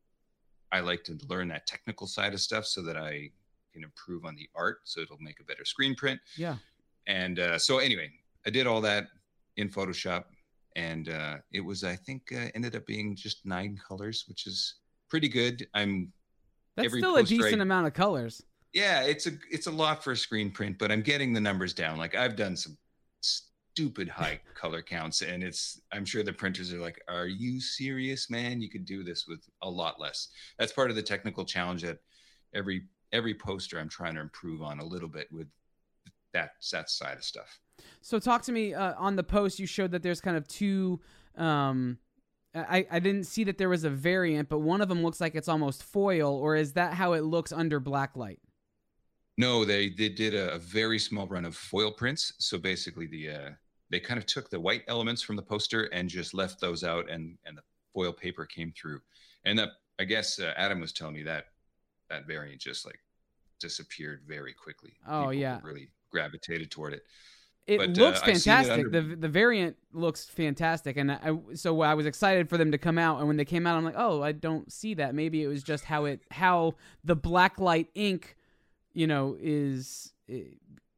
I 0.74 0.80
like 0.80 1.04
to 1.04 1.18
learn 1.28 1.46
that 1.48 1.66
technical 1.66 2.06
side 2.06 2.34
of 2.34 2.40
stuff 2.40 2.66
so 2.66 2.82
that 2.82 2.96
I 2.96 3.30
can 3.72 3.84
improve 3.84 4.24
on 4.24 4.34
the 4.34 4.48
art, 4.54 4.78
so 4.84 5.00
it'll 5.00 5.18
make 5.20 5.38
a 5.40 5.44
better 5.44 5.64
screen 5.64 5.94
print 5.94 6.20
Yeah. 6.36 6.56
and 7.06 7.38
uh, 7.38 7.58
so 7.58 7.78
anyway 7.78 8.08
i 8.46 8.50
did 8.50 8.66
all 8.66 8.80
that 8.82 9.04
in 9.56 9.68
photoshop 9.68 10.24
and 10.76 11.08
uh, 11.08 11.36
it 11.52 11.60
was 11.60 11.82
i 11.82 11.96
think 11.96 12.22
uh, 12.32 12.46
ended 12.54 12.76
up 12.76 12.84
being 12.86 13.16
just 13.16 13.44
nine 13.46 13.72
colors 13.88 14.24
which 14.28 14.46
is 14.46 14.76
pretty 15.08 15.28
good 15.28 15.66
i'm 15.74 16.12
That's 16.76 16.92
still 16.96 17.16
a 17.16 17.20
poster 17.20 17.34
I- 17.34 17.38
decent 17.38 17.62
amount 17.62 17.86
of 17.88 17.94
colors. 17.94 18.42
yeah 18.72 19.02
it's 19.02 19.26
a 19.26 19.32
it's 19.50 19.66
a 19.66 19.70
lot 19.72 20.04
for 20.04 20.12
a 20.12 20.16
screen 20.26 20.50
print 20.52 20.78
but 20.78 20.92
i'm 20.92 21.02
getting 21.02 21.32
the 21.32 21.40
numbers 21.40 21.72
down 21.74 21.94
like 21.98 22.14
i've 22.14 22.36
done 22.36 22.56
some 22.56 22.76
stupid 23.74 24.08
high 24.08 24.40
color 24.54 24.80
counts 24.82 25.22
and 25.22 25.42
it's 25.42 25.80
i'm 25.92 26.04
sure 26.04 26.22
the 26.22 26.32
printers 26.32 26.72
are 26.72 26.78
like 26.78 27.02
are 27.08 27.26
you 27.26 27.60
serious 27.60 28.30
man 28.30 28.60
you 28.60 28.70
could 28.70 28.84
do 28.84 29.02
this 29.02 29.26
with 29.26 29.40
a 29.62 29.68
lot 29.68 29.98
less 30.00 30.28
that's 30.58 30.72
part 30.72 30.90
of 30.90 30.96
the 30.96 31.02
technical 31.02 31.44
challenge 31.44 31.82
that 31.82 31.98
every 32.54 32.84
every 33.12 33.34
poster 33.34 33.80
i'm 33.80 33.88
trying 33.88 34.14
to 34.14 34.20
improve 34.20 34.62
on 34.62 34.78
a 34.78 34.84
little 34.84 35.08
bit 35.08 35.26
with 35.32 35.48
that 36.32 36.50
that 36.70 36.88
side 36.88 37.16
of 37.16 37.24
stuff 37.24 37.58
So 38.00 38.20
talk 38.20 38.42
to 38.42 38.52
me 38.52 38.74
uh, 38.74 38.94
on 38.96 39.16
the 39.16 39.24
post. 39.24 39.58
You 39.58 39.66
showed 39.66 39.90
that 39.90 40.02
there's 40.02 40.20
kind 40.20 40.36
of 40.36 40.46
two. 40.46 41.00
Um, 41.36 41.98
I 42.54 42.86
I 42.90 43.00
didn't 43.00 43.24
see 43.24 43.44
that 43.44 43.58
there 43.58 43.68
was 43.68 43.82
a 43.84 43.90
variant, 43.90 44.48
but 44.48 44.60
one 44.60 44.80
of 44.80 44.88
them 44.88 45.02
looks 45.02 45.20
like 45.20 45.34
it's 45.34 45.48
almost 45.48 45.82
foil, 45.82 46.36
or 46.36 46.54
is 46.54 46.74
that 46.74 46.94
how 46.94 47.14
it 47.14 47.24
looks 47.24 47.52
under 47.52 47.80
black 47.80 48.16
light? 48.16 48.40
No, 49.36 49.64
they 49.64 49.90
they 49.90 50.08
did 50.08 50.34
a, 50.34 50.52
a 50.54 50.58
very 50.58 50.98
small 50.98 51.26
run 51.26 51.44
of 51.44 51.56
foil 51.56 51.90
prints. 51.90 52.32
So 52.38 52.58
basically, 52.58 53.06
the 53.06 53.30
uh, 53.30 53.50
they 53.94 54.00
kind 54.00 54.18
of 54.18 54.26
took 54.26 54.50
the 54.50 54.58
white 54.58 54.82
elements 54.88 55.22
from 55.22 55.36
the 55.36 55.42
poster 55.42 55.84
and 55.92 56.08
just 56.08 56.34
left 56.34 56.60
those 56.60 56.82
out, 56.82 57.08
and 57.08 57.38
and 57.46 57.56
the 57.56 57.62
foil 57.92 58.12
paper 58.12 58.44
came 58.44 58.72
through. 58.76 59.00
And 59.44 59.56
that 59.60 59.68
I 60.00 60.04
guess 60.04 60.40
uh, 60.40 60.52
Adam 60.56 60.80
was 60.80 60.92
telling 60.92 61.14
me 61.14 61.22
that 61.22 61.44
that 62.10 62.26
variant 62.26 62.60
just 62.60 62.84
like 62.84 62.98
disappeared 63.60 64.22
very 64.26 64.52
quickly. 64.52 64.94
Oh, 65.06 65.20
People 65.20 65.34
yeah. 65.34 65.60
really 65.62 65.90
gravitated 66.10 66.72
toward 66.72 66.92
it. 66.94 67.02
It 67.68 67.78
But, 67.78 67.90
looks 67.90 68.20
uh, 68.22 68.24
seen 68.26 68.34
it 68.34 68.42
fantastic. 68.42 68.86
under- 68.86 68.90
the 69.00 69.14
The 69.16 69.28
variant 69.28 69.76
looks 69.92 70.24
fantastic, 70.26 70.96
and 70.96 71.12
I 71.12 71.38
so 71.54 71.80
I 71.82 71.94
was 71.94 72.04
excited 72.06 72.48
for 72.48 72.58
them 72.58 72.72
to 72.72 72.78
come 72.78 72.98
out. 72.98 73.20
And 73.20 73.28
when 73.28 73.36
they 73.36 73.44
came 73.44 73.64
out, 73.64 73.76
I'm 73.76 73.84
like, 73.84 73.94
oh, 73.96 74.22
I 74.24 74.32
don't 74.32 74.72
see 74.72 74.94
that. 74.94 75.14
Maybe 75.14 75.40
it 75.44 75.46
was 75.46 75.62
just 75.62 75.84
how 75.84 76.06
it 76.06 76.20
how 76.32 76.74
the 77.04 77.14
black 77.14 77.60
light 77.60 77.90
ink, 77.94 78.36
you 78.92 79.06
know, 79.06 79.36
is. 79.40 80.12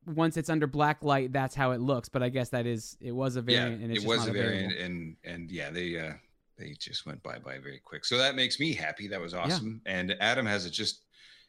Once 0.06 0.36
it's 0.36 0.48
under 0.48 0.66
black 0.66 1.02
light, 1.02 1.32
that's 1.32 1.54
how 1.54 1.72
it 1.72 1.80
looks. 1.80 2.08
But 2.08 2.22
I 2.22 2.28
guess 2.28 2.48
that 2.50 2.66
is 2.66 2.96
it 3.00 3.12
was 3.12 3.36
a 3.36 3.42
variant, 3.42 3.78
yeah, 3.78 3.84
and 3.84 3.92
it's 3.92 4.04
it 4.04 4.08
was 4.08 4.26
a 4.26 4.32
variant, 4.32 4.72
available. 4.72 4.84
and 4.84 5.16
and 5.24 5.50
yeah, 5.50 5.70
they 5.70 5.98
uh 5.98 6.12
they 6.56 6.74
just 6.78 7.06
went 7.06 7.22
by 7.22 7.38
by 7.38 7.58
very 7.58 7.80
quick. 7.84 8.04
So 8.04 8.16
that 8.18 8.34
makes 8.34 8.60
me 8.60 8.72
happy. 8.72 9.08
That 9.08 9.20
was 9.20 9.34
awesome. 9.34 9.80
And 9.86 10.16
Adam 10.20 10.46
has 10.46 10.64
it 10.64 10.70
just 10.70 11.02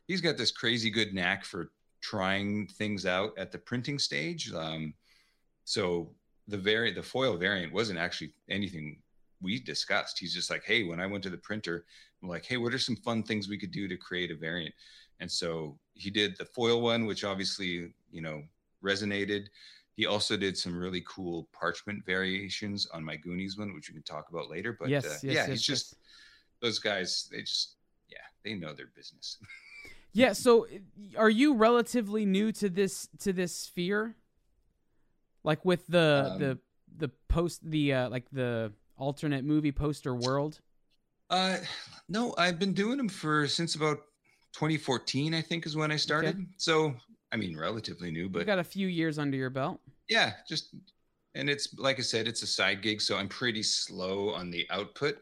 he's 0.07 0.21
got 0.21 0.37
this 0.37 0.51
crazy 0.51 0.89
good 0.89 1.13
knack 1.13 1.45
for 1.45 1.71
trying 2.01 2.67
things 2.67 3.05
out 3.05 3.31
at 3.37 3.51
the 3.51 3.57
printing 3.57 3.99
stage. 3.99 4.51
Um, 4.53 4.93
so 5.65 6.09
the 6.47 6.57
variant, 6.57 6.95
the 6.95 7.03
foil 7.03 7.37
variant, 7.37 7.73
wasn't 7.73 7.99
actually 7.99 8.31
anything 8.49 8.97
we 9.41 9.59
discussed. 9.59 10.17
He's 10.17 10.33
just 10.33 10.49
like, 10.49 10.63
hey, 10.63 10.83
when 10.83 10.99
I 10.99 11.05
went 11.05 11.23
to 11.23 11.29
the 11.29 11.37
printer, 11.37 11.85
I'm 12.21 12.29
like, 12.29 12.45
hey, 12.45 12.57
what 12.57 12.73
are 12.73 12.79
some 12.79 12.95
fun 12.95 13.23
things 13.23 13.47
we 13.47 13.57
could 13.57 13.71
do 13.71 13.87
to 13.87 13.97
create 13.97 14.31
a 14.31 14.35
variant? 14.35 14.73
And 15.19 15.31
so 15.31 15.77
he 15.93 16.09
did 16.09 16.37
the 16.37 16.45
foil 16.45 16.81
one, 16.81 17.05
which 17.05 17.23
obviously 17.23 17.93
you 18.11 18.21
know 18.21 18.43
resonated. 18.83 19.47
He 19.95 20.05
also 20.05 20.37
did 20.37 20.55
some 20.57 20.77
really 20.77 21.03
cool 21.07 21.47
parchment 21.51 22.05
variations 22.05 22.85
on 22.93 23.03
my 23.03 23.15
Goonies 23.15 23.57
one, 23.57 23.73
which 23.73 23.89
we 23.89 23.93
can 23.93 24.03
talk 24.03 24.29
about 24.29 24.49
later. 24.49 24.77
But 24.79 24.89
yes, 24.89 25.05
uh, 25.05 25.09
yes, 25.09 25.23
yeah, 25.23 25.31
yes, 25.31 25.47
he's 25.47 25.63
just 25.63 25.95
those 26.61 26.79
guys. 26.79 27.27
They 27.31 27.41
just 27.41 27.75
yeah, 28.09 28.17
they 28.43 28.53
know 28.53 28.73
their 28.73 28.91
business. 28.95 29.37
Yeah, 30.13 30.33
so 30.33 30.65
are 31.15 31.29
you 31.29 31.53
relatively 31.53 32.25
new 32.25 32.51
to 32.53 32.69
this 32.69 33.07
to 33.19 33.31
this 33.31 33.53
sphere? 33.53 34.15
Like 35.43 35.63
with 35.63 35.85
the 35.87 36.31
Um, 36.31 36.39
the 36.39 36.59
the 36.97 37.09
post 37.27 37.69
the 37.69 37.93
uh 37.93 38.09
like 38.09 38.25
the 38.31 38.73
alternate 38.95 39.45
movie 39.45 39.71
poster 39.71 40.15
world? 40.15 40.59
Uh, 41.29 41.57
no, 42.09 42.33
I've 42.37 42.57
been 42.57 42.73
doing 42.73 42.97
them 42.97 43.09
for 43.09 43.47
since 43.47 43.75
about 43.75 43.97
2014, 44.53 45.33
I 45.33 45.41
think, 45.41 45.65
is 45.65 45.75
when 45.75 45.91
I 45.91 45.97
started. 45.97 46.35
Okay. 46.35 46.45
So, 46.57 46.95
I 47.31 47.37
mean, 47.37 47.57
relatively 47.57 48.11
new, 48.11 48.29
but 48.29 48.39
you 48.39 48.45
got 48.45 48.59
a 48.59 48.63
few 48.63 48.87
years 48.87 49.19
under 49.19 49.37
your 49.37 49.49
belt. 49.49 49.79
Yeah, 50.07 50.33
just 50.47 50.75
and 51.35 51.49
it's 51.49 51.77
like 51.77 51.99
I 51.99 52.01
said, 52.01 52.27
it's 52.27 52.41
a 52.41 52.47
side 52.47 52.81
gig, 52.81 53.01
so 53.01 53.17
I'm 53.17 53.27
pretty 53.27 53.63
slow 53.63 54.29
on 54.29 54.49
the 54.49 54.65
output. 54.69 55.17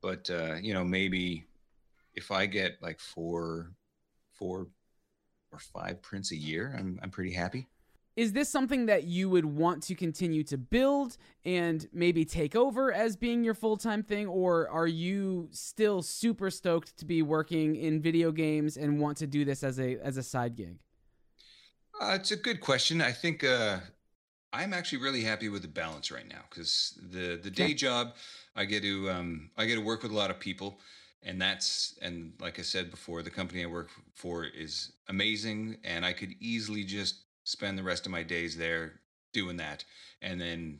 But 0.00 0.28
uh, 0.30 0.54
you 0.60 0.72
know, 0.74 0.84
maybe 0.84 1.44
if 2.14 2.30
I 2.30 2.46
get 2.46 2.78
like 2.80 3.00
four, 3.00 3.72
four 4.32 4.68
or 5.50 5.58
five 5.58 6.00
prints 6.02 6.32
a 6.32 6.36
year, 6.36 6.74
I'm 6.78 6.98
I'm 7.02 7.10
pretty 7.10 7.32
happy 7.32 7.68
is 8.16 8.32
this 8.32 8.48
something 8.48 8.86
that 8.86 9.04
you 9.04 9.30
would 9.30 9.44
want 9.44 9.82
to 9.82 9.94
continue 9.94 10.42
to 10.44 10.58
build 10.58 11.16
and 11.44 11.88
maybe 11.92 12.24
take 12.24 12.54
over 12.54 12.92
as 12.92 13.16
being 13.16 13.42
your 13.42 13.54
full-time 13.54 14.02
thing 14.02 14.26
or 14.26 14.68
are 14.68 14.86
you 14.86 15.48
still 15.50 16.02
super 16.02 16.50
stoked 16.50 16.96
to 16.98 17.04
be 17.04 17.22
working 17.22 17.76
in 17.76 18.02
video 18.02 18.30
games 18.30 18.76
and 18.76 19.00
want 19.00 19.16
to 19.16 19.26
do 19.26 19.44
this 19.44 19.62
as 19.62 19.80
a 19.80 19.96
as 19.98 20.16
a 20.16 20.22
side 20.22 20.56
gig 20.56 20.78
uh, 22.00 22.14
it's 22.14 22.30
a 22.30 22.36
good 22.36 22.60
question. 22.60 23.00
I 23.00 23.12
think 23.12 23.44
uh, 23.44 23.78
i'm 24.52 24.72
actually 24.72 24.98
really 24.98 25.22
happy 25.22 25.48
with 25.48 25.62
the 25.62 25.68
balance 25.68 26.10
right 26.10 26.28
now 26.28 26.42
because 26.48 26.98
the 27.10 27.38
the 27.42 27.50
day 27.50 27.72
job 27.74 28.14
i 28.54 28.64
get 28.64 28.82
to 28.82 29.10
um, 29.10 29.50
i 29.56 29.64
get 29.64 29.76
to 29.76 29.80
work 29.80 30.02
with 30.02 30.12
a 30.12 30.14
lot 30.14 30.30
of 30.30 30.38
people 30.38 30.78
and 31.22 31.40
that's 31.40 31.98
and 32.02 32.32
like 32.40 32.58
i 32.58 32.62
said 32.62 32.90
before 32.90 33.22
the 33.22 33.30
company 33.30 33.62
i 33.62 33.66
work 33.66 33.88
for 34.14 34.44
is 34.44 34.92
amazing 35.08 35.76
and 35.84 36.04
i 36.04 36.12
could 36.12 36.34
easily 36.40 36.84
just 36.84 37.24
spend 37.44 37.78
the 37.78 37.82
rest 37.82 38.06
of 38.06 38.12
my 38.12 38.22
days 38.22 38.56
there 38.56 39.00
doing 39.32 39.56
that 39.56 39.84
and 40.20 40.40
then 40.40 40.78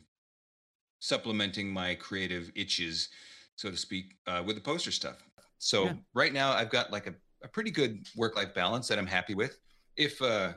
supplementing 0.99 1.69
my 1.69 1.95
creative 1.95 2.51
itches 2.55 3.09
so 3.55 3.69
to 3.69 3.77
speak 3.77 4.15
uh, 4.25 4.41
with 4.43 4.55
the 4.55 4.61
poster 4.61 4.89
stuff. 4.91 5.17
So 5.59 5.85
yeah. 5.85 5.93
right 6.13 6.33
now 6.33 6.51
i've 6.51 6.69
got 6.69 6.91
like 6.91 7.07
a, 7.07 7.13
a 7.43 7.47
pretty 7.47 7.71
good 7.71 8.07
work-life 8.15 8.53
balance 8.53 8.87
that 8.87 8.97
i'm 8.97 9.07
happy 9.07 9.35
with. 9.35 9.57
If 9.95 10.21
uh 10.21 10.53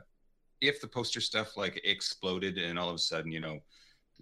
if 0.60 0.80
the 0.80 0.86
poster 0.86 1.20
stuff 1.20 1.56
like 1.56 1.80
exploded 1.84 2.58
and 2.58 2.78
all 2.78 2.88
of 2.88 2.94
a 2.94 2.98
sudden 2.98 3.30
you 3.30 3.40
know 3.40 3.58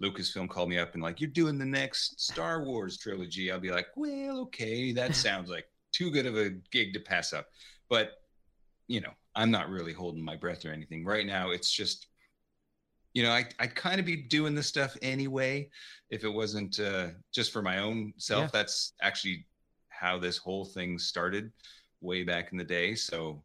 lucasfilm 0.01 0.49
called 0.49 0.69
me 0.69 0.77
up 0.77 0.93
and 0.93 1.01
like 1.01 1.21
you're 1.21 1.29
doing 1.29 1.57
the 1.57 1.65
next 1.65 2.19
star 2.19 2.63
wars 2.63 2.97
trilogy 2.97 3.51
i'll 3.51 3.59
be 3.59 3.71
like 3.71 3.87
well 3.95 4.39
okay 4.39 4.91
that 4.91 5.15
sounds 5.27 5.49
like 5.49 5.65
too 5.91 6.11
good 6.11 6.25
of 6.25 6.37
a 6.37 6.49
gig 6.71 6.93
to 6.93 6.99
pass 6.99 7.31
up 7.31 7.47
but 7.89 8.21
you 8.87 8.99
know 8.99 9.11
I'm 9.35 9.51
not 9.51 9.69
really 9.69 9.93
holding 9.93 10.23
my 10.23 10.35
breath 10.35 10.65
or 10.65 10.71
anything. 10.71 11.03
Right 11.03 11.25
now, 11.25 11.51
it's 11.51 11.71
just, 11.71 12.07
you 13.13 13.21
know, 13.21 13.31
I, 13.31 13.45
I'd 13.59 13.75
kind 13.75 13.99
of 13.99 14.05
be 14.05 14.15
doing 14.15 14.55
this 14.55 14.67
stuff 14.67 14.97
anyway 15.01 15.69
if 16.09 16.23
it 16.23 16.29
wasn't 16.29 16.79
uh, 16.79 17.09
just 17.33 17.51
for 17.51 17.61
my 17.61 17.79
own 17.79 18.13
self. 18.17 18.45
Yeah. 18.45 18.49
That's 18.53 18.93
actually 19.01 19.45
how 19.89 20.17
this 20.17 20.37
whole 20.37 20.65
thing 20.65 20.97
started 20.97 21.51
way 22.01 22.23
back 22.23 22.51
in 22.51 22.57
the 22.57 22.63
day. 22.63 22.95
So 22.95 23.43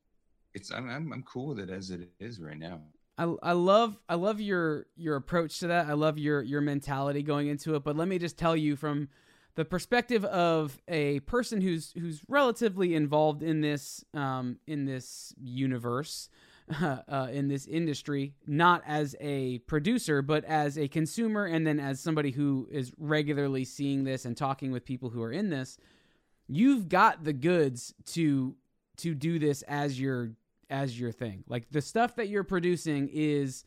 it's 0.55 0.71
I'm, 0.71 0.89
I'm, 0.89 1.13
I'm 1.13 1.23
cool 1.23 1.49
with 1.49 1.61
it 1.61 1.71
as 1.71 1.91
it 1.91 2.09
is 2.19 2.41
right 2.41 2.59
now. 2.59 2.81
I, 3.19 3.35
I 3.43 3.53
love 3.53 3.99
I 4.09 4.15
love 4.15 4.41
your 4.41 4.87
your 4.97 5.17
approach 5.17 5.61
to 5.61 5.67
that. 5.69 5.87
I 5.87 5.93
love 5.93 6.19
your 6.19 6.43
your 6.43 6.61
mentality 6.61 7.23
going 7.23 7.49
into 7.49 7.75
it. 7.75 7.85
But 7.85 7.97
let 7.97 8.09
me 8.09 8.19
just 8.19 8.39
tell 8.39 8.57
you 8.57 8.77
from 8.77 9.09
the 9.57 9.65
perspective 9.65 10.25
of 10.25 10.81
a 10.89 11.21
person 11.21 11.61
who's 11.61 11.93
who's 11.99 12.23
relatively 12.29 12.95
involved 12.95 13.43
in 13.43 13.61
this 13.61 14.05
um, 14.15 14.59
in 14.67 14.87
this 14.87 15.35
universe. 15.41 16.29
Uh, 16.81 17.27
in 17.33 17.49
this 17.49 17.67
industry, 17.67 18.33
not 18.47 18.81
as 18.87 19.17
a 19.19 19.59
producer, 19.67 20.23
but 20.23 20.45
as 20.45 20.79
a 20.79 20.87
consumer, 20.87 21.45
and 21.45 21.67
then 21.67 21.81
as 21.81 21.99
somebody 21.99 22.31
who 22.31 22.69
is 22.71 22.93
regularly 22.97 23.65
seeing 23.65 24.05
this 24.05 24.25
and 24.25 24.37
talking 24.37 24.71
with 24.71 24.85
people 24.85 25.11
who 25.11 25.21
are 25.21 25.33
in 25.33 25.51
this, 25.51 25.79
you've 26.47 26.89
got 26.89 27.25
the 27.25 27.33
goods 27.33 27.93
to 28.07 28.55
to 28.99 29.17
do 29.17 29.41
this 29.41 29.63
as 29.63 29.99
your 29.99 30.31
as 30.71 30.99
your 30.99 31.13
thing. 31.13 31.45
Like 31.49 31.71
the 31.71 31.83
stuff 31.83 32.17
that 32.17 32.29
you're 32.29 32.45
producing 32.45 33.11
is 33.13 33.65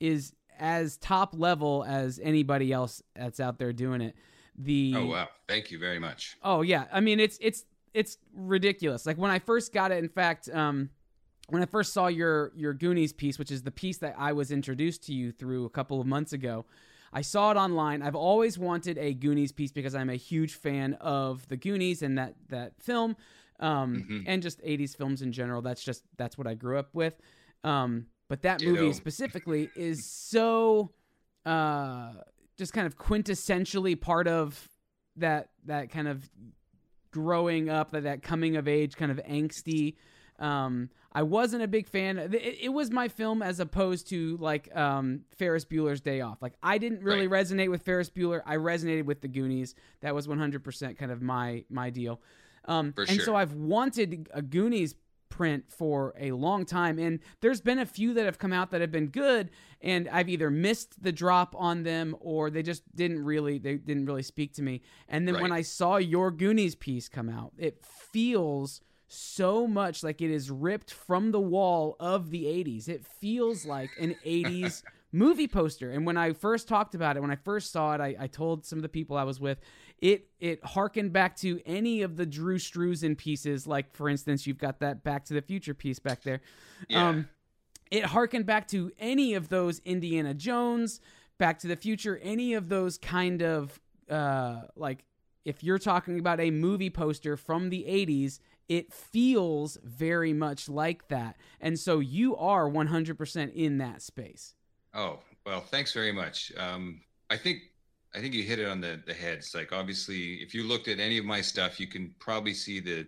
is 0.00 0.34
as 0.58 0.96
top 0.98 1.34
level 1.36 1.84
as 1.86 2.20
anybody 2.22 2.72
else 2.72 3.02
that's 3.14 3.40
out 3.40 3.58
there 3.58 3.72
doing 3.72 4.00
it. 4.00 4.16
The 4.56 4.94
oh 4.96 5.06
wow. 5.06 5.28
Thank 5.48 5.70
you 5.70 5.78
very 5.78 5.98
much. 5.98 6.36
Oh 6.42 6.62
yeah. 6.62 6.84
I 6.92 7.00
mean 7.00 7.20
it's 7.20 7.38
it's 7.40 7.64
it's 7.94 8.18
ridiculous. 8.34 9.06
Like 9.06 9.18
when 9.18 9.30
i 9.30 9.38
first 9.38 9.72
got 9.72 9.92
it 9.92 9.98
in 9.98 10.08
fact 10.08 10.48
um 10.52 10.90
when 11.48 11.62
i 11.62 11.66
first 11.66 11.92
saw 11.92 12.06
your 12.06 12.52
your 12.54 12.72
goonies 12.72 13.12
piece 13.12 13.38
which 13.38 13.50
is 13.50 13.62
the 13.62 13.70
piece 13.70 13.98
that 13.98 14.14
i 14.16 14.32
was 14.32 14.50
introduced 14.52 15.02
to 15.04 15.12
you 15.12 15.32
through 15.32 15.64
a 15.64 15.68
couple 15.68 16.00
of 16.00 16.06
months 16.06 16.32
ago 16.32 16.64
I 17.12 17.20
saw 17.20 17.50
it 17.50 17.56
online. 17.56 18.02
I've 18.02 18.14
always 18.14 18.58
wanted 18.58 18.96
a 18.96 19.12
Goonies 19.12 19.52
piece 19.52 19.70
because 19.70 19.94
I'm 19.94 20.08
a 20.08 20.16
huge 20.16 20.54
fan 20.54 20.94
of 20.94 21.46
the 21.48 21.56
Goonies 21.56 22.02
and 22.02 22.16
that 22.16 22.34
that 22.48 22.72
film, 22.80 23.16
um, 23.62 23.94
mm-hmm. 23.96 24.20
and 24.26 24.42
just 24.42 24.62
'80s 24.62 24.96
films 24.96 25.22
in 25.22 25.32
general. 25.32 25.62
That's 25.62 25.82
just 25.82 26.02
that's 26.16 26.36
what 26.36 26.46
I 26.46 26.54
grew 26.54 26.78
up 26.78 26.90
with. 26.92 27.14
Um, 27.64 28.06
but 28.28 28.42
that 28.42 28.62
movie 28.62 28.92
specifically 28.92 29.70
is 29.76 30.04
so 30.06 30.92
uh, 31.44 32.12
just 32.56 32.72
kind 32.72 32.86
of 32.86 32.96
quintessentially 32.96 34.00
part 34.00 34.26
of 34.28 34.68
that 35.16 35.48
that 35.66 35.90
kind 35.90 36.08
of 36.08 36.28
growing 37.10 37.68
up, 37.68 37.90
that 37.92 38.04
that 38.04 38.22
coming 38.22 38.56
of 38.56 38.66
age 38.66 38.96
kind 38.96 39.10
of 39.10 39.18
angsty. 39.28 39.96
Um, 40.38 40.88
I 41.12 41.22
wasn't 41.22 41.62
a 41.62 41.68
big 41.68 41.86
fan. 41.86 42.18
It, 42.18 42.34
it, 42.62 42.72
was 42.72 42.90
my 42.90 43.06
film 43.06 43.42
as 43.42 43.60
opposed 43.60 44.08
to 44.08 44.38
like 44.38 44.74
um, 44.74 45.20
Ferris 45.36 45.64
Bueller's 45.64 46.00
Day 46.00 46.22
Off. 46.22 46.40
Like 46.40 46.54
I 46.62 46.78
didn't 46.78 47.02
really 47.02 47.28
right. 47.28 47.44
resonate 47.44 47.70
with 47.70 47.82
Ferris 47.82 48.10
Bueller. 48.10 48.40
I 48.46 48.56
resonated 48.56 49.04
with 49.04 49.20
the 49.20 49.28
Goonies. 49.28 49.74
That 50.00 50.14
was 50.14 50.26
100% 50.26 50.98
kind 50.98 51.12
of 51.12 51.22
my 51.22 51.64
my 51.68 51.90
deal. 51.90 52.20
Um, 52.66 52.94
and 52.96 53.08
sure. 53.08 53.24
so 53.24 53.34
I've 53.34 53.54
wanted 53.54 54.28
a 54.32 54.42
Goonies 54.42 54.94
print 55.28 55.64
for 55.72 56.14
a 56.20 56.30
long 56.32 56.66
time 56.66 56.98
and 56.98 57.18
there's 57.40 57.62
been 57.62 57.78
a 57.78 57.86
few 57.86 58.12
that 58.12 58.26
have 58.26 58.38
come 58.38 58.52
out 58.52 58.70
that 58.70 58.82
have 58.82 58.92
been 58.92 59.06
good 59.06 59.48
and 59.80 60.06
I've 60.10 60.28
either 60.28 60.50
missed 60.50 61.02
the 61.02 61.10
drop 61.10 61.54
on 61.58 61.84
them 61.84 62.14
or 62.20 62.50
they 62.50 62.62
just 62.62 62.82
didn't 62.94 63.24
really 63.24 63.56
they 63.56 63.76
didn't 63.76 64.04
really 64.04 64.22
speak 64.22 64.52
to 64.54 64.62
me. 64.62 64.82
And 65.08 65.26
then 65.26 65.36
right. 65.36 65.42
when 65.42 65.52
I 65.52 65.62
saw 65.62 65.96
your 65.96 66.30
Goonies 66.30 66.74
piece 66.74 67.08
come 67.08 67.30
out, 67.30 67.52
it 67.56 67.82
feels 67.82 68.82
so 69.08 69.66
much 69.66 70.02
like 70.02 70.20
it 70.20 70.30
is 70.30 70.50
ripped 70.50 70.92
from 70.92 71.32
the 71.32 71.40
wall 71.40 71.96
of 72.00 72.30
the 72.30 72.44
80s. 72.44 72.88
It 72.88 73.04
feels 73.04 73.66
like 73.66 73.90
an 73.98 74.16
80s 74.24 74.82
movie 75.12 75.48
poster. 75.48 75.90
And 75.90 76.06
when 76.06 76.16
I 76.16 76.32
first 76.32 76.66
talked 76.66 76.94
about 76.94 77.16
it, 77.16 77.20
when 77.20 77.30
I 77.30 77.36
first 77.36 77.72
saw 77.72 77.94
it, 77.94 78.00
I, 78.00 78.16
I 78.18 78.26
told 78.26 78.64
some 78.64 78.78
of 78.78 78.82
the 78.82 78.88
people 78.88 79.16
I 79.16 79.24
was 79.24 79.38
with, 79.38 79.60
it 80.02 80.26
it 80.40 80.62
harkened 80.64 81.12
back 81.12 81.36
to 81.36 81.60
any 81.64 82.02
of 82.02 82.16
the 82.16 82.26
Drew 82.26 82.58
Struzan 82.58 83.16
pieces. 83.16 83.66
Like 83.66 83.94
for 83.94 84.08
instance, 84.08 84.46
you've 84.46 84.58
got 84.58 84.80
that 84.80 85.02
Back 85.02 85.24
to 85.26 85.34
the 85.34 85.40
Future 85.40 85.72
piece 85.72 86.00
back 86.00 86.22
there. 86.22 86.42
Yeah. 86.88 87.08
Um, 87.08 87.28
it 87.90 88.04
harkened 88.04 88.44
back 88.44 88.68
to 88.68 88.90
any 88.98 89.34
of 89.34 89.48
those 89.48 89.80
Indiana 89.84 90.34
Jones, 90.34 91.00
Back 91.38 91.60
to 91.60 91.68
the 91.68 91.76
Future, 91.76 92.18
any 92.22 92.54
of 92.54 92.68
those 92.68 92.98
kind 92.98 93.42
of 93.42 93.80
uh, 94.10 94.62
like 94.74 95.04
if 95.44 95.62
you're 95.62 95.78
talking 95.78 96.18
about 96.18 96.40
a 96.40 96.50
movie 96.50 96.90
poster 96.90 97.36
from 97.36 97.70
the 97.70 97.84
80s, 97.88 98.40
it 98.68 98.92
feels 98.92 99.78
very 99.84 100.32
much 100.32 100.68
like 100.68 101.08
that. 101.08 101.36
And 101.60 101.78
so 101.78 102.00
you 102.00 102.36
are 102.36 102.68
100% 102.68 103.52
in 103.54 103.78
that 103.78 104.02
space. 104.02 104.54
Oh, 104.94 105.20
well, 105.44 105.60
thanks 105.60 105.92
very 105.92 106.12
much. 106.12 106.52
Um, 106.56 107.00
I 107.28 107.36
think 107.36 107.58
I 108.14 108.20
think 108.20 108.34
you 108.34 108.42
hit 108.42 108.58
it 108.58 108.68
on 108.68 108.80
the 108.80 109.00
the 109.06 109.14
head. 109.14 109.38
It's 109.38 109.54
like 109.54 109.72
obviously, 109.72 110.34
if 110.34 110.54
you 110.54 110.64
looked 110.64 110.88
at 110.88 111.00
any 111.00 111.18
of 111.18 111.24
my 111.24 111.40
stuff, 111.40 111.80
you 111.80 111.86
can 111.86 112.14
probably 112.18 112.54
see 112.54 112.80
the 112.80 113.06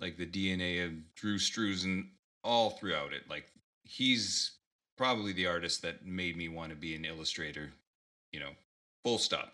like 0.00 0.16
the 0.16 0.26
DNA 0.26 0.84
of 0.84 0.92
Drew 1.14 1.38
Struzan 1.38 2.08
all 2.42 2.70
throughout 2.70 3.12
it. 3.12 3.22
Like 3.28 3.46
he's 3.82 4.52
probably 4.96 5.32
the 5.32 5.46
artist 5.46 5.82
that 5.82 6.06
made 6.06 6.36
me 6.36 6.48
want 6.48 6.70
to 6.70 6.76
be 6.76 6.94
an 6.94 7.04
illustrator. 7.04 7.72
You 8.32 8.40
know, 8.40 8.50
full 9.02 9.18
stop. 9.18 9.52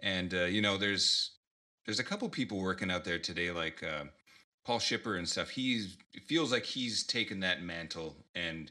And 0.00 0.32
uh, 0.32 0.44
you 0.44 0.62
know, 0.62 0.76
there's 0.76 1.32
there's 1.84 2.00
a 2.00 2.04
couple 2.04 2.28
people 2.28 2.60
working 2.60 2.90
out 2.90 3.04
there 3.04 3.18
today, 3.18 3.50
like 3.50 3.82
uh, 3.82 4.04
Paul 4.64 4.78
Shipper 4.78 5.16
and 5.16 5.28
stuff. 5.28 5.50
It 5.56 6.22
feels 6.26 6.50
like 6.50 6.64
he's 6.64 7.04
taken 7.04 7.40
that 7.40 7.62
mantle 7.62 8.16
and 8.34 8.70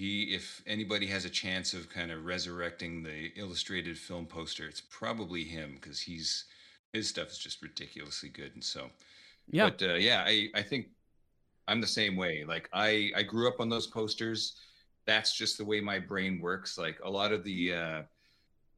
he 0.00 0.34
if 0.34 0.62
anybody 0.66 1.06
has 1.06 1.26
a 1.26 1.30
chance 1.30 1.74
of 1.74 1.90
kind 1.90 2.10
of 2.10 2.24
resurrecting 2.24 3.02
the 3.02 3.30
illustrated 3.36 3.98
film 3.98 4.24
poster 4.24 4.66
it's 4.66 4.80
probably 4.80 5.44
him 5.44 5.74
because 5.74 6.00
he's 6.00 6.46
his 6.94 7.08
stuff 7.08 7.28
is 7.28 7.38
just 7.38 7.62
ridiculously 7.62 8.30
good 8.30 8.52
and 8.54 8.64
so. 8.64 8.90
Yeah. 9.50 9.68
But 9.70 9.82
uh, 9.82 9.94
yeah 9.94 10.24
i 10.26 10.48
i 10.54 10.62
think 10.62 10.86
i'm 11.68 11.80
the 11.80 11.86
same 11.86 12.16
way 12.16 12.44
like 12.46 12.68
i 12.72 13.10
i 13.14 13.22
grew 13.22 13.46
up 13.46 13.60
on 13.60 13.68
those 13.68 13.86
posters. 13.86 14.56
That's 15.06 15.36
just 15.36 15.58
the 15.58 15.64
way 15.64 15.80
my 15.80 15.98
brain 15.98 16.40
works 16.40 16.78
like 16.78 16.98
a 17.04 17.10
lot 17.10 17.32
of 17.32 17.44
the 17.44 17.74
uh 17.74 18.02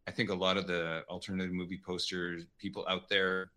i 0.08 0.10
think 0.10 0.30
a 0.30 0.34
lot 0.34 0.56
of 0.56 0.66
the 0.66 1.04
alternative 1.08 1.52
movie 1.52 1.80
posters 1.84 2.44
people 2.58 2.84
out 2.88 3.08
there 3.08 3.50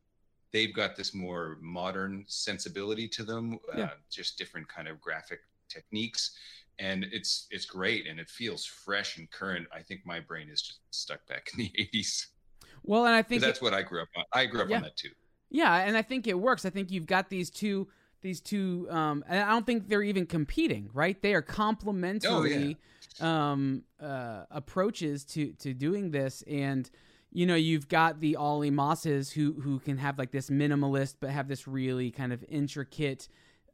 they've 0.52 0.74
got 0.74 0.96
this 0.96 1.14
more 1.14 1.58
modern 1.62 2.26
sensibility 2.28 3.08
to 3.08 3.24
them 3.24 3.58
yeah. 3.78 3.86
uh, 3.86 3.90
just 4.12 4.38
different 4.38 4.68
kind 4.68 4.88
of 4.88 5.00
graphic 5.00 5.40
techniques 5.70 6.38
and 6.80 7.06
it's 7.12 7.48
it's 7.52 7.66
great 7.66 8.08
and 8.08 8.20
it 8.20 8.30
feels 8.30 8.66
fresh 8.66 9.18
and 9.18 9.30
current. 9.32 9.68
I 9.74 9.82
think 9.82 10.02
my 10.06 10.20
brain 10.20 10.50
is 10.50 10.62
just 10.62 10.80
stuck 10.92 11.26
back 11.28 11.50
in 11.54 11.60
the 11.60 11.72
'80s. 11.94 12.28
Well, 12.84 13.06
and 13.06 13.16
I 13.16 13.22
think 13.22 13.42
that's 13.42 13.60
it, 13.60 13.64
what 13.64 13.74
I 13.74 13.82
grew 13.82 14.02
up 14.02 14.10
on. 14.16 14.24
I 14.34 14.46
grew 14.46 14.62
up 14.62 14.70
yeah. 14.70 14.78
on 14.78 14.84
that 14.84 14.98
too. 14.98 15.10
Yeah, 15.50 15.74
and 15.76 15.96
I 15.98 16.02
think 16.02 16.28
it 16.28 16.38
works. 16.38 16.66
I 16.66 16.70
think 16.70 16.92
you've 16.92 17.08
got 17.08 17.30
these 17.30 17.50
two 17.50 17.88
these 18.22 18.42
two 18.42 18.88
um 18.90 19.24
and 19.28 19.40
i 19.44 19.52
don't 19.52 19.68
think 19.68 19.88
they're 19.88 20.02
even 20.02 20.26
competing 20.26 20.90
right 20.96 21.22
they 21.22 21.36
are 21.36 21.44
complementary 21.44 22.76
oh, 23.22 23.24
yeah. 23.24 23.52
um 23.52 23.84
uh 24.02 24.46
approaches 24.50 25.24
to 25.24 25.52
to 25.54 25.76
doing 25.76 26.10
this 26.10 26.44
and 26.48 26.90
you 27.36 27.46
know 27.46 27.56
you've 27.56 27.90
got 27.90 28.22
the 28.22 28.38
Olly 28.38 28.72
Mosses 28.72 29.30
who 29.32 29.54
who 29.62 29.80
can 29.80 29.98
have 29.98 30.18
like 30.18 30.32
this 30.32 30.50
minimalist 30.50 31.16
but 31.20 31.30
have 31.30 31.48
this 31.48 31.68
really 31.68 32.10
kind 32.10 32.32
of 32.32 32.44
intricate 32.48 33.28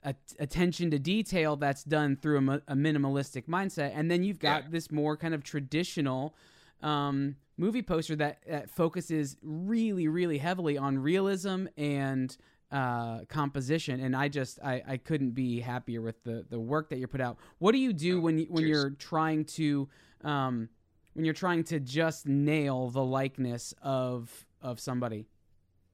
attention 0.03 0.89
to 0.89 0.97
detail 0.97 1.55
that's 1.55 1.83
done 1.83 2.15
through 2.15 2.49
a, 2.49 2.61
a 2.69 2.75
minimalistic 2.75 3.47
mindset 3.47 3.91
and 3.93 4.09
then 4.09 4.23
you've 4.23 4.39
got 4.39 4.63
yeah. 4.63 4.69
this 4.71 4.91
more 4.91 5.15
kind 5.15 5.33
of 5.33 5.43
traditional 5.43 6.35
um, 6.81 7.35
movie 7.57 7.83
poster 7.83 8.15
that, 8.15 8.39
that 8.47 8.69
focuses 8.69 9.37
really 9.43 10.07
really 10.07 10.39
heavily 10.39 10.77
on 10.77 10.97
realism 10.97 11.67
and 11.77 12.37
uh, 12.71 13.19
composition 13.25 13.99
and 13.99 14.15
i 14.15 14.27
just 14.27 14.59
I, 14.63 14.81
I 14.87 14.97
couldn't 14.97 15.31
be 15.31 15.59
happier 15.59 16.01
with 16.01 16.23
the 16.23 16.45
the 16.49 16.59
work 16.59 16.89
that 16.89 16.97
you 16.97 17.05
put 17.05 17.21
out 17.21 17.37
what 17.59 17.73
do 17.73 17.77
you 17.77 17.93
do 17.93 18.17
oh, 18.17 18.21
when 18.21 18.39
you, 18.39 18.45
when 18.49 18.63
cheers. 18.63 18.69
you're 18.69 18.89
trying 18.91 19.45
to 19.45 19.87
um, 20.23 20.69
when 21.13 21.25
you're 21.25 21.33
trying 21.33 21.63
to 21.65 21.79
just 21.79 22.25
nail 22.25 22.89
the 22.89 23.03
likeness 23.03 23.73
of 23.83 24.31
of 24.63 24.79
somebody 24.79 25.27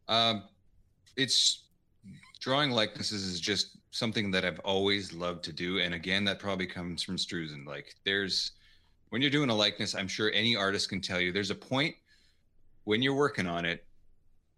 um 0.07 0.43
it's 1.17 1.63
drawing 2.38 2.71
likenesses 2.71 3.23
is 3.23 3.39
just 3.39 3.78
something 3.91 4.32
that 4.32 4.45
I've 4.45 4.60
always 4.60 5.13
loved 5.13 5.43
to 5.45 5.54
do. 5.54 5.80
And 5.80 5.93
again, 5.93 6.23
that 6.26 6.39
probably 6.39 6.67
comes 6.67 7.04
from 7.04 7.17
Struzan. 7.17 7.65
Like 7.65 7.95
there's 8.06 8.52
when 9.10 9.21
you're 9.21 9.32
doing 9.32 9.50
a 9.50 9.56
likeness, 9.56 9.95
I'm 9.95 10.08
sure 10.08 10.32
any 10.34 10.56
artist 10.56 10.89
can 10.89 11.02
tell 11.02 11.19
you 11.19 11.32
there's 11.32 11.52
a 11.52 11.56
point 11.56 11.95
when 12.84 13.02
you're 13.02 13.15
working 13.15 13.47
on 13.47 13.65
it 13.65 13.86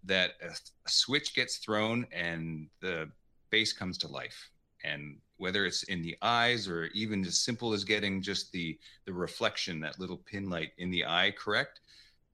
that 0.04 0.32
a, 0.42 0.52
a 0.52 0.90
switch 0.90 1.36
gets 1.36 1.58
thrown 1.58 2.08
and 2.12 2.68
the 2.82 3.10
face 3.52 3.74
comes 3.74 3.98
to 4.00 4.08
life. 4.08 4.50
And 4.84 5.18
whether 5.38 5.66
it's 5.66 5.84
in 5.84 6.02
the 6.02 6.18
eyes 6.22 6.68
or 6.68 6.86
even 6.88 7.26
as 7.26 7.40
simple 7.40 7.74
as 7.74 7.84
getting 7.84 8.22
just 8.22 8.52
the 8.52 8.78
the 9.06 9.14
reflection, 9.14 9.80
that 9.82 10.00
little 10.00 10.18
pin 10.18 10.50
light 10.50 10.72
in 10.78 10.90
the 10.90 11.06
eye 11.06 11.34
correct. 11.38 11.82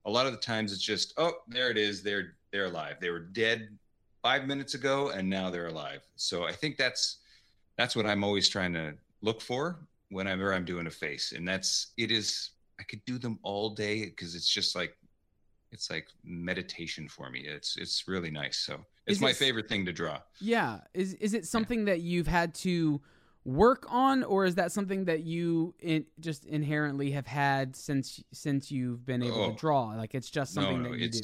A 0.04 0.10
lot 0.10 0.26
of 0.26 0.32
the 0.32 0.38
times 0.38 0.72
it's 0.72 0.82
just, 0.82 1.12
oh, 1.16 1.32
there 1.48 1.70
it 1.70 1.76
is. 1.76 2.02
They're 2.02 2.36
they're 2.52 2.66
alive. 2.66 2.96
They 3.00 3.10
were 3.10 3.20
dead 3.20 3.76
five 4.26 4.48
minutes 4.48 4.74
ago 4.74 5.10
and 5.10 5.30
now 5.30 5.50
they're 5.50 5.68
alive. 5.68 6.02
So 6.16 6.44
I 6.44 6.52
think 6.52 6.76
that's 6.76 7.18
that's 7.78 7.94
what 7.94 8.06
I'm 8.06 8.24
always 8.24 8.48
trying 8.48 8.72
to 8.72 8.94
look 9.22 9.40
for 9.40 9.86
whenever 10.10 10.52
I'm 10.52 10.64
doing 10.64 10.88
a 10.88 10.90
face. 10.90 11.30
And 11.30 11.46
that's 11.46 11.92
it 11.96 12.10
is 12.10 12.50
I 12.80 12.82
could 12.82 13.04
do 13.04 13.18
them 13.18 13.38
all 13.44 13.70
day 13.70 14.06
because 14.06 14.34
it's 14.34 14.48
just 14.48 14.74
like 14.74 14.96
it's 15.70 15.90
like 15.90 16.08
meditation 16.24 17.08
for 17.08 17.30
me. 17.30 17.44
It's 17.46 17.76
it's 17.76 18.08
really 18.08 18.32
nice. 18.32 18.58
So 18.58 18.74
it's 19.06 19.18
is 19.18 19.22
my 19.22 19.30
it, 19.30 19.36
favorite 19.36 19.68
thing 19.68 19.86
to 19.86 19.92
draw. 19.92 20.18
Yeah. 20.40 20.80
Is 20.92 21.14
is 21.14 21.32
it 21.32 21.46
something 21.46 21.80
yeah. 21.80 21.92
that 21.94 22.00
you've 22.00 22.26
had 22.26 22.52
to 22.66 23.00
work 23.44 23.86
on 23.88 24.24
or 24.24 24.44
is 24.44 24.56
that 24.56 24.72
something 24.72 25.04
that 25.04 25.22
you 25.22 25.72
in, 25.78 26.04
just 26.18 26.44
inherently 26.46 27.12
have 27.12 27.28
had 27.28 27.76
since 27.76 28.20
since 28.32 28.72
you've 28.72 29.06
been 29.06 29.22
able 29.22 29.44
oh, 29.44 29.50
to 29.52 29.56
draw 29.56 29.84
like 29.90 30.16
it's 30.16 30.28
just 30.28 30.52
something 30.52 30.82
no, 30.82 30.88
no, 30.88 30.90
that 30.90 30.98
you 30.98 31.08
do 31.08 31.20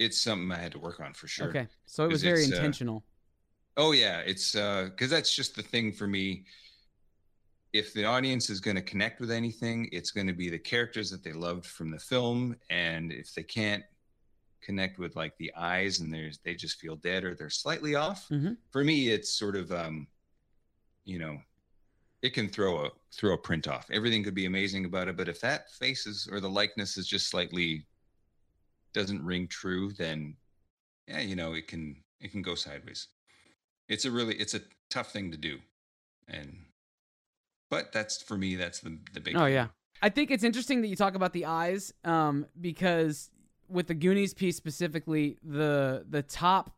it's 0.00 0.18
something 0.18 0.50
I 0.50 0.56
had 0.56 0.72
to 0.72 0.78
work 0.78 0.98
on 0.98 1.12
for 1.12 1.28
sure. 1.28 1.48
Okay, 1.48 1.68
so 1.84 2.04
it 2.04 2.08
was 2.08 2.22
very 2.22 2.42
uh, 2.42 2.46
intentional. 2.46 3.04
Uh, 3.76 3.82
oh 3.82 3.92
yeah, 3.92 4.20
it's 4.20 4.52
because 4.52 5.12
uh, 5.12 5.14
that's 5.14 5.32
just 5.32 5.54
the 5.54 5.62
thing 5.62 5.92
for 5.92 6.08
me. 6.08 6.46
If 7.72 7.92
the 7.92 8.04
audience 8.04 8.50
is 8.50 8.58
going 8.58 8.76
to 8.76 8.82
connect 8.82 9.20
with 9.20 9.30
anything, 9.30 9.88
it's 9.92 10.10
going 10.10 10.26
to 10.26 10.32
be 10.32 10.48
the 10.48 10.58
characters 10.58 11.10
that 11.10 11.22
they 11.22 11.32
loved 11.32 11.66
from 11.66 11.90
the 11.90 11.98
film, 11.98 12.56
and 12.70 13.12
if 13.12 13.32
they 13.34 13.44
can't 13.44 13.84
connect 14.62 14.98
with 14.98 15.16
like 15.16 15.36
the 15.38 15.52
eyes 15.54 16.00
and 16.00 16.12
there's 16.12 16.38
they 16.38 16.54
just 16.54 16.78
feel 16.78 16.96
dead 16.96 17.24
or 17.24 17.34
they're 17.34 17.50
slightly 17.50 17.94
off. 17.94 18.26
Mm-hmm. 18.30 18.54
For 18.70 18.82
me, 18.82 19.10
it's 19.10 19.30
sort 19.30 19.54
of 19.54 19.70
um, 19.70 20.08
you 21.04 21.18
know, 21.18 21.38
it 22.22 22.32
can 22.32 22.48
throw 22.48 22.86
a 22.86 22.90
throw 23.12 23.34
a 23.34 23.38
print 23.38 23.68
off. 23.68 23.90
Everything 23.92 24.24
could 24.24 24.34
be 24.34 24.46
amazing 24.46 24.86
about 24.86 25.08
it, 25.08 25.16
but 25.18 25.28
if 25.28 25.42
that 25.42 25.70
face 25.72 26.06
is 26.06 26.26
or 26.32 26.40
the 26.40 26.48
likeness 26.48 26.96
is 26.96 27.06
just 27.06 27.28
slightly 27.28 27.84
doesn't 28.92 29.24
ring 29.24 29.46
true, 29.48 29.92
then 29.92 30.36
yeah, 31.06 31.20
you 31.20 31.36
know, 31.36 31.54
it 31.54 31.66
can 31.68 31.96
it 32.20 32.32
can 32.32 32.42
go 32.42 32.54
sideways. 32.54 33.08
It's 33.88 34.04
a 34.04 34.10
really 34.10 34.34
it's 34.36 34.54
a 34.54 34.60
tough 34.90 35.12
thing 35.12 35.30
to 35.32 35.36
do. 35.36 35.58
And 36.28 36.66
but 37.70 37.92
that's 37.92 38.22
for 38.22 38.36
me 38.36 38.56
that's 38.56 38.80
the 38.80 38.98
the 39.12 39.20
big 39.20 39.36
Oh 39.36 39.44
thing. 39.44 39.54
yeah. 39.54 39.68
I 40.02 40.08
think 40.08 40.30
it's 40.30 40.44
interesting 40.44 40.80
that 40.82 40.88
you 40.88 40.96
talk 40.96 41.14
about 41.14 41.32
the 41.32 41.46
eyes 41.46 41.92
um 42.04 42.46
because 42.60 43.30
with 43.68 43.86
the 43.86 43.94
Goonies 43.94 44.34
piece 44.34 44.56
specifically, 44.56 45.36
the 45.44 46.04
the 46.08 46.22
top 46.22 46.76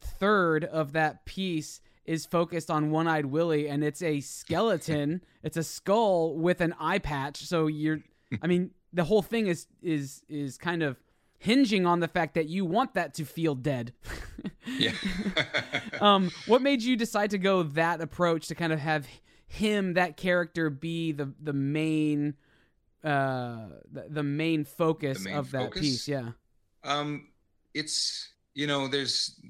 third 0.00 0.64
of 0.64 0.92
that 0.92 1.24
piece 1.24 1.80
is 2.04 2.24
focused 2.24 2.70
on 2.70 2.90
one-eyed 2.90 3.26
Willie 3.26 3.68
and 3.68 3.84
it's 3.84 4.02
a 4.02 4.20
skeleton, 4.20 5.22
it's 5.42 5.56
a 5.56 5.62
skull 5.62 6.34
with 6.36 6.60
an 6.60 6.74
eye 6.80 6.98
patch. 6.98 7.38
So 7.38 7.66
you're 7.66 8.00
I 8.42 8.46
mean, 8.46 8.70
the 8.92 9.04
whole 9.04 9.22
thing 9.22 9.46
is 9.46 9.66
is 9.82 10.22
is 10.28 10.56
kind 10.58 10.82
of 10.82 10.96
hinging 11.38 11.86
on 11.86 12.00
the 12.00 12.08
fact 12.08 12.34
that 12.34 12.48
you 12.48 12.64
want 12.64 12.94
that 12.94 13.14
to 13.14 13.24
feel 13.24 13.54
dead. 13.54 13.92
yeah. 14.66 14.92
um, 16.00 16.30
what 16.46 16.62
made 16.62 16.82
you 16.82 16.96
decide 16.96 17.30
to 17.30 17.38
go 17.38 17.62
that 17.62 18.00
approach 18.00 18.48
to 18.48 18.54
kind 18.54 18.72
of 18.72 18.80
have 18.80 19.06
him, 19.46 19.94
that 19.94 20.16
character, 20.16 20.68
be 20.68 21.12
the 21.12 21.32
the 21.40 21.52
main, 21.52 22.34
uh, 23.02 23.68
the, 23.90 24.06
the 24.08 24.22
main 24.22 24.64
focus 24.64 25.18
the 25.18 25.30
main 25.30 25.38
of 25.38 25.50
that 25.52 25.72
piece? 25.72 26.06
Yeah. 26.06 26.30
Um, 26.84 27.28
it's 27.74 28.28
you 28.54 28.66
know, 28.66 28.88
there's 28.88 29.40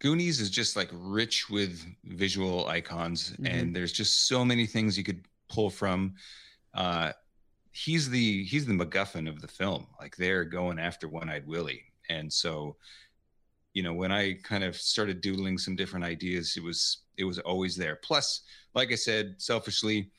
Goonies 0.00 0.40
is 0.40 0.50
just 0.50 0.74
like 0.74 0.90
rich 0.92 1.48
with 1.48 1.84
visual 2.04 2.66
icons, 2.66 3.30
mm-hmm. 3.30 3.46
and 3.46 3.76
there's 3.76 3.92
just 3.92 4.26
so 4.26 4.44
many 4.44 4.66
things 4.66 4.98
you 4.98 5.04
could 5.04 5.24
pull 5.48 5.70
from. 5.70 6.14
Uh, 6.74 7.12
he's 7.72 8.08
the 8.08 8.44
he's 8.44 8.66
the 8.66 8.74
MacGuffin 8.74 9.28
of 9.28 9.40
the 9.40 9.48
film. 9.48 9.86
Like 10.00 10.16
they're 10.16 10.44
going 10.44 10.78
after 10.78 11.08
One 11.08 11.28
Eyed 11.28 11.46
Willie, 11.46 11.82
and 12.08 12.32
so 12.32 12.76
you 13.74 13.82
know 13.82 13.94
when 13.94 14.12
I 14.12 14.34
kind 14.34 14.62
of 14.62 14.76
started 14.76 15.20
doodling 15.20 15.58
some 15.58 15.74
different 15.74 16.04
ideas, 16.04 16.54
it 16.56 16.62
was 16.62 16.98
it 17.16 17.24
was 17.24 17.38
always 17.40 17.76
there. 17.76 17.96
Plus, 17.96 18.42
like 18.74 18.92
I 18.92 18.96
said, 18.96 19.34
selfishly, 19.38 20.10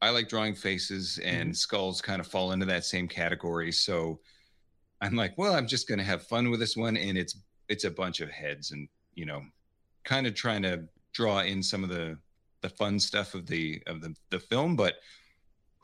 I 0.00 0.10
like 0.10 0.28
drawing 0.28 0.54
faces, 0.54 1.18
and 1.18 1.48
mm-hmm. 1.48 1.52
skulls 1.52 2.00
kind 2.00 2.20
of 2.20 2.26
fall 2.26 2.52
into 2.52 2.66
that 2.66 2.84
same 2.84 3.08
category. 3.08 3.72
So 3.72 4.20
I'm 5.00 5.14
like, 5.14 5.36
well, 5.36 5.54
I'm 5.54 5.66
just 5.66 5.88
going 5.88 5.98
to 5.98 6.04
have 6.04 6.26
fun 6.26 6.50
with 6.50 6.60
this 6.60 6.76
one, 6.76 6.96
and 6.96 7.18
it's 7.18 7.36
it's 7.68 7.84
a 7.84 7.90
bunch 7.90 8.20
of 8.20 8.30
heads, 8.30 8.70
and 8.70 8.88
you 9.14 9.26
know, 9.26 9.42
kind 10.04 10.26
of 10.26 10.34
trying 10.34 10.62
to 10.62 10.84
draw 11.12 11.40
in 11.40 11.62
some 11.62 11.82
of 11.82 11.90
the 11.90 12.16
the 12.62 12.68
fun 12.68 12.98
stuff 13.00 13.34
of 13.34 13.46
the 13.46 13.82
of 13.86 14.00
the 14.00 14.14
the 14.30 14.38
film, 14.38 14.76
but 14.76 14.94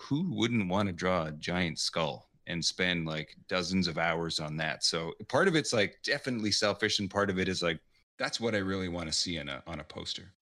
who 0.02 0.34
wouldn't 0.34 0.68
want 0.68 0.88
to 0.88 0.92
draw 0.92 1.26
a 1.26 1.32
giant 1.32 1.78
skull 1.78 2.28
and 2.46 2.64
spend 2.64 3.06
like 3.06 3.36
dozens 3.48 3.86
of 3.86 3.98
hours 3.98 4.40
on 4.40 4.56
that? 4.56 4.84
So 4.84 5.12
part 5.28 5.48
of 5.48 5.56
it's 5.56 5.72
like 5.72 5.98
definitely 6.04 6.52
selfish, 6.52 6.98
and 6.98 7.10
part 7.10 7.30
of 7.30 7.38
it 7.38 7.48
is 7.48 7.62
like 7.62 7.78
that's 8.18 8.40
what 8.40 8.54
I 8.54 8.58
really 8.58 8.88
want 8.88 9.08
to 9.08 9.12
see 9.12 9.38
on 9.38 9.48
a 9.48 9.62
on 9.66 9.80
a 9.80 9.84
poster 9.84 10.32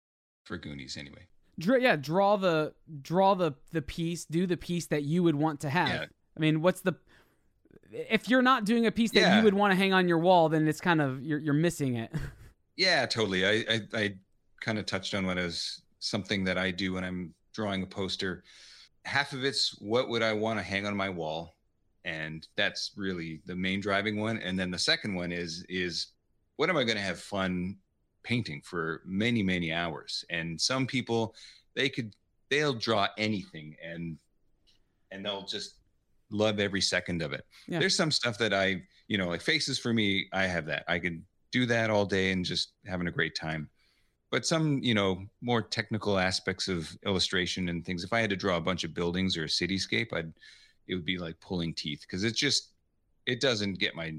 for 0.45 0.57
Goonies 0.57 0.97
anyway. 0.97 1.27
Draw, 1.59 1.77
yeah, 1.77 1.97
draw 1.97 2.37
the 2.37 2.73
draw 3.03 3.35
the 3.35 3.53
the 3.73 3.83
piece, 3.83 4.25
do 4.25 4.47
the 4.47 4.57
piece 4.57 4.87
that 4.87 5.03
you 5.03 5.23
would 5.23 5.35
want 5.35 5.61
to 5.61 5.71
have. 5.71 5.89
Yeah. 5.89 6.05
I 6.37 6.41
mean, 6.41 6.63
what's 6.63 6.81
the 6.81 6.95
if 7.93 8.29
you're 8.29 8.43
not 8.43 8.65
doing 8.65 8.87
a 8.87 8.93
piece 8.93 9.11
that 9.13 9.21
yeah. 9.21 9.39
you 9.39 9.45
would 9.45 9.55
want 9.55 9.73
to 9.73 9.77
hang 9.77 9.93
on 9.93 10.09
your 10.09 10.19
wall, 10.19 10.49
then 10.49 10.67
it's 10.67 10.81
kind 10.81 11.01
of 11.01 11.23
you're 11.23 11.39
you're 11.39 11.55
missing 11.55 11.97
it. 11.97 12.13
yeah, 12.77 13.05
totally. 13.07 13.47
I 13.47 13.65
I, 13.69 13.81
I 13.95 14.15
kind 14.61 14.79
of 14.79 14.87
touched 14.87 15.15
on 15.15 15.27
what 15.27 15.39
is 15.39 15.83
something 15.99 16.45
that 16.45 16.57
I 16.57 16.71
do 16.71 16.95
when 16.95 17.05
I'm 17.05 17.35
drawing 17.53 17.83
a 17.83 17.87
poster 17.87 18.43
half 19.05 19.33
of 19.33 19.45
it's 19.45 19.77
what 19.81 20.09
would 20.09 20.23
I 20.23 20.33
want 20.33 20.59
to 20.59 20.63
hang 20.63 20.87
on 20.87 20.97
my 20.97 21.09
wall, 21.09 21.55
and 22.05 22.47
that's 22.57 22.93
really 22.97 23.41
the 23.47 23.57
main 23.57 23.81
driving 23.81 24.21
one. 24.21 24.39
And 24.39 24.59
then 24.59 24.71
the 24.71 24.79
second 24.79 25.15
one 25.15 25.33
is 25.33 25.65
is 25.69 26.09
what 26.57 26.71
am 26.71 26.77
I 26.77 26.85
going 26.85 26.97
to 26.97 27.03
have 27.03 27.21
fun 27.21 27.77
painting 28.23 28.61
for 28.65 29.03
many 29.05 29.43
many 29.43 29.73
hours? 29.73 30.25
And 30.31 30.61
some 30.61 30.87
people 30.87 31.35
they 31.75 31.89
could 31.89 32.15
they'll 32.51 32.75
draw 32.75 33.09
anything 33.17 33.77
and 33.83 34.19
and 35.11 35.25
they'll 35.25 35.47
just 35.47 35.77
love 36.31 36.61
every 36.61 36.81
second 36.81 37.23
of 37.23 37.33
it. 37.33 37.45
Yeah. 37.67 37.81
There's 37.81 37.97
some 37.97 38.11
stuff 38.11 38.39
that 38.39 38.55
I, 38.55 38.83
you 39.09 39.19
know, 39.19 39.29
like 39.29 39.41
faces 39.41 39.79
for 39.79 39.93
me, 39.93 40.29
I 40.33 40.47
have 40.47 40.67
that. 40.67 40.85
I 40.87 40.99
could 40.99 41.23
do 41.51 41.67
that 41.67 41.91
all 41.91 42.07
day 42.07 42.31
and 42.31 42.45
just 42.45 42.73
having 42.87 43.09
a 43.09 43.11
great 43.11 43.35
time 43.35 43.69
but 44.31 44.47
some 44.47 44.79
you 44.83 44.95
know 44.95 45.23
more 45.41 45.63
technical 45.63 46.19
aspects 46.19 46.69
of 46.69 46.97
illustration 47.05 47.69
and 47.69 47.85
things 47.85 48.05
if 48.05 48.13
i 48.13 48.21
had 48.21 48.31
to 48.31 48.37
draw 48.37 48.57
a 48.57 48.61
bunch 48.61 48.85
of 48.85 48.95
buildings 48.95 49.37
or 49.37 49.45
a 49.45 49.49
cityscape 49.49 50.13
i'd 50.13 50.33
it 50.91 50.95
would 50.95 51.05
be 51.05 51.19
like 51.19 51.39
pulling 51.41 51.73
teeth 51.73 52.01
because 52.03 52.25
it's 52.25 52.39
just 52.39 52.71
it 53.27 53.41
doesn't 53.41 53.79
get 53.79 53.95
my 53.95 54.15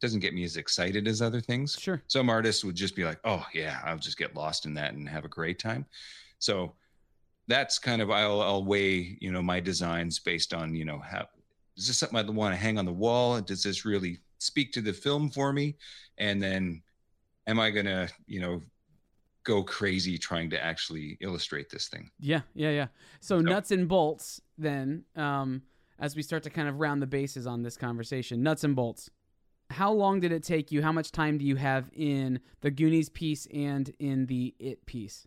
doesn't 0.00 0.20
get 0.20 0.34
me 0.34 0.42
as 0.42 0.56
excited 0.56 1.06
as 1.06 1.22
other 1.22 1.40
things. 1.40 1.76
Sure. 1.78 2.02
Some 2.08 2.28
artists 2.28 2.64
would 2.64 2.74
just 2.74 2.96
be 2.96 3.04
like 3.04 3.20
oh 3.24 3.44
yeah 3.54 3.80
i'll 3.84 3.98
just 3.98 4.18
get 4.18 4.34
lost 4.34 4.66
in 4.66 4.74
that 4.74 4.94
and 4.94 5.08
have 5.08 5.24
a 5.24 5.28
great 5.28 5.58
time. 5.58 5.86
So 6.38 6.72
that's 7.46 7.78
kind 7.78 8.00
of 8.00 8.10
i'll, 8.10 8.40
I'll 8.40 8.64
weigh 8.64 9.18
you 9.20 9.30
know 9.30 9.42
my 9.42 9.60
designs 9.60 10.18
based 10.18 10.54
on 10.54 10.74
you 10.74 10.84
know 10.84 10.98
how 10.98 11.26
is 11.76 11.86
this 11.86 11.98
something 11.98 12.18
i 12.18 12.22
want 12.22 12.54
to 12.54 12.60
hang 12.60 12.78
on 12.78 12.84
the 12.84 12.92
wall? 12.92 13.40
Does 13.40 13.62
this 13.62 13.84
really 13.84 14.18
speak 14.38 14.72
to 14.72 14.80
the 14.80 14.92
film 14.92 15.30
for 15.30 15.52
me? 15.52 15.76
And 16.18 16.42
then 16.42 16.82
am 17.46 17.60
i 17.60 17.70
going 17.70 17.86
to 17.86 18.08
you 18.26 18.40
know 18.40 18.62
go 19.44 19.62
crazy 19.62 20.18
trying 20.18 20.50
to 20.50 20.62
actually 20.62 21.18
illustrate 21.20 21.70
this 21.70 21.88
thing. 21.88 22.10
Yeah, 22.18 22.40
yeah, 22.54 22.70
yeah. 22.70 22.86
So, 23.20 23.38
so 23.38 23.40
nuts 23.40 23.70
and 23.70 23.88
bolts 23.88 24.40
then 24.58 25.04
um 25.16 25.62
as 25.98 26.16
we 26.16 26.22
start 26.22 26.42
to 26.42 26.50
kind 26.50 26.68
of 26.68 26.80
round 26.80 27.00
the 27.00 27.06
bases 27.06 27.46
on 27.46 27.62
this 27.62 27.76
conversation. 27.76 28.42
Nuts 28.42 28.64
and 28.64 28.74
bolts. 28.74 29.10
How 29.70 29.92
long 29.92 30.20
did 30.20 30.32
it 30.32 30.42
take 30.42 30.70
you? 30.72 30.82
How 30.82 30.92
much 30.92 31.12
time 31.12 31.38
do 31.38 31.44
you 31.44 31.56
have 31.56 31.90
in 31.94 32.40
the 32.60 32.70
Goonies 32.70 33.08
piece 33.08 33.46
and 33.54 33.92
in 33.98 34.26
the 34.26 34.54
It 34.58 34.84
piece? 34.86 35.26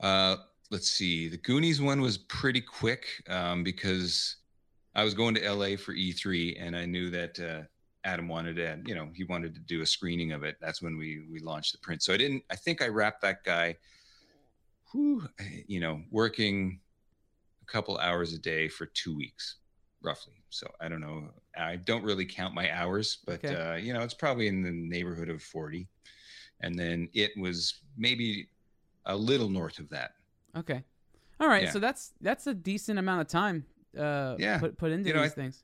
Uh 0.00 0.36
let's 0.70 0.88
see. 0.88 1.28
The 1.28 1.36
Goonies 1.36 1.80
one 1.80 2.00
was 2.00 2.18
pretty 2.18 2.60
quick 2.60 3.06
um, 3.28 3.64
because 3.64 4.36
I 4.94 5.04
was 5.04 5.14
going 5.14 5.34
to 5.36 5.52
LA 5.52 5.76
for 5.76 5.94
E3 5.94 6.56
and 6.60 6.76
I 6.76 6.86
knew 6.86 7.10
that 7.10 7.38
uh, 7.40 7.62
Adam 8.04 8.28
wanted 8.28 8.56
to, 8.56 8.80
you 8.86 8.94
know, 8.94 9.08
he 9.14 9.24
wanted 9.24 9.54
to 9.54 9.60
do 9.60 9.82
a 9.82 9.86
screening 9.86 10.32
of 10.32 10.44
it. 10.44 10.56
That's 10.60 10.80
when 10.80 10.96
we 10.96 11.24
we 11.30 11.40
launched 11.40 11.72
the 11.72 11.78
print. 11.78 12.02
So 12.02 12.12
I 12.12 12.16
didn't. 12.16 12.44
I 12.50 12.56
think 12.56 12.82
I 12.82 12.88
wrapped 12.88 13.22
that 13.22 13.44
guy, 13.44 13.76
whew, 14.92 15.28
you 15.66 15.80
know, 15.80 16.02
working 16.10 16.80
a 17.62 17.66
couple 17.70 17.98
hours 17.98 18.32
a 18.32 18.38
day 18.38 18.68
for 18.68 18.86
two 18.86 19.16
weeks, 19.16 19.56
roughly. 20.02 20.34
So 20.50 20.70
I 20.80 20.88
don't 20.88 21.00
know. 21.00 21.28
I 21.56 21.76
don't 21.76 22.04
really 22.04 22.24
count 22.24 22.54
my 22.54 22.72
hours, 22.72 23.18
but 23.26 23.44
okay. 23.44 23.54
uh, 23.54 23.74
you 23.74 23.92
know, 23.92 24.00
it's 24.00 24.14
probably 24.14 24.46
in 24.46 24.62
the 24.62 24.70
neighborhood 24.70 25.28
of 25.28 25.42
forty. 25.42 25.88
And 26.60 26.76
then 26.76 27.08
it 27.14 27.30
was 27.36 27.82
maybe 27.96 28.48
a 29.06 29.16
little 29.16 29.48
north 29.48 29.78
of 29.78 29.88
that. 29.90 30.12
Okay. 30.56 30.82
All 31.40 31.48
right. 31.48 31.64
Yeah. 31.64 31.70
So 31.70 31.78
that's 31.78 32.12
that's 32.20 32.46
a 32.46 32.54
decent 32.54 32.98
amount 32.98 33.20
of 33.20 33.28
time. 33.28 33.64
Uh, 33.96 34.34
yeah. 34.38 34.58
Put 34.58 34.76
put 34.76 34.92
into 34.92 35.08
you 35.08 35.14
know, 35.14 35.22
these 35.22 35.32
I, 35.32 35.34
things. 35.34 35.62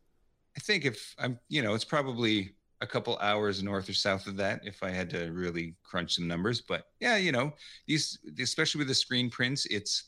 I 0.56 0.60
think 0.60 0.84
if 0.84 1.14
I'm, 1.18 1.38
you 1.48 1.62
know, 1.62 1.74
it's 1.74 1.84
probably 1.84 2.54
a 2.80 2.86
couple 2.86 3.18
hours 3.18 3.62
north 3.62 3.88
or 3.88 3.94
south 3.94 4.26
of 4.26 4.36
that 4.36 4.60
if 4.64 4.82
I 4.82 4.90
had 4.90 5.10
to 5.10 5.30
really 5.32 5.74
crunch 5.82 6.14
some 6.14 6.28
numbers. 6.28 6.60
But 6.60 6.86
yeah, 7.00 7.16
you 7.16 7.32
know, 7.32 7.52
these, 7.86 8.18
especially 8.38 8.80
with 8.80 8.88
the 8.88 8.94
screen 8.94 9.30
prints, 9.30 9.66
it's 9.66 10.04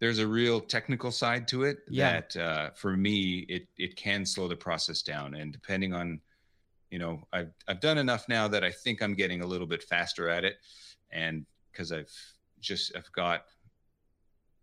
there's 0.00 0.18
a 0.18 0.26
real 0.26 0.60
technical 0.60 1.10
side 1.10 1.48
to 1.48 1.64
it 1.64 1.78
yeah. 1.88 2.12
that 2.12 2.36
uh, 2.36 2.70
for 2.70 2.96
me 2.96 3.46
it 3.48 3.66
it 3.76 3.96
can 3.96 4.24
slow 4.26 4.48
the 4.48 4.56
process 4.56 5.02
down. 5.02 5.34
And 5.34 5.52
depending 5.52 5.92
on, 5.92 6.20
you 6.90 6.98
know, 6.98 7.22
I've 7.32 7.52
I've 7.68 7.80
done 7.80 7.98
enough 7.98 8.28
now 8.28 8.48
that 8.48 8.64
I 8.64 8.70
think 8.70 9.02
I'm 9.02 9.14
getting 9.14 9.42
a 9.42 9.46
little 9.46 9.66
bit 9.66 9.82
faster 9.82 10.28
at 10.28 10.44
it, 10.44 10.56
and 11.10 11.44
because 11.70 11.92
I've 11.92 12.12
just 12.60 12.96
I've 12.96 13.10
got 13.12 13.44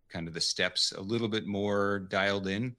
kind 0.08 0.28
of 0.28 0.34
the 0.34 0.40
steps 0.40 0.92
a 0.92 1.00
little 1.00 1.28
bit 1.28 1.46
more 1.46 2.00
dialed 2.10 2.46
in 2.46 2.76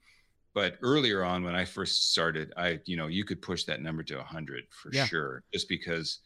but 0.54 0.78
earlier 0.82 1.24
on 1.24 1.44
when 1.44 1.56
i 1.56 1.66
first 1.66 2.12
started 2.12 2.54
i 2.58 2.80
you 2.86 2.98
know 2.98 3.08
you 3.08 3.24
could 3.24 3.42
push 3.42 3.64
that 3.64 3.82
number 3.82 4.04
to 4.04 4.16
100 4.18 4.64
for 4.70 4.92
yeah. 4.94 5.06
sure 5.06 5.44
just 5.54 5.68
because 5.70 6.20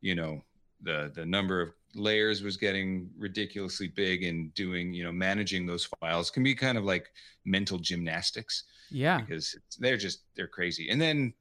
you 0.00 0.14
know 0.14 0.42
the 0.82 1.10
the 1.14 1.24
number 1.24 1.60
of 1.60 1.70
layers 1.94 2.42
was 2.42 2.56
getting 2.56 3.10
ridiculously 3.18 3.88
big 3.88 4.24
and 4.24 4.52
doing 4.54 4.92
you 4.92 5.04
know 5.04 5.12
managing 5.12 5.66
those 5.66 5.84
files 6.00 6.30
can 6.30 6.42
be 6.42 6.54
kind 6.54 6.78
of 6.78 6.84
like 6.84 7.10
mental 7.44 7.78
gymnastics 7.78 8.64
yeah. 8.90 9.20
because 9.20 9.56
they're 9.78 9.96
just 9.96 10.22
they're 10.36 10.48
crazy. 10.48 10.90
And 10.90 11.00
then 11.00 11.32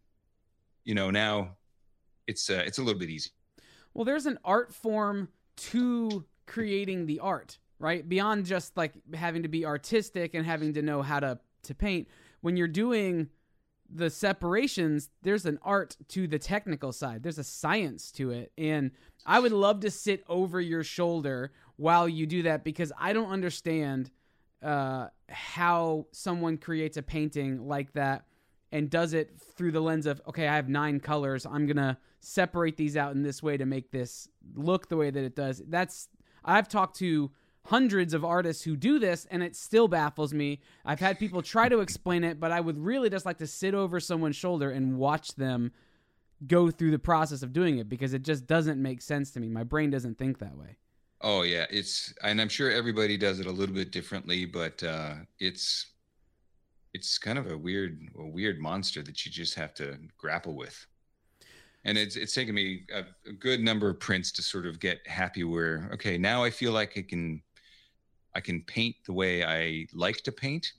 you 0.83 0.95
know 0.95 1.11
now 1.11 1.55
it's 2.27 2.49
uh, 2.49 2.63
it's 2.65 2.77
a 2.77 2.83
little 2.83 2.99
bit 2.99 3.09
easy. 3.09 3.31
Well 3.93 4.05
there's 4.05 4.25
an 4.25 4.39
art 4.43 4.73
form 4.73 5.29
to 5.57 6.25
creating 6.45 7.05
the 7.05 7.19
art 7.19 7.57
right? 7.79 8.07
Beyond 8.07 8.45
just 8.45 8.77
like 8.77 8.93
having 9.15 9.41
to 9.41 9.49
be 9.49 9.65
artistic 9.65 10.35
and 10.35 10.45
having 10.45 10.73
to 10.73 10.83
know 10.83 11.01
how 11.01 11.19
to 11.19 11.39
to 11.63 11.75
paint 11.75 12.07
when 12.41 12.57
you're 12.57 12.67
doing 12.67 13.29
the 13.93 14.09
separations 14.09 15.09
there's 15.21 15.45
an 15.45 15.59
art 15.63 15.97
to 16.07 16.27
the 16.27 16.39
technical 16.39 16.91
side. 16.91 17.23
There's 17.23 17.37
a 17.37 17.43
science 17.43 18.11
to 18.13 18.31
it. 18.31 18.51
And 18.57 18.91
i 19.25 19.39
would 19.39 19.51
love 19.51 19.81
to 19.81 19.91
sit 19.91 20.23
over 20.27 20.59
your 20.59 20.83
shoulder 20.83 21.51
while 21.75 22.09
you 22.09 22.25
do 22.25 22.41
that 22.43 22.63
because 22.63 22.91
i 22.97 23.13
don't 23.13 23.29
understand 23.29 24.09
uh, 24.63 25.07
how 25.29 26.05
someone 26.11 26.57
creates 26.57 26.97
a 26.97 27.03
painting 27.03 27.67
like 27.67 27.91
that 27.93 28.25
and 28.71 28.89
does 28.89 29.13
it 29.13 29.39
through 29.55 29.71
the 29.71 29.79
lens 29.79 30.05
of 30.05 30.21
okay 30.27 30.47
i 30.47 30.55
have 30.55 30.69
nine 30.69 30.99
colors. 30.99 31.45
I'm 31.45 31.67
gonna 31.67 31.97
separate 32.19 32.77
these 32.77 32.95
out 32.95 33.13
in 33.13 33.23
this 33.23 33.41
way 33.41 33.57
to 33.57 33.65
make 33.65 33.91
this 33.91 34.27
look 34.55 34.87
the 34.87 34.97
way 34.97 35.09
that 35.09 35.23
it 35.23 35.35
does. 35.35 35.61
That's 35.67 36.07
i've 36.43 36.67
talked 36.67 36.97
to 36.97 37.31
hundreds 37.65 38.13
of 38.13 38.25
artists 38.25 38.63
who 38.63 38.75
do 38.75 38.99
this 38.99 39.27
and 39.29 39.43
it 39.43 39.55
still 39.55 39.87
baffles 39.87 40.33
me. 40.33 40.59
I've 40.85 40.99
had 40.99 41.19
people 41.19 41.41
try 41.41 41.69
to 41.69 41.79
explain 41.79 42.23
it, 42.23 42.39
but 42.39 42.51
I 42.51 42.59
would 42.59 42.77
really 42.77 43.09
just 43.09 43.25
like 43.25 43.37
to 43.39 43.47
sit 43.47 43.73
over 43.73 43.99
someone's 43.99 44.35
shoulder 44.35 44.71
and 44.71 44.97
watch 44.97 45.35
them 45.35 45.71
go 46.47 46.71
through 46.71 46.91
the 46.91 46.99
process 46.99 47.43
of 47.43 47.53
doing 47.53 47.77
it 47.77 47.87
because 47.87 48.13
it 48.13 48.23
just 48.23 48.47
doesn't 48.47 48.81
make 48.81 49.01
sense 49.01 49.31
to 49.31 49.39
me. 49.39 49.47
My 49.47 49.63
brain 49.63 49.91
doesn't 49.91 50.17
think 50.17 50.39
that 50.39 50.57
way. 50.57 50.77
Oh 51.23 51.43
yeah, 51.43 51.65
it's 51.69 52.15
and 52.23 52.41
I'm 52.41 52.49
sure 52.49 52.71
everybody 52.71 53.15
does 53.15 53.39
it 53.39 53.45
a 53.45 53.51
little 53.51 53.75
bit 53.75 53.91
differently, 53.91 54.45
but 54.45 54.81
uh 54.81 55.15
it's 55.39 55.85
it's 56.95 57.19
kind 57.19 57.37
of 57.37 57.51
a 57.51 57.57
weird 57.57 58.09
a 58.17 58.25
weird 58.25 58.59
monster 58.59 59.03
that 59.03 59.23
you 59.23 59.31
just 59.31 59.53
have 59.53 59.75
to 59.75 59.99
grapple 60.17 60.55
with 60.55 60.87
and 61.83 61.97
it's 61.97 62.15
it's 62.15 62.33
taken 62.33 62.55
me 62.55 62.83
a, 62.93 63.03
a, 63.29 63.33
good 63.33 63.61
number 63.61 63.89
of 63.89 63.99
prints 63.99 64.31
to 64.31 64.41
sort 64.41 64.65
of 64.65 64.79
get 64.79 65.05
happy 65.07 65.43
where 65.43 65.89
okay 65.93 66.17
now 66.17 66.43
i 66.43 66.49
feel 66.49 66.71
like 66.71 66.97
i 66.97 67.01
can 67.01 67.41
I 68.35 68.39
can 68.39 68.61
paint 68.63 68.95
the 69.05 69.13
way 69.13 69.43
I 69.43 69.87
like 69.93 70.17
to 70.23 70.31
paint, 70.31 70.73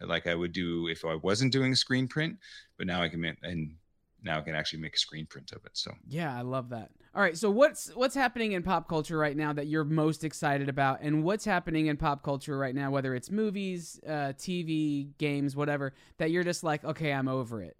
like 0.00 0.26
I 0.26 0.34
would 0.34 0.52
do 0.52 0.88
if 0.88 1.04
I 1.04 1.14
wasn't 1.14 1.52
doing 1.52 1.72
a 1.72 1.76
screen 1.76 2.08
print. 2.08 2.36
But 2.76 2.86
now 2.86 3.02
I 3.02 3.08
can 3.08 3.20
make, 3.20 3.36
and 3.42 3.74
now 4.22 4.38
I 4.38 4.40
can 4.42 4.54
actually 4.54 4.80
make 4.80 4.96
a 4.96 4.98
screen 4.98 5.26
print 5.26 5.52
of 5.52 5.64
it. 5.64 5.72
So 5.74 5.92
yeah, 6.08 6.36
I 6.36 6.42
love 6.42 6.68
that. 6.70 6.90
All 7.14 7.22
right, 7.22 7.36
so 7.36 7.50
what's 7.50 7.94
what's 7.94 8.14
happening 8.14 8.52
in 8.52 8.62
pop 8.62 8.88
culture 8.88 9.16
right 9.16 9.36
now 9.36 9.52
that 9.54 9.68
you're 9.68 9.84
most 9.84 10.22
excited 10.24 10.68
about, 10.68 10.98
and 11.00 11.24
what's 11.24 11.46
happening 11.46 11.86
in 11.86 11.96
pop 11.96 12.22
culture 12.22 12.58
right 12.58 12.74
now, 12.74 12.90
whether 12.90 13.14
it's 13.14 13.30
movies, 13.30 13.98
uh, 14.06 14.34
TV, 14.36 15.16
games, 15.16 15.56
whatever, 15.56 15.94
that 16.18 16.30
you're 16.30 16.44
just 16.44 16.62
like, 16.62 16.84
okay, 16.84 17.12
I'm 17.12 17.28
over 17.28 17.62
it. 17.62 17.76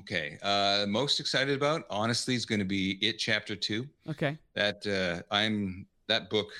Okay. 0.00 0.38
Uh, 0.42 0.86
most 0.88 1.20
excited 1.20 1.56
about, 1.56 1.84
honestly, 1.90 2.34
is 2.34 2.46
going 2.46 2.58
to 2.60 2.64
be 2.64 2.98
It 3.00 3.18
Chapter 3.18 3.56
Two. 3.56 3.86
Okay. 4.08 4.38
That 4.54 4.86
uh, 4.86 5.34
I'm 5.34 5.86
that 6.06 6.30
book 6.30 6.52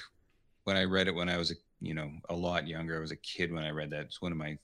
when 0.65 0.77
I 0.77 0.85
read 0.85 1.09
it 1.09 1.15
when 1.15 1.29
I 1.29 1.37
was 1.37 1.51
a 1.51 1.55
you 1.81 1.95
know 1.95 2.11
a 2.29 2.35
lot 2.35 2.67
younger. 2.67 2.97
I 2.97 3.01
was 3.01 3.13
a 3.13 3.17
kid 3.17 3.53
when 3.53 3.65
I 3.65 3.71
read 3.71 3.91
that. 3.91 4.07
It's 4.07 4.21
one 4.21 4.33
of 4.33 4.39
my 4.39 4.59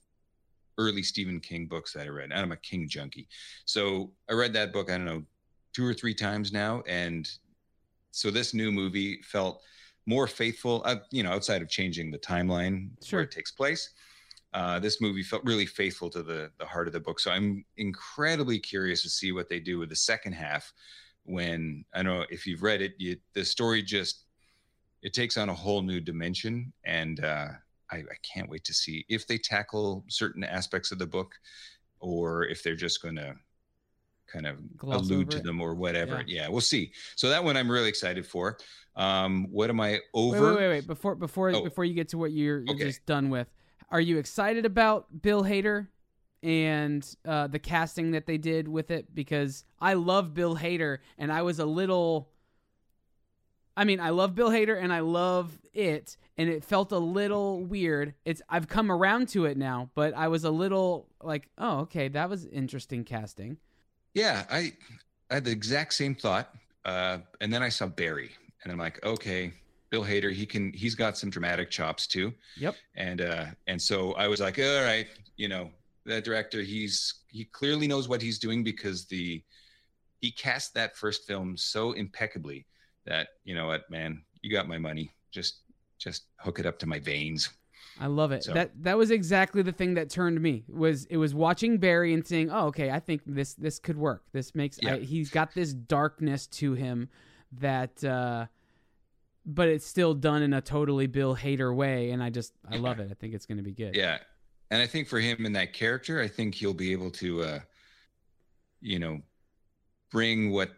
early 0.78 1.02
Stephen 1.02 1.40
King 1.40 1.66
books 1.66 1.92
that 1.92 2.06
I 2.06 2.08
read. 2.08 2.30
And 2.32 2.40
I'm 2.40 2.52
a 2.52 2.56
King 2.56 2.88
junkie, 2.88 3.28
so 3.64 4.10
I 4.28 4.32
read 4.32 4.52
that 4.54 4.72
book. 4.72 4.90
I 4.90 4.96
don't 4.96 5.06
know 5.06 5.22
two 5.72 5.86
or 5.86 5.94
three 5.94 6.14
times 6.14 6.52
now, 6.52 6.82
and 6.86 7.30
so 8.10 8.30
this 8.30 8.54
new 8.54 8.72
movie 8.72 9.20
felt 9.22 9.60
more 10.06 10.26
faithful. 10.26 10.82
Uh, 10.84 10.96
you 11.10 11.22
know, 11.22 11.30
outside 11.30 11.62
of 11.62 11.68
changing 11.68 12.10
the 12.10 12.18
timeline 12.18 12.90
sure. 13.04 13.18
where 13.18 13.24
it 13.24 13.30
takes 13.30 13.52
place. 13.52 13.90
Uh, 14.52 14.80
this 14.80 15.00
movie 15.00 15.22
felt 15.22 15.44
really 15.44 15.66
faithful 15.66 16.10
to 16.10 16.22
the 16.22 16.50
the 16.58 16.66
heart 16.66 16.86
of 16.86 16.92
the 16.92 17.00
book. 17.00 17.20
So 17.20 17.30
I'm 17.30 17.64
incredibly 17.76 18.58
curious 18.58 19.02
to 19.02 19.10
see 19.10 19.32
what 19.32 19.48
they 19.48 19.60
do 19.60 19.78
with 19.78 19.90
the 19.90 19.96
second 19.96 20.32
half. 20.32 20.72
When 21.24 21.84
I 21.94 22.02
know 22.02 22.24
if 22.30 22.46
you've 22.46 22.62
read 22.62 22.80
it, 22.80 22.94
you, 22.98 23.16
the 23.34 23.44
story 23.44 23.82
just 23.82 24.24
it 25.02 25.12
takes 25.12 25.36
on 25.36 25.48
a 25.48 25.54
whole 25.54 25.82
new 25.82 26.00
dimension 26.00 26.72
and 26.84 27.24
uh, 27.24 27.48
I, 27.90 27.96
I, 27.96 28.16
can't 28.22 28.48
wait 28.48 28.64
to 28.64 28.74
see 28.74 29.04
if 29.08 29.26
they 29.26 29.38
tackle 29.38 30.04
certain 30.08 30.44
aspects 30.44 30.92
of 30.92 30.98
the 30.98 31.06
book 31.06 31.34
or 32.00 32.44
if 32.44 32.62
they're 32.62 32.76
just 32.76 33.02
going 33.02 33.16
to 33.16 33.34
kind 34.30 34.46
of 34.46 34.76
Gloss 34.76 35.00
allude 35.00 35.30
to 35.32 35.38
it. 35.38 35.44
them 35.44 35.60
or 35.60 35.74
whatever 35.74 36.22
yeah. 36.26 36.42
yeah. 36.42 36.48
we'll 36.48 36.60
see 36.60 36.92
so 37.16 37.28
that 37.28 37.42
one 37.42 37.56
i'm 37.56 37.70
really 37.70 37.88
excited 37.88 38.24
for 38.24 38.58
um 38.94 39.48
what 39.50 39.70
am 39.70 39.80
i 39.80 39.98
over 40.14 40.40
wait 40.40 40.50
wait 40.50 40.56
wait, 40.56 40.68
wait. 40.68 40.86
before 40.86 41.16
before 41.16 41.50
oh. 41.50 41.64
before 41.64 41.84
you 41.84 41.94
get 41.94 42.08
to 42.10 42.18
what 42.18 42.30
you're, 42.30 42.60
you're 42.60 42.74
okay. 42.74 42.84
just 42.84 43.04
done 43.06 43.28
with 43.28 43.48
are 43.90 44.00
you 44.00 44.18
excited 44.18 44.64
about 44.64 45.06
bill 45.20 45.42
hader 45.42 45.88
and 46.42 47.16
uh, 47.26 47.46
the 47.48 47.58
casting 47.58 48.12
that 48.12 48.26
they 48.26 48.38
did 48.38 48.68
with 48.68 48.90
it 48.90 49.12
because 49.14 49.64
i 49.80 49.94
love 49.94 50.32
bill 50.32 50.56
hader 50.56 50.98
and 51.18 51.32
i 51.32 51.42
was 51.42 51.58
a 51.58 51.66
little 51.66 52.30
I 53.76 53.84
mean, 53.84 54.00
I 54.00 54.10
love 54.10 54.34
Bill 54.34 54.50
Hader 54.50 54.80
and 54.80 54.92
I 54.92 55.00
love 55.00 55.58
it, 55.72 56.16
and 56.36 56.48
it 56.48 56.64
felt 56.64 56.92
a 56.92 56.98
little 56.98 57.62
weird. 57.62 58.14
It's 58.24 58.42
I've 58.48 58.68
come 58.68 58.90
around 58.90 59.28
to 59.30 59.46
it 59.46 59.56
now, 59.56 59.90
but 59.94 60.14
I 60.14 60.28
was 60.28 60.44
a 60.44 60.50
little 60.50 61.08
like, 61.22 61.48
oh, 61.58 61.80
okay, 61.80 62.08
that 62.08 62.28
was 62.28 62.46
interesting 62.46 63.04
casting. 63.04 63.56
Yeah, 64.14 64.44
I 64.50 64.72
I 65.30 65.34
had 65.34 65.44
the 65.44 65.52
exact 65.52 65.94
same 65.94 66.14
thought, 66.14 66.54
uh, 66.84 67.18
and 67.40 67.52
then 67.52 67.62
I 67.62 67.68
saw 67.68 67.86
Barry, 67.86 68.30
and 68.62 68.72
I'm 68.72 68.78
like, 68.78 69.04
okay, 69.04 69.52
Bill 69.90 70.04
Hader, 70.04 70.32
he 70.32 70.46
can 70.46 70.72
he's 70.72 70.94
got 70.94 71.16
some 71.16 71.30
dramatic 71.30 71.70
chops 71.70 72.06
too. 72.06 72.32
Yep. 72.56 72.76
And 72.96 73.20
uh, 73.20 73.46
and 73.66 73.80
so 73.80 74.12
I 74.14 74.28
was 74.28 74.40
like, 74.40 74.58
all 74.58 74.84
right, 74.84 75.06
you 75.36 75.48
know, 75.48 75.70
the 76.04 76.20
director, 76.20 76.62
he's 76.62 77.14
he 77.28 77.44
clearly 77.44 77.86
knows 77.86 78.08
what 78.08 78.22
he's 78.22 78.38
doing 78.38 78.64
because 78.64 79.06
the 79.06 79.42
he 80.20 80.30
cast 80.30 80.74
that 80.74 80.96
first 80.96 81.26
film 81.26 81.56
so 81.56 81.92
impeccably 81.92 82.66
that 83.10 83.28
you 83.44 83.54
know 83.54 83.66
what, 83.66 83.90
man, 83.90 84.22
you 84.42 84.50
got 84.50 84.68
my 84.68 84.78
money. 84.78 85.10
Just 85.30 85.58
just 85.98 86.24
hook 86.38 86.58
it 86.58 86.66
up 86.66 86.78
to 86.78 86.86
my 86.86 86.98
veins. 86.98 87.50
I 87.98 88.06
love 88.06 88.32
it. 88.32 88.44
So. 88.44 88.54
That 88.54 88.70
that 88.82 88.96
was 88.96 89.10
exactly 89.10 89.62
the 89.62 89.72
thing 89.72 89.94
that 89.94 90.08
turned 90.08 90.40
me. 90.40 90.64
Was 90.68 91.04
it 91.06 91.18
was 91.18 91.34
watching 91.34 91.78
Barry 91.78 92.14
and 92.14 92.26
saying, 92.26 92.50
"Oh, 92.50 92.66
okay, 92.68 92.90
I 92.90 93.00
think 93.00 93.22
this 93.26 93.54
this 93.54 93.78
could 93.78 93.98
work. 93.98 94.24
This 94.32 94.54
makes 94.54 94.78
yeah. 94.80 94.94
I, 94.94 94.98
he's 95.00 95.30
got 95.30 95.54
this 95.54 95.74
darkness 95.74 96.46
to 96.46 96.74
him 96.74 97.08
that 97.52 98.02
uh 98.04 98.46
but 99.44 99.68
it's 99.68 99.86
still 99.86 100.14
done 100.14 100.42
in 100.42 100.52
a 100.52 100.60
totally 100.60 101.06
Bill 101.06 101.34
Hader 101.34 101.74
way, 101.74 102.10
and 102.10 102.22
I 102.22 102.30
just 102.30 102.52
I 102.70 102.76
love 102.76 103.00
it. 103.00 103.08
I 103.10 103.14
think 103.14 103.34
it's 103.34 103.46
going 103.46 103.58
to 103.58 103.64
be 103.64 103.72
good. 103.72 103.96
Yeah, 103.96 104.18
and 104.70 104.80
I 104.80 104.86
think 104.86 105.08
for 105.08 105.18
him 105.18 105.44
in 105.44 105.52
that 105.54 105.72
character, 105.72 106.20
I 106.20 106.28
think 106.28 106.54
he'll 106.54 106.74
be 106.74 106.92
able 106.92 107.10
to, 107.12 107.42
uh, 107.42 107.58
you 108.80 108.98
know, 108.98 109.20
bring 110.10 110.52
what 110.52 110.70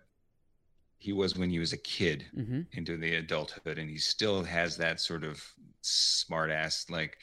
he 1.03 1.13
was 1.13 1.37
when 1.37 1.51
he 1.51 1.59
was 1.59 1.73
a 1.73 1.77
kid 1.97 2.25
Mm-hmm. 2.37 2.61
into 2.73 2.97
the 2.97 3.17
adulthood, 3.17 3.79
and 3.79 3.91
he 3.91 3.99
still 3.99 4.45
has 4.45 4.77
that 4.77 5.01
sort 5.01 5.25
of 5.25 5.43
smart 5.81 6.51
ass 6.51 6.87
like 6.89 7.19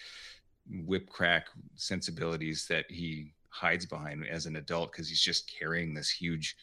whip 0.86 1.09
crack 1.09 1.47
sensibilities 1.75 2.65
that 2.67 2.86
he 2.89 3.34
hides 3.49 3.86
behind 3.86 4.27
as 4.27 4.45
an 4.45 4.57
adult 4.57 4.91
because 4.91 5.07
he's 5.09 5.21
just 5.21 5.49
carrying 5.59 5.93
this 5.93 6.09
huge 6.11 6.57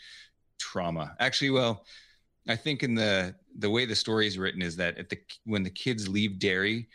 trauma. 0.58 1.16
Actually, 1.18 1.50
well, 1.50 1.84
I 2.48 2.56
think 2.56 2.82
in 2.82 2.94
the 2.94 3.34
the 3.58 3.70
way 3.70 3.86
the 3.86 3.94
story 3.96 4.26
is 4.26 4.38
written 4.38 4.62
is 4.62 4.76
that 4.76 4.98
at 4.98 5.08
the 5.08 5.18
when 5.44 5.62
the 5.62 5.70
kids 5.84 6.06
leave 6.08 6.38
Derry, 6.38 6.86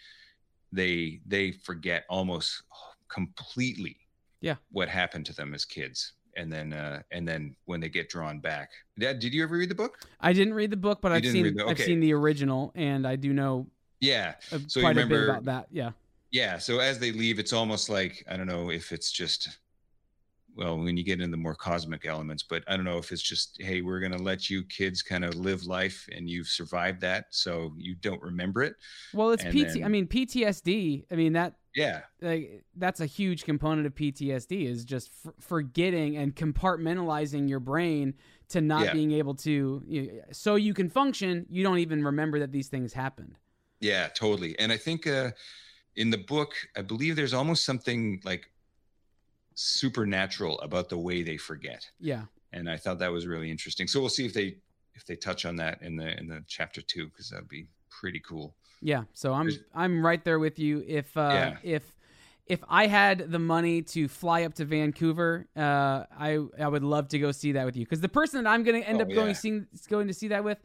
they 0.72 1.20
they 1.26 1.52
forget 1.52 2.06
almost 2.10 2.64
completely 3.10 3.98
Yeah. 4.40 4.56
what 4.72 4.88
happened 4.88 5.26
to 5.26 5.34
them 5.34 5.54
as 5.54 5.66
kids. 5.66 6.14
And 6.38 6.52
then 6.52 6.74
uh 6.74 7.02
and 7.12 7.28
then 7.28 7.56
when 7.66 7.80
they 7.82 7.90
get 7.90 8.10
drawn 8.10 8.40
back. 8.40 8.70
Dad, 8.98 9.20
did 9.20 9.34
you 9.34 9.44
ever 9.44 9.58
read 9.58 9.70
the 9.70 9.76
book? 9.76 10.00
I 10.20 10.34
didn't 10.34 10.54
read 10.54 10.70
the 10.72 10.78
book, 10.78 11.00
but 11.02 11.10
You 11.12 11.16
I've 11.18 11.26
seen 11.34 11.56
the- 11.56 11.66
I've 11.68 11.80
seen 11.80 12.00
the 12.00 12.14
original, 12.14 12.72
and 12.76 13.06
I 13.08 13.16
do 13.16 13.34
know 13.34 13.68
Yeah. 14.00 14.36
uh, 14.52 14.60
So 14.68 14.80
you 14.80 14.84
quite 14.86 14.92
a 14.98 15.06
bit 15.06 15.10
remember- 15.16 15.30
about 15.30 15.46
that. 15.46 15.68
Yeah. 15.72 15.92
Yeah. 16.32 16.58
So 16.58 16.80
as 16.80 17.00
they 17.00 17.12
leave, 17.12 17.40
it's 17.40 17.54
almost 17.54 17.90
like 17.90 18.24
I 18.30 18.38
don't 18.38 18.48
know 18.48 18.72
if 18.72 18.92
it's 18.92 19.12
just 19.12 19.60
well, 20.56 20.78
when 20.78 20.98
you 20.98 21.04
get 21.04 21.20
into 21.20 21.32
the 21.32 21.38
more 21.38 21.56
cosmic 21.56 22.06
elements, 22.06 22.44
but 22.44 22.64
I 22.68 22.76
don't 22.76 22.84
know 22.86 22.98
if 22.98 23.12
it's 23.12 23.22
just, 23.22 23.58
hey, 23.62 23.82
we're 23.82 24.00
gonna 24.00 24.22
let 24.22 24.50
you 24.50 24.64
kids 24.64 25.02
kind 25.02 25.24
of 25.24 25.36
live 25.36 25.64
life 25.66 26.08
and 26.12 26.30
you've 26.30 26.48
survived 26.48 27.02
that, 27.02 27.26
so 27.30 27.74
you 27.78 27.96
don't 27.96 28.22
remember 28.22 28.62
it. 28.64 28.76
Well, 29.14 29.32
it's 29.32 29.44
And 29.44 29.54
PT. 29.54 29.84
I 29.84 29.88
mean 29.88 30.08
PTSD. 30.08 31.06
I 31.12 31.16
mean 31.16 31.34
that 31.34 31.56
Yeah. 31.74 32.02
like 32.22 32.66
that's 32.76 33.00
a 33.00 33.06
huge 33.06 33.46
component 33.46 33.88
of 33.88 33.96
PTSD 33.96 34.66
is 34.66 34.84
just 34.84 35.12
f- 35.26 35.34
forgetting 35.40 36.18
and 36.18 36.36
compartmentalizing 36.36 37.48
your 37.48 37.62
brain 37.62 38.14
to 38.50 38.60
not 38.60 38.86
Yeah. 38.86 38.94
being 38.94 39.14
able 39.14 39.36
to 39.36 39.82
you, 39.88 40.22
so 40.34 40.56
you 40.56 40.74
can 40.74 40.90
function. 40.90 41.46
You 41.50 41.64
don't 41.64 41.80
even 41.80 42.04
remember 42.04 42.40
that 42.40 42.52
these 42.52 42.68
things 42.68 42.92
happened. 42.92 43.38
Yeah, 43.80 44.10
totally. 44.10 44.60
And 44.60 44.72
I 44.72 44.78
think 44.78 45.08
uh 45.08 45.32
in 45.96 46.10
the 46.10 46.18
book, 46.18 46.54
I 46.78 46.82
believe 46.82 47.16
there's 47.16 47.34
almost 47.34 47.66
something 47.66 48.22
like 48.24 48.51
supernatural 49.56 50.60
about 50.62 50.90
the 50.90 50.98
way 50.98 51.24
they 51.24 51.38
forget. 51.38 51.90
Yeah. 52.00 52.24
And 52.54 52.70
I 52.70 52.78
thought 52.78 53.00
that 53.00 53.12
was 53.12 53.28
really 53.28 53.50
interesting. 53.50 53.88
So 53.88 54.00
we'll 54.00 54.10
see 54.10 54.26
if 54.26 54.34
they 54.34 54.58
if 54.94 55.06
they 55.06 55.16
touch 55.16 55.46
on 55.46 55.56
that 55.58 55.82
in 55.82 55.96
the 55.96 56.18
in 56.20 56.28
the 56.28 56.44
chapter 56.48 56.82
2 56.82 57.08
because 57.08 57.30
that'd 57.30 57.48
be 57.48 57.68
pretty 57.90 58.20
cool. 58.20 58.54
Yeah, 58.82 59.04
so 59.14 59.34
I'm 59.34 59.48
There's- 59.48 59.64
I'm 59.76 60.06
right 60.06 60.24
there 60.24 60.40
with 60.40 60.60
you. 60.60 60.84
If 60.88 61.16
uh, 61.16 61.30
Yeah. 61.34 61.58
if 61.64 61.96
if 62.48 62.60
I 62.68 62.88
had 62.88 63.32
the 63.32 63.40
money 63.40 63.82
to 63.84 64.08
fly 64.10 64.44
up 64.44 64.56
to 64.56 64.66
Vancouver, 64.66 65.48
uh, 65.56 66.06
I 66.20 66.40
I 66.60 66.68
would 66.68 66.84
love 66.84 67.08
to 67.10 67.20
go 67.20 67.32
see 67.32 67.54
that 67.54 67.66
with 67.66 67.78
you. 67.78 67.86
Because 67.86 68.02
the 68.02 68.10
person 68.10 68.44
that 68.44 68.50
I'm 68.50 68.64
going 68.64 68.82
to 68.82 68.88
end 68.88 69.00
Oh, 69.00 69.04
up 69.04 69.10
going 69.10 69.28
yeah. 69.28 69.34
seeing 69.34 69.68
going 69.88 70.08
to 70.08 70.14
see 70.14 70.28
that 70.30 70.44
with 70.44 70.58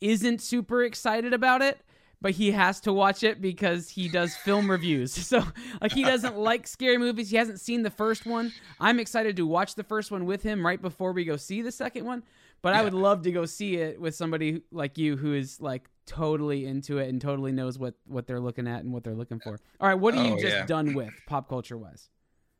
isn't 0.00 0.40
super 0.40 0.84
excited 0.84 1.32
about 1.32 1.62
it, 1.62 1.78
but 2.20 2.32
he 2.32 2.50
has 2.52 2.80
to 2.80 2.92
watch 2.92 3.22
it 3.22 3.40
because 3.40 3.88
he 3.90 4.08
does 4.08 4.34
film 4.36 4.70
reviews. 4.70 5.14
So 5.34 5.42
like 5.80 5.92
he 5.92 6.04
doesn't 6.04 6.36
like 6.36 6.66
scary 6.66 6.98
movies. 6.98 7.30
He 7.30 7.36
hasn't 7.36 7.60
seen 7.60 7.82
the 7.82 7.90
first 7.90 8.24
one. 8.26 8.52
I'm 8.80 8.98
excited 9.00 9.36
to 9.36 9.46
watch 9.46 9.74
the 9.74 9.84
first 9.84 10.10
one 10.10 10.24
with 10.26 10.42
him 10.42 10.64
right 10.64 10.80
before 10.80 11.12
we 11.12 11.24
go 11.24 11.36
see 11.36 11.62
the 11.62 11.72
second 11.72 12.04
one. 12.04 12.22
But 12.62 12.72
I 12.72 12.82
would 12.82 12.94
love 12.94 13.22
to 13.22 13.32
go 13.32 13.44
see 13.44 13.76
it 13.76 14.00
with 14.00 14.14
somebody 14.14 14.62
like 14.70 14.96
you 14.96 15.16
who 15.18 15.34
is 15.34 15.60
like 15.60 15.88
totally 16.06 16.64
into 16.66 16.96
it 16.98 17.08
and 17.10 17.20
totally 17.20 17.52
knows 17.52 17.78
what 17.78 17.94
what 18.06 18.26
they're 18.26 18.40
looking 18.40 18.66
at 18.66 18.84
and 18.84 18.92
what 18.92 19.04
they're 19.04 19.14
looking 19.14 19.38
for. 19.40 19.58
All 19.80 19.88
right, 19.88 19.94
what 19.98 20.14
are 20.14 20.24
you 20.24 20.32
Oh, 20.32 20.38
just 20.40 20.56
yeah. 20.56 20.64
done 20.66 20.94
with 20.94 21.10
pop 21.26 21.46
culture 21.48 21.76
wise? 21.76 22.08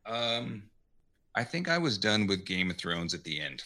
Um, 0.05 0.64
I 1.34 1.42
think 1.44 1.68
I 1.70 1.78
was 1.78 1.96
done 1.96 2.26
with 2.26 2.44
Game 2.44 2.70
of 2.70 2.76
Thrones 2.76 3.14
at 3.14 3.24
the 3.24 3.40
end, 3.40 3.64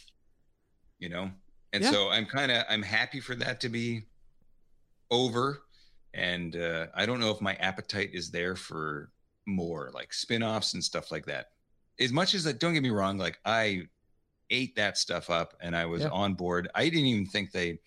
you 1.00 1.08
know, 1.08 1.30
and 1.72 1.82
Yeah. 1.82 1.90
so 1.90 2.08
I'm 2.10 2.26
kind 2.26 2.52
of 2.52 2.64
I'm 2.68 2.82
happy 2.82 3.18
for 3.20 3.34
that 3.36 3.60
to 3.62 3.68
be 3.68 4.04
over, 5.10 5.62
and 6.18 6.56
uh, 6.56 6.86
I 6.94 7.06
don't 7.06 7.20
know 7.20 7.30
if 7.30 7.40
my 7.40 7.54
appetite 7.54 8.10
is 8.12 8.30
there 8.30 8.56
for 8.56 9.10
more 9.46 9.90
like 9.94 10.12
spin-offs 10.12 10.74
and 10.74 10.82
stuff 10.84 11.10
like 11.10 11.26
that. 11.26 11.46
As 12.00 12.12
much 12.12 12.34
as 12.34 12.44
that, 12.44 12.60
don't 12.60 12.74
get 12.74 12.82
me 12.82 12.90
wrong, 12.90 13.18
like 13.18 13.38
I 13.44 13.82
ate 14.50 14.76
that 14.76 14.98
stuff 14.98 15.30
up 15.30 15.54
and 15.60 15.76
I 15.76 15.86
was 15.86 16.02
Yeah. 16.02 16.08
on 16.08 16.34
board. 16.34 16.68
I 16.74 16.84
didn't 16.88 17.06
even 17.06 17.26
think 17.26 17.52
they, 17.52 17.78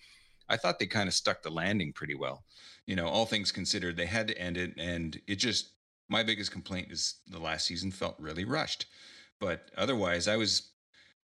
I 0.50 0.58
thought 0.58 0.80
they 0.80 0.88
kind 0.88 1.08
of 1.08 1.14
stuck 1.14 1.42
the 1.44 1.50
landing 1.50 1.94
pretty 1.94 2.16
well. 2.16 2.44
You 2.88 2.96
know, 2.96 3.08
all 3.08 3.26
things 3.26 3.52
considered, 3.52 3.96
they 3.96 4.06
had 4.08 4.28
to 4.28 4.38
end 4.38 4.58
it, 4.58 4.74
and 4.78 5.20
it 5.28 5.36
just 5.36 5.74
my 6.10 6.24
biggest 6.24 6.52
complaint 6.52 6.92
is 6.92 7.22
the 7.28 7.40
last 7.40 7.66
season 7.66 7.92
felt 7.92 8.16
really 8.20 8.44
rushed. 8.44 8.86
But 9.40 9.70
otherwise, 9.78 10.28
I 10.28 10.36
was, 10.36 10.72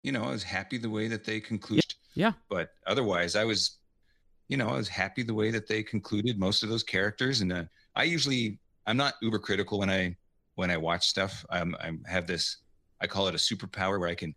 you 0.02 0.12
know, 0.12 0.24
I 0.24 0.30
was 0.30 0.42
happy 0.42 0.76
the 0.76 0.90
way 0.90 1.08
that 1.08 1.24
they 1.24 1.40
concluded. 1.40 1.94
Yeah. 2.14 2.32
But 2.50 2.70
otherwise, 2.86 3.36
I 3.36 3.44
was, 3.44 3.78
you 4.48 4.56
know, 4.56 4.68
I 4.68 4.76
was 4.76 4.88
happy 4.88 5.22
the 5.22 5.34
way 5.34 5.50
that 5.50 5.66
they 5.66 5.82
concluded 5.82 6.38
most 6.38 6.62
of 6.62 6.68
those 6.68 6.82
characters. 6.82 7.40
And 7.40 7.52
uh, 7.52 7.64
I 7.94 8.04
usually, 8.04 8.58
I'm 8.86 8.96
not 8.96 9.14
uber 9.22 9.38
critical 9.38 9.78
when 9.78 9.90
I 9.90 10.16
when 10.54 10.70
I 10.70 10.76
watch 10.76 11.08
stuff. 11.08 11.44
I'm 11.50 11.74
I 11.80 11.92
have 12.06 12.26
this, 12.26 12.58
I 13.00 13.06
call 13.06 13.28
it 13.28 13.34
a 13.34 13.38
superpower 13.38 13.98
where 13.98 14.08
I 14.08 14.14
can 14.14 14.34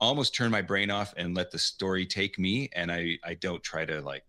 almost 0.00 0.34
turn 0.34 0.50
my 0.50 0.62
brain 0.62 0.90
off 0.90 1.14
and 1.16 1.36
let 1.36 1.50
the 1.50 1.58
story 1.58 2.06
take 2.06 2.38
me, 2.38 2.68
and 2.74 2.90
I 2.92 3.18
I 3.24 3.34
don't 3.34 3.62
try 3.62 3.84
to 3.84 4.00
like 4.00 4.24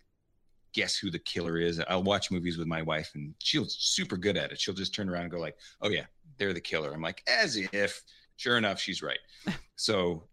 guess 0.74 0.97
who 0.97 1.12
the 1.12 1.20
killer 1.20 1.60
is. 1.60 1.80
I'll 1.88 2.04
watch 2.04 2.32
movies 2.32 2.58
with 2.58 2.68
my 2.68 2.82
wife, 2.82 3.12
and 3.16 3.34
she's 3.39 3.76
super 3.78 4.18
good 4.18 4.38
at 4.38 4.51
it. 4.51 4.60
She'll 4.60 4.74
just 4.74 4.93
turn 4.93 5.10
around 5.10 5.24
and 5.24 5.32
go 5.32 5.39
like, 5.39 5.58
"Oh 5.82 5.89
yeah, 5.89 6.06
they're 6.38 6.54
the 6.54 6.62
killer." 6.62 6.93
I'm 6.93 7.01
like, 7.01 7.24
as 7.28 7.58
if. 7.58 8.01
Sure 8.36 8.58
enough, 8.58 8.80
she's 8.80 9.04
right. 9.04 9.20
so 9.76 10.24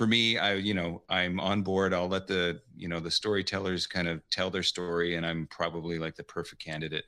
for 0.00 0.06
me, 0.06 0.38
I 0.38 0.54
you 0.54 0.72
know 0.72 1.02
I'm 1.10 1.38
on 1.38 1.60
board. 1.60 1.92
I'll 1.92 2.08
let 2.08 2.26
the 2.26 2.62
you 2.74 2.88
know 2.88 3.00
the 3.00 3.10
storytellers 3.10 3.86
kind 3.86 4.08
of 4.08 4.22
tell 4.30 4.48
their 4.48 4.62
story, 4.62 5.16
and 5.16 5.26
I'm 5.26 5.46
probably 5.48 5.98
like 5.98 6.14
the 6.14 6.24
perfect 6.24 6.64
candidate. 6.64 7.04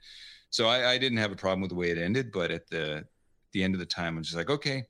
So 0.51 0.67
I, 0.69 0.91
I 0.91 0.99
didn't 0.99 1.17
have 1.17 1.33
a 1.33 1.35
problem 1.35 1.63
with 1.63 1.71
the 1.71 1.75
way 1.75 1.89
it 1.91 1.97
ended, 1.97 2.31
but 2.31 2.51
at 2.51 2.69
the 2.69 3.07
the 3.53 3.65
end 3.65 3.73
of 3.75 3.81
the 3.81 3.87
time, 3.87 4.19
I'm 4.19 4.23
just 4.23 4.37
like, 4.37 4.51
okay, 4.51 4.85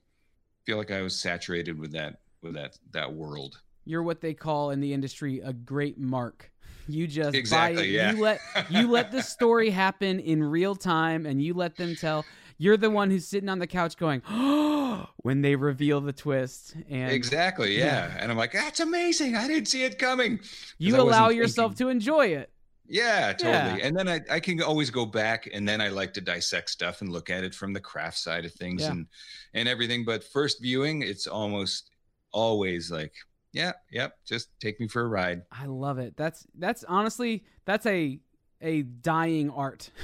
feel 0.65 0.75
like 0.75 0.91
I 0.91 1.01
was 1.01 1.17
saturated 1.17 1.79
with 1.79 1.93
that 1.93 2.15
with 2.41 2.55
that 2.55 2.77
that 2.91 3.13
world. 3.13 3.61
You're 3.85 4.03
what 4.03 4.19
they 4.19 4.33
call 4.33 4.71
in 4.71 4.81
the 4.81 4.91
industry 4.91 5.39
a 5.39 5.53
great 5.53 5.97
mark. 5.97 6.51
You 6.89 7.07
just 7.07 7.37
Exactly, 7.37 7.83
buy 7.83 7.83
it. 7.83 7.89
yeah. 7.89 8.11
You 8.11 8.21
let 8.21 8.41
you 8.69 8.91
let 8.91 9.11
the 9.13 9.21
story 9.35 9.69
happen 9.69 10.19
in 10.19 10.43
real 10.43 10.75
time 10.75 11.25
and 11.25 11.41
you 11.41 11.53
let 11.53 11.77
them 11.77 11.95
tell. 11.95 12.25
You're 12.63 12.77
the 12.77 12.89
one 12.89 13.11
who's 13.11 13.27
sitting 13.27 13.49
on 13.49 13.59
the 13.59 13.67
couch 13.67 13.97
going, 13.97 14.21
"Oh!" 14.29 15.09
when 15.17 15.41
they 15.41 15.57
reveal 15.57 15.99
the 15.99 16.13
twist, 16.13 16.77
and 16.89 17.11
exactly, 17.11 17.77
yeah. 17.77 18.15
And 18.17 18.31
I'm 18.31 18.37
like, 18.37 18.53
that's 18.53 18.79
amazing. 18.79 19.35
I 19.35 19.47
didn't 19.47 19.67
see 19.67 19.83
it 19.83 19.99
coming. 19.99 20.39
you 20.77 20.95
allow 20.95 21.27
yourself 21.27 21.71
thinking. 21.71 21.87
to 21.87 21.91
enjoy 21.91 22.27
it. 22.27 22.53
Yeah, 22.87 23.33
totally. 23.33 23.81
Yeah. 23.81 23.87
And 23.87 23.97
then 23.97 24.07
I, 24.07 24.21
I 24.29 24.39
can 24.39 24.61
always 24.61 24.89
go 24.89 25.05
back 25.05 25.49
and 25.53 25.67
then 25.67 25.81
I 25.81 25.89
like 25.89 26.13
to 26.13 26.21
dissect 26.21 26.69
stuff 26.69 27.01
and 27.01 27.11
look 27.11 27.29
at 27.29 27.43
it 27.43 27.53
from 27.53 27.73
the 27.73 27.81
craft 27.81 28.17
side 28.17 28.45
of 28.45 28.53
things 28.53 28.83
Yeah. 28.83 28.91
and 28.91 29.07
and 29.53 29.67
everything. 29.67 30.05
But 30.05 30.23
first 30.23 30.61
viewing, 30.61 31.01
it's 31.01 31.27
almost 31.27 31.91
always 32.31 32.89
like, 32.89 33.13
yeah, 33.51 33.73
yep, 33.91 34.13
just 34.25 34.57
take 34.61 34.79
me 34.79 34.87
for 34.87 35.01
a 35.01 35.07
ride. 35.09 35.41
I 35.51 35.65
love 35.65 35.97
it. 35.97 36.15
That's 36.15 36.47
that's 36.57 36.85
honestly 36.85 37.43
that's 37.65 37.85
a 37.85 38.19
a 38.61 38.83
dying 38.83 39.49
art. 39.49 39.91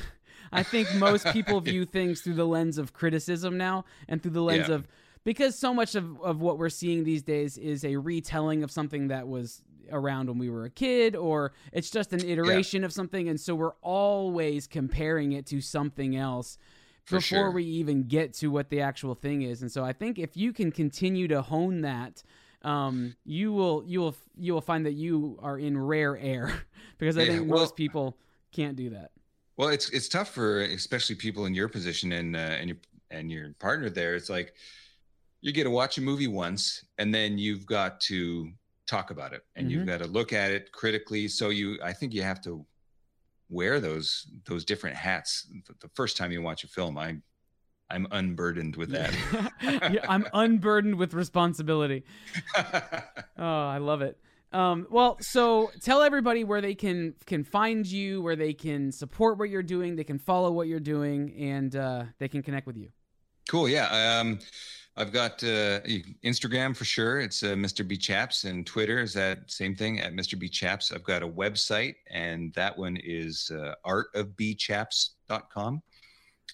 I 0.51 0.63
think 0.63 0.93
most 0.95 1.25
people 1.27 1.59
view 1.71 1.85
things 1.85 2.21
through 2.21 2.35
the 2.35 2.45
lens 2.47 2.77
of 2.77 2.93
criticism 2.93 3.57
now 3.57 3.85
and 4.07 4.21
through 4.21 4.31
the 4.31 4.41
lens 4.43 4.69
Yeah. 4.69 4.75
of 4.75 4.87
because 5.25 5.57
so 5.57 5.73
much 5.73 5.95
of, 5.95 6.19
of 6.21 6.41
what 6.41 6.57
we're 6.57 6.69
seeing 6.69 7.03
these 7.03 7.21
days 7.23 7.57
is 7.57 7.83
a 7.83 7.97
retelling 7.97 8.63
of 8.63 8.71
something 8.71 9.09
that 9.09 9.27
was 9.27 9.61
around 9.91 10.27
when 10.29 10.37
we 10.37 10.49
were 10.49 10.65
a 10.65 10.69
kid 10.69 11.15
or 11.15 11.51
it's 11.73 11.89
just 11.89 12.13
an 12.13 12.23
iteration 12.23 12.83
of 12.83 12.93
something 12.93 13.27
and 13.27 13.39
so 13.39 13.55
we're 13.55 13.73
always 13.81 14.67
comparing 14.67 15.31
it 15.31 15.45
to 15.47 15.61
something 15.61 16.15
else 16.15 16.57
For 17.05 17.15
before 17.17 17.21
sure. 17.21 17.51
we 17.51 17.63
even 17.63 18.03
get 18.03 18.33
to 18.35 18.49
what 18.51 18.69
the 18.69 18.81
actual 18.81 19.15
thing 19.15 19.41
is 19.41 19.63
and 19.63 19.71
so 19.71 19.83
i 19.83 19.91
think 19.91 20.19
if 20.19 20.37
you 20.37 20.53
can 20.53 20.71
continue 20.71 21.27
to 21.29 21.41
hone 21.41 21.81
that 21.81 22.21
um, 22.61 23.15
you 23.25 23.51
will 23.51 23.83
you 23.85 23.99
will 23.99 24.15
you 24.37 24.53
will 24.53 24.61
find 24.61 24.85
that 24.85 24.93
you 24.93 25.39
are 25.41 25.57
in 25.57 25.75
rare 25.75 26.15
air 26.17 26.53
because 26.99 27.17
i 27.17 27.21
Yeah, 27.23 27.37
think 27.37 27.49
well- 27.49 27.61
most 27.61 27.75
people 27.75 28.15
can't 28.51 28.75
do 28.75 28.91
that 28.91 29.09
Well, 29.59 29.67
it's 29.67 29.89
it's 29.89 30.07
tough 30.07 30.29
for 30.29 30.61
especially 30.61 31.15
people 31.15 31.45
in 31.45 31.53
your 31.53 31.67
position 31.67 32.13
and 32.13 32.33
uh, 32.33 32.39
and 32.39 32.69
your 32.69 32.77
and 33.11 33.29
your 33.29 33.53
partner 33.59 33.89
there. 33.89 34.15
It's 34.15 34.29
like 34.29 34.53
you 35.41 35.51
get 35.51 35.65
to 35.65 35.69
watch 35.69 35.97
a 35.97 36.01
movie 36.01 36.27
once 36.29 36.85
and 36.97 37.13
then 37.13 37.37
you've 37.37 37.65
got 37.65 37.99
to 38.01 38.51
talk 38.87 39.11
about 39.11 39.33
it 39.33 39.43
and 39.57 39.67
Mhm. 39.67 39.71
you've 39.71 39.85
got 39.85 39.99
to 39.99 40.07
look 40.07 40.31
at 40.31 40.51
it 40.51 40.71
critically. 40.71 41.27
So 41.27 41.49
you, 41.49 41.77
I 41.83 41.91
think 41.91 42.13
you 42.13 42.21
have 42.23 42.39
to 42.43 42.65
wear 43.49 43.81
those 43.81 44.27
those 44.45 44.63
different 44.63 44.95
hats 44.95 45.45
the- 45.67 45.75
the 45.81 45.89
first 45.89 46.15
time 46.15 46.31
you 46.31 46.41
watch 46.41 46.63
a 46.63 46.67
film. 46.69 46.97
I'm 46.97 47.21
I'm 47.89 48.07
unburdened 48.11 48.77
with 48.77 48.91
that. 48.91 49.11
yeah, 49.91 50.05
i'm 50.07 50.25
unburdened 50.33 50.95
with 50.95 51.13
responsibility 51.13 52.03
oh 53.37 53.67
i 53.75 53.77
love 53.79 54.01
it 54.03 54.17
Um, 54.51 54.87
well, 54.89 55.17
so 55.21 55.69
tell 55.81 56.01
everybody 56.01 56.43
where 56.43 56.61
they 56.61 56.73
can 56.73 57.13
can 57.25 57.43
find 57.43 57.85
you, 57.85 58.21
where 58.21 58.35
they 58.35 58.53
can 58.53 58.91
support 58.91 59.37
what 59.37 59.49
you're 59.49 59.61
doing, 59.61 59.95
they 59.95 60.03
can 60.03 60.17
follow 60.17 60.51
what 60.51 60.67
you're 60.67 60.79
doing, 60.79 61.35
and 61.37 61.75
uh, 61.75 62.05
they 62.17 62.27
can 62.27 62.41
connect 62.41 62.65
with 62.65 62.77
you. 62.77 62.89
Cool. 63.47 63.69
Yeah. 63.69 64.19
Um, 64.19 64.39
I've 64.97 65.13
got 65.13 65.43
uh, 65.43 65.79
Instagram 66.25 66.75
for 66.75 66.83
sure. 66.83 67.21
It's 67.21 67.41
uh, 67.43 67.53
Mr. 67.53 67.87
B 67.87 67.95
Chaps, 67.95 68.43
and 68.43 68.65
Twitter 68.65 68.99
is 68.99 69.13
that 69.13 69.49
same 69.49 69.75
thing 69.75 69.99
at 70.01 70.13
Mr. 70.13 70.37
B 70.37 70.49
Chaps. 70.49 70.91
I've 70.91 71.03
got 71.03 71.23
a 71.23 71.27
website, 71.27 71.95
and 72.09 72.53
that 72.55 72.77
one 72.77 72.97
is 73.01 73.49
uh, 73.53 73.75
artofbchaps.com. 73.85 75.81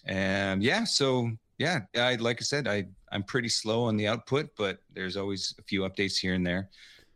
And 0.05 0.61
yeah, 0.61 0.83
so 0.83 1.31
yeah, 1.57 1.79
I 1.97 2.15
like 2.15 2.39
I 2.39 2.43
said, 2.43 2.67
I 2.67 2.85
I'm 3.11 3.23
pretty 3.23 3.49
slow 3.49 3.85
on 3.85 3.97
the 3.97 4.07
output, 4.07 4.49
but 4.57 4.79
there's 4.93 5.17
always 5.17 5.55
a 5.57 5.63
few 5.63 5.81
updates 5.81 6.17
here 6.17 6.33
and 6.33 6.45
there. 6.45 6.69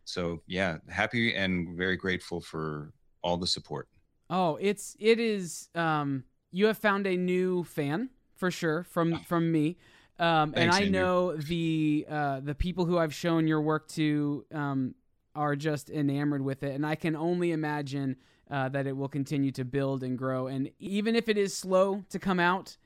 So 0.10 0.42
yeah, 0.48 0.78
happy 0.90 1.36
and 1.36 1.78
very 1.78 1.96
grateful 1.96 2.42
for 2.42 2.94
all 3.22 3.38
the 3.38 3.48
support. 3.48 3.88
Oh, 4.30 4.58
it's 4.60 4.96
it 5.00 5.20
is. 5.20 5.70
Um, 5.76 6.24
you 6.52 6.66
have 6.66 6.78
found 6.78 7.06
a 7.06 7.16
new 7.16 7.64
fan 7.64 8.10
for 8.36 8.50
sure 8.50 8.84
from 8.84 9.14
oh. 9.14 9.20
from 9.28 9.52
me. 9.52 9.78
Um, 10.18 10.52
Thanks, 10.52 10.60
and 10.60 10.72
I 10.72 10.88
Andrew. 10.88 10.92
know 10.92 11.36
the 11.38 12.06
uh, 12.10 12.40
the 12.42 12.56
people 12.56 12.86
who 12.86 12.98
I've 12.98 13.14
shown 13.14 13.48
your 13.48 13.62
work 13.62 13.88
to 13.90 14.46
um, 14.54 14.96
are 15.36 15.56
just 15.56 15.90
enamored 15.90 16.42
with 16.42 16.64
it, 16.64 16.74
and 16.74 16.86
I 16.86 16.96
can 16.96 17.16
only 17.16 17.52
imagine 17.52 18.18
uh, 18.50 18.68
that 18.70 18.88
it 18.88 18.98
will 18.98 19.08
continue 19.08 19.52
to 19.52 19.64
build 19.64 20.04
and 20.04 20.18
grow. 20.18 20.48
And 20.48 20.72
even 20.80 21.16
if 21.16 21.30
it 21.30 21.38
is 21.38 21.56
slow 21.56 22.04
to 22.10 22.20
come 22.20 22.40
out, 22.40 22.78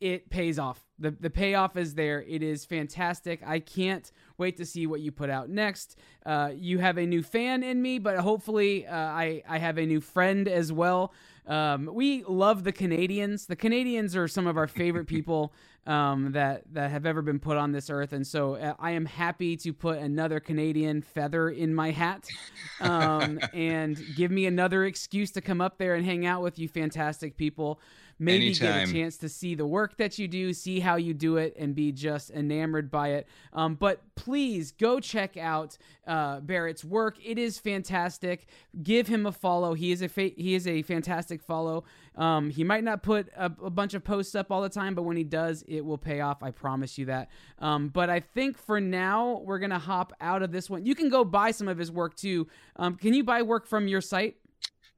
it 0.00 0.30
pays 0.30 0.58
off. 0.58 0.84
The 0.98 1.10
the 1.10 1.30
payoff 1.30 1.76
is 1.76 1.94
there. 1.94 2.22
It 2.22 2.42
is 2.42 2.64
fantastic. 2.64 3.40
I 3.44 3.60
can't 3.60 4.10
wait 4.36 4.56
to 4.58 4.64
see 4.64 4.86
what 4.86 5.00
you 5.00 5.10
put 5.10 5.30
out 5.30 5.48
next. 5.48 5.96
Uh, 6.24 6.52
you 6.54 6.78
have 6.78 6.98
a 6.98 7.06
new 7.06 7.22
fan 7.22 7.62
in 7.62 7.82
me, 7.82 7.98
but 7.98 8.18
hopefully 8.18 8.86
uh, 8.86 8.94
I 8.94 9.42
I 9.48 9.58
have 9.58 9.78
a 9.78 9.86
new 9.86 10.00
friend 10.00 10.48
as 10.48 10.72
well. 10.72 11.12
Um, 11.46 11.88
we 11.92 12.24
love 12.24 12.64
the 12.64 12.72
Canadians. 12.72 13.46
The 13.46 13.56
Canadians 13.56 14.14
are 14.14 14.28
some 14.28 14.46
of 14.46 14.56
our 14.56 14.66
favorite 14.66 15.06
people 15.08 15.52
um, 15.86 16.32
that 16.32 16.62
that 16.74 16.90
have 16.90 17.06
ever 17.06 17.22
been 17.22 17.40
put 17.40 17.56
on 17.56 17.72
this 17.72 17.90
earth, 17.90 18.12
and 18.12 18.26
so 18.26 18.54
uh, 18.56 18.74
I 18.78 18.92
am 18.92 19.06
happy 19.06 19.56
to 19.58 19.72
put 19.72 19.98
another 19.98 20.38
Canadian 20.38 21.02
feather 21.02 21.48
in 21.48 21.74
my 21.74 21.90
hat, 21.90 22.28
um, 22.80 23.40
and 23.52 23.98
give 24.16 24.30
me 24.30 24.46
another 24.46 24.84
excuse 24.84 25.30
to 25.32 25.40
come 25.40 25.60
up 25.60 25.78
there 25.78 25.94
and 25.94 26.04
hang 26.04 26.26
out 26.26 26.42
with 26.42 26.58
you, 26.58 26.68
fantastic 26.68 27.36
people 27.36 27.80
maybe 28.18 28.46
Anytime. 28.46 28.80
get 28.80 28.88
a 28.88 28.92
chance 28.92 29.16
to 29.18 29.28
see 29.28 29.54
the 29.54 29.66
work 29.66 29.96
that 29.96 30.18
you 30.18 30.28
do, 30.28 30.52
see 30.52 30.80
how 30.80 30.96
you 30.96 31.14
do 31.14 31.36
it, 31.36 31.54
and 31.58 31.74
be 31.74 31.92
just 31.92 32.30
enamored 32.30 32.90
by 32.90 33.08
it. 33.08 33.28
Um, 33.52 33.74
but 33.74 34.02
please 34.14 34.72
go 34.72 35.00
check 35.00 35.36
out 35.36 35.78
uh, 36.06 36.40
Barrett's 36.40 36.84
work. 36.84 37.16
It 37.24 37.38
is 37.38 37.58
fantastic. 37.58 38.46
Give 38.82 39.06
him 39.06 39.26
a 39.26 39.32
follow. 39.32 39.74
He 39.74 39.92
is 39.92 40.02
a 40.02 40.08
fa- 40.08 40.32
he 40.36 40.54
is 40.54 40.66
a 40.66 40.82
fantastic 40.82 41.42
follow. 41.42 41.84
Um, 42.16 42.50
he 42.50 42.64
might 42.64 42.82
not 42.82 43.02
put 43.02 43.28
a, 43.36 43.46
a, 43.62 43.70
bunch 43.70 43.94
of 43.94 44.02
posts 44.02 44.34
up 44.34 44.50
all 44.50 44.60
the 44.60 44.68
time, 44.68 44.96
but 44.96 45.02
when 45.02 45.16
he 45.16 45.22
does, 45.22 45.62
it 45.68 45.84
will 45.84 45.98
pay 45.98 46.20
off. 46.20 46.42
I 46.42 46.50
promise 46.50 46.98
you 46.98 47.06
that. 47.06 47.30
Um, 47.60 47.88
but 47.88 48.10
I 48.10 48.18
think 48.18 48.58
for 48.58 48.80
now, 48.80 49.42
we're 49.44 49.60
gonna 49.60 49.78
hop 49.78 50.12
out 50.20 50.42
of 50.42 50.50
this 50.50 50.68
one. 50.68 50.84
You 50.84 50.96
can 50.96 51.08
go 51.08 51.24
buy 51.24 51.52
some 51.52 51.68
of 51.68 51.78
his 51.78 51.92
work 51.92 52.16
too. 52.16 52.48
Um, 52.76 52.96
can 52.96 53.14
you 53.14 53.22
buy 53.22 53.42
work 53.42 53.66
from 53.66 53.86
your 53.86 54.00
site? 54.00 54.36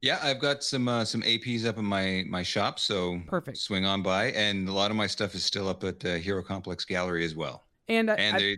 Yeah, 0.01 0.19
I've 0.23 0.39
got 0.39 0.63
some 0.63 0.87
uh, 0.87 1.05
some 1.05 1.21
APs 1.21 1.65
up 1.65 1.77
in 1.77 1.85
my 1.85 2.25
my 2.27 2.41
shop, 2.41 2.79
so 2.79 3.21
perfect. 3.27 3.57
Swing 3.57 3.85
on 3.85 4.01
by, 4.01 4.31
and 4.31 4.67
a 4.67 4.73
lot 4.73 4.89
of 4.89 4.97
my 4.97 5.07
stuff 5.07 5.35
is 5.35 5.43
still 5.43 5.67
up 5.67 5.83
at 5.83 6.03
uh, 6.03 6.15
Hero 6.15 6.41
Complex 6.41 6.85
Gallery 6.85 7.23
as 7.23 7.35
well. 7.35 7.65
And 7.87 8.09
uh, 8.09 8.15
and 8.17 8.39
they, 8.39 8.57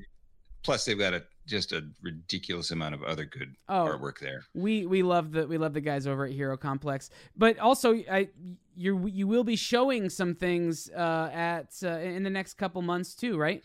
plus 0.64 0.86
they've 0.86 0.98
got 0.98 1.14
a 1.14 1.24
just 1.46 1.74
a 1.74 1.84
ridiculous 2.02 2.72
amount 2.72 2.96
of 2.96 3.04
other 3.04 3.26
good 3.26 3.54
oh, 3.68 3.86
artwork 3.86 4.20
there. 4.20 4.44
We 4.54 4.86
we 4.86 5.04
love 5.04 5.32
the 5.34 5.46
we 5.46 5.58
love 5.58 5.74
the 5.74 5.82
guys 5.82 6.08
over 6.08 6.26
at 6.26 6.32
Hero 6.32 6.56
Complex, 6.56 7.10
but 7.36 7.60
also 7.60 7.94
I 8.10 8.30
you 8.76 9.06
you 9.08 9.28
will 9.28 9.44
be 9.44 9.58
showing 9.58 10.10
some 10.10 10.36
things 10.36 10.90
uh, 10.96 11.30
at 11.34 11.74
uh, 11.84 11.90
in 11.90 12.24
the 12.24 12.30
next 12.30 12.54
couple 12.54 12.82
months 12.82 13.16
too, 13.16 13.38
right? 13.38 13.62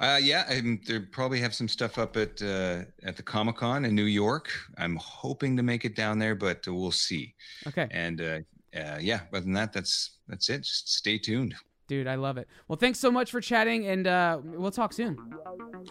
Uh, 0.00 0.18
yeah, 0.22 0.50
and 0.50 0.80
they 0.86 1.00
probably 1.00 1.40
have 1.40 1.52
some 1.52 1.66
stuff 1.66 1.98
up 1.98 2.16
at 2.16 2.40
uh, 2.40 2.82
at 3.02 3.16
the 3.16 3.22
Comic 3.22 3.56
Con 3.56 3.84
in 3.84 3.94
New 3.94 4.04
York. 4.04 4.48
I'm 4.76 4.96
hoping 4.96 5.56
to 5.56 5.62
make 5.62 5.84
it 5.84 5.96
down 5.96 6.18
there, 6.20 6.36
but 6.36 6.64
we'll 6.68 6.92
see. 6.92 7.34
Okay. 7.66 7.88
And 7.90 8.20
uh, 8.20 8.38
uh, 8.76 8.98
yeah, 9.00 9.20
other 9.32 9.40
than 9.40 9.54
that, 9.54 9.72
that's 9.72 10.18
that's 10.28 10.48
it. 10.50 10.58
Just 10.58 10.94
stay 10.94 11.18
tuned. 11.18 11.54
Dude, 11.88 12.06
I 12.06 12.14
love 12.16 12.36
it. 12.36 12.46
Well, 12.68 12.76
thanks 12.76 13.00
so 13.00 13.10
much 13.10 13.30
for 13.30 13.40
chatting, 13.40 13.86
and 13.86 14.06
uh, 14.06 14.38
we'll 14.44 14.70
talk 14.70 14.92
soon. 14.92 15.18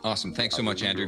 Awesome. 0.03 0.34
Thanks 0.34 0.55
so 0.55 0.64
much, 0.64 0.84
Andrew. 0.84 1.08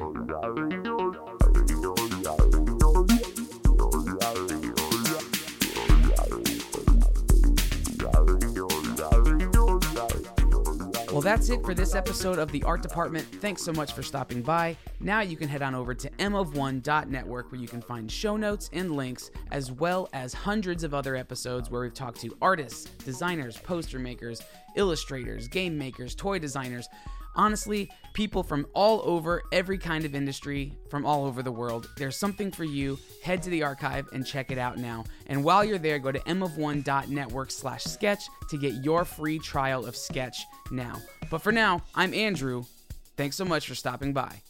Well, 11.19 11.35
that's 11.35 11.49
it 11.49 11.65
for 11.65 11.73
this 11.73 11.95
episode 11.95 12.39
of 12.39 12.49
the 12.53 12.63
Art 12.63 12.81
Department. 12.81 13.25
Thanks 13.25 13.61
so 13.61 13.73
much 13.73 13.91
for 13.91 14.01
stopping 14.01 14.41
by. 14.41 14.77
Now 15.01 15.19
you 15.19 15.35
can 15.35 15.49
head 15.49 15.61
on 15.61 15.75
over 15.75 15.93
to 15.93 16.09
mofi.network 16.11 17.51
where 17.51 17.59
you 17.59 17.67
can 17.67 17.81
find 17.81 18.09
show 18.09 18.37
notes 18.37 18.69
and 18.71 18.95
links, 18.95 19.29
as 19.51 19.69
well 19.69 20.07
as 20.13 20.33
hundreds 20.33 20.85
of 20.85 20.93
other 20.93 21.17
episodes 21.17 21.69
where 21.69 21.81
we've 21.81 21.93
talked 21.93 22.21
to 22.21 22.37
artists, 22.41 22.85
designers, 23.03 23.57
poster 23.57 23.99
makers, 23.99 24.41
illustrators, 24.77 25.49
game 25.49 25.77
makers, 25.77 26.15
toy 26.15 26.39
designers 26.39 26.87
Honestly, 27.39 27.89
people 28.11 28.43
from 28.43 28.67
all 28.73 29.01
over, 29.05 29.43
every 29.53 29.77
kind 29.77 30.03
of 30.03 30.13
industry, 30.13 30.73
from 30.89 31.05
all 31.05 31.23
over 31.23 31.41
the 31.41 31.49
world, 31.49 31.89
there's 31.95 32.17
something 32.17 32.51
for 32.51 32.65
you. 32.65 32.99
Head 33.23 33.41
to 33.43 33.49
the 33.49 33.63
archive 33.63 34.09
and 34.11 34.25
check 34.25 34.51
it 34.51 34.57
out 34.57 34.77
now. 34.77 35.05
And 35.27 35.41
while 35.41 35.63
you're 35.63 35.77
there, 35.77 35.99
go 35.99 36.11
to 36.11 36.19
mofi.network 36.19 37.49
slash 37.49 37.85
sketch 37.85 38.27
to 38.49 38.57
get 38.57 38.83
your 38.83 39.05
free 39.05 39.39
trial 39.39 39.85
of 39.85 39.95
Sketch 39.95 40.43
now. 40.69 40.97
But 41.31 41.41
for 41.41 41.53
now, 41.53 41.81
I'm 41.95 42.13
Andrew. 42.13 42.65
Thanks 43.15 43.37
so 43.37 43.45
much 43.45 43.69
for 43.69 43.75
stopping 43.75 44.11
by. 44.11 44.41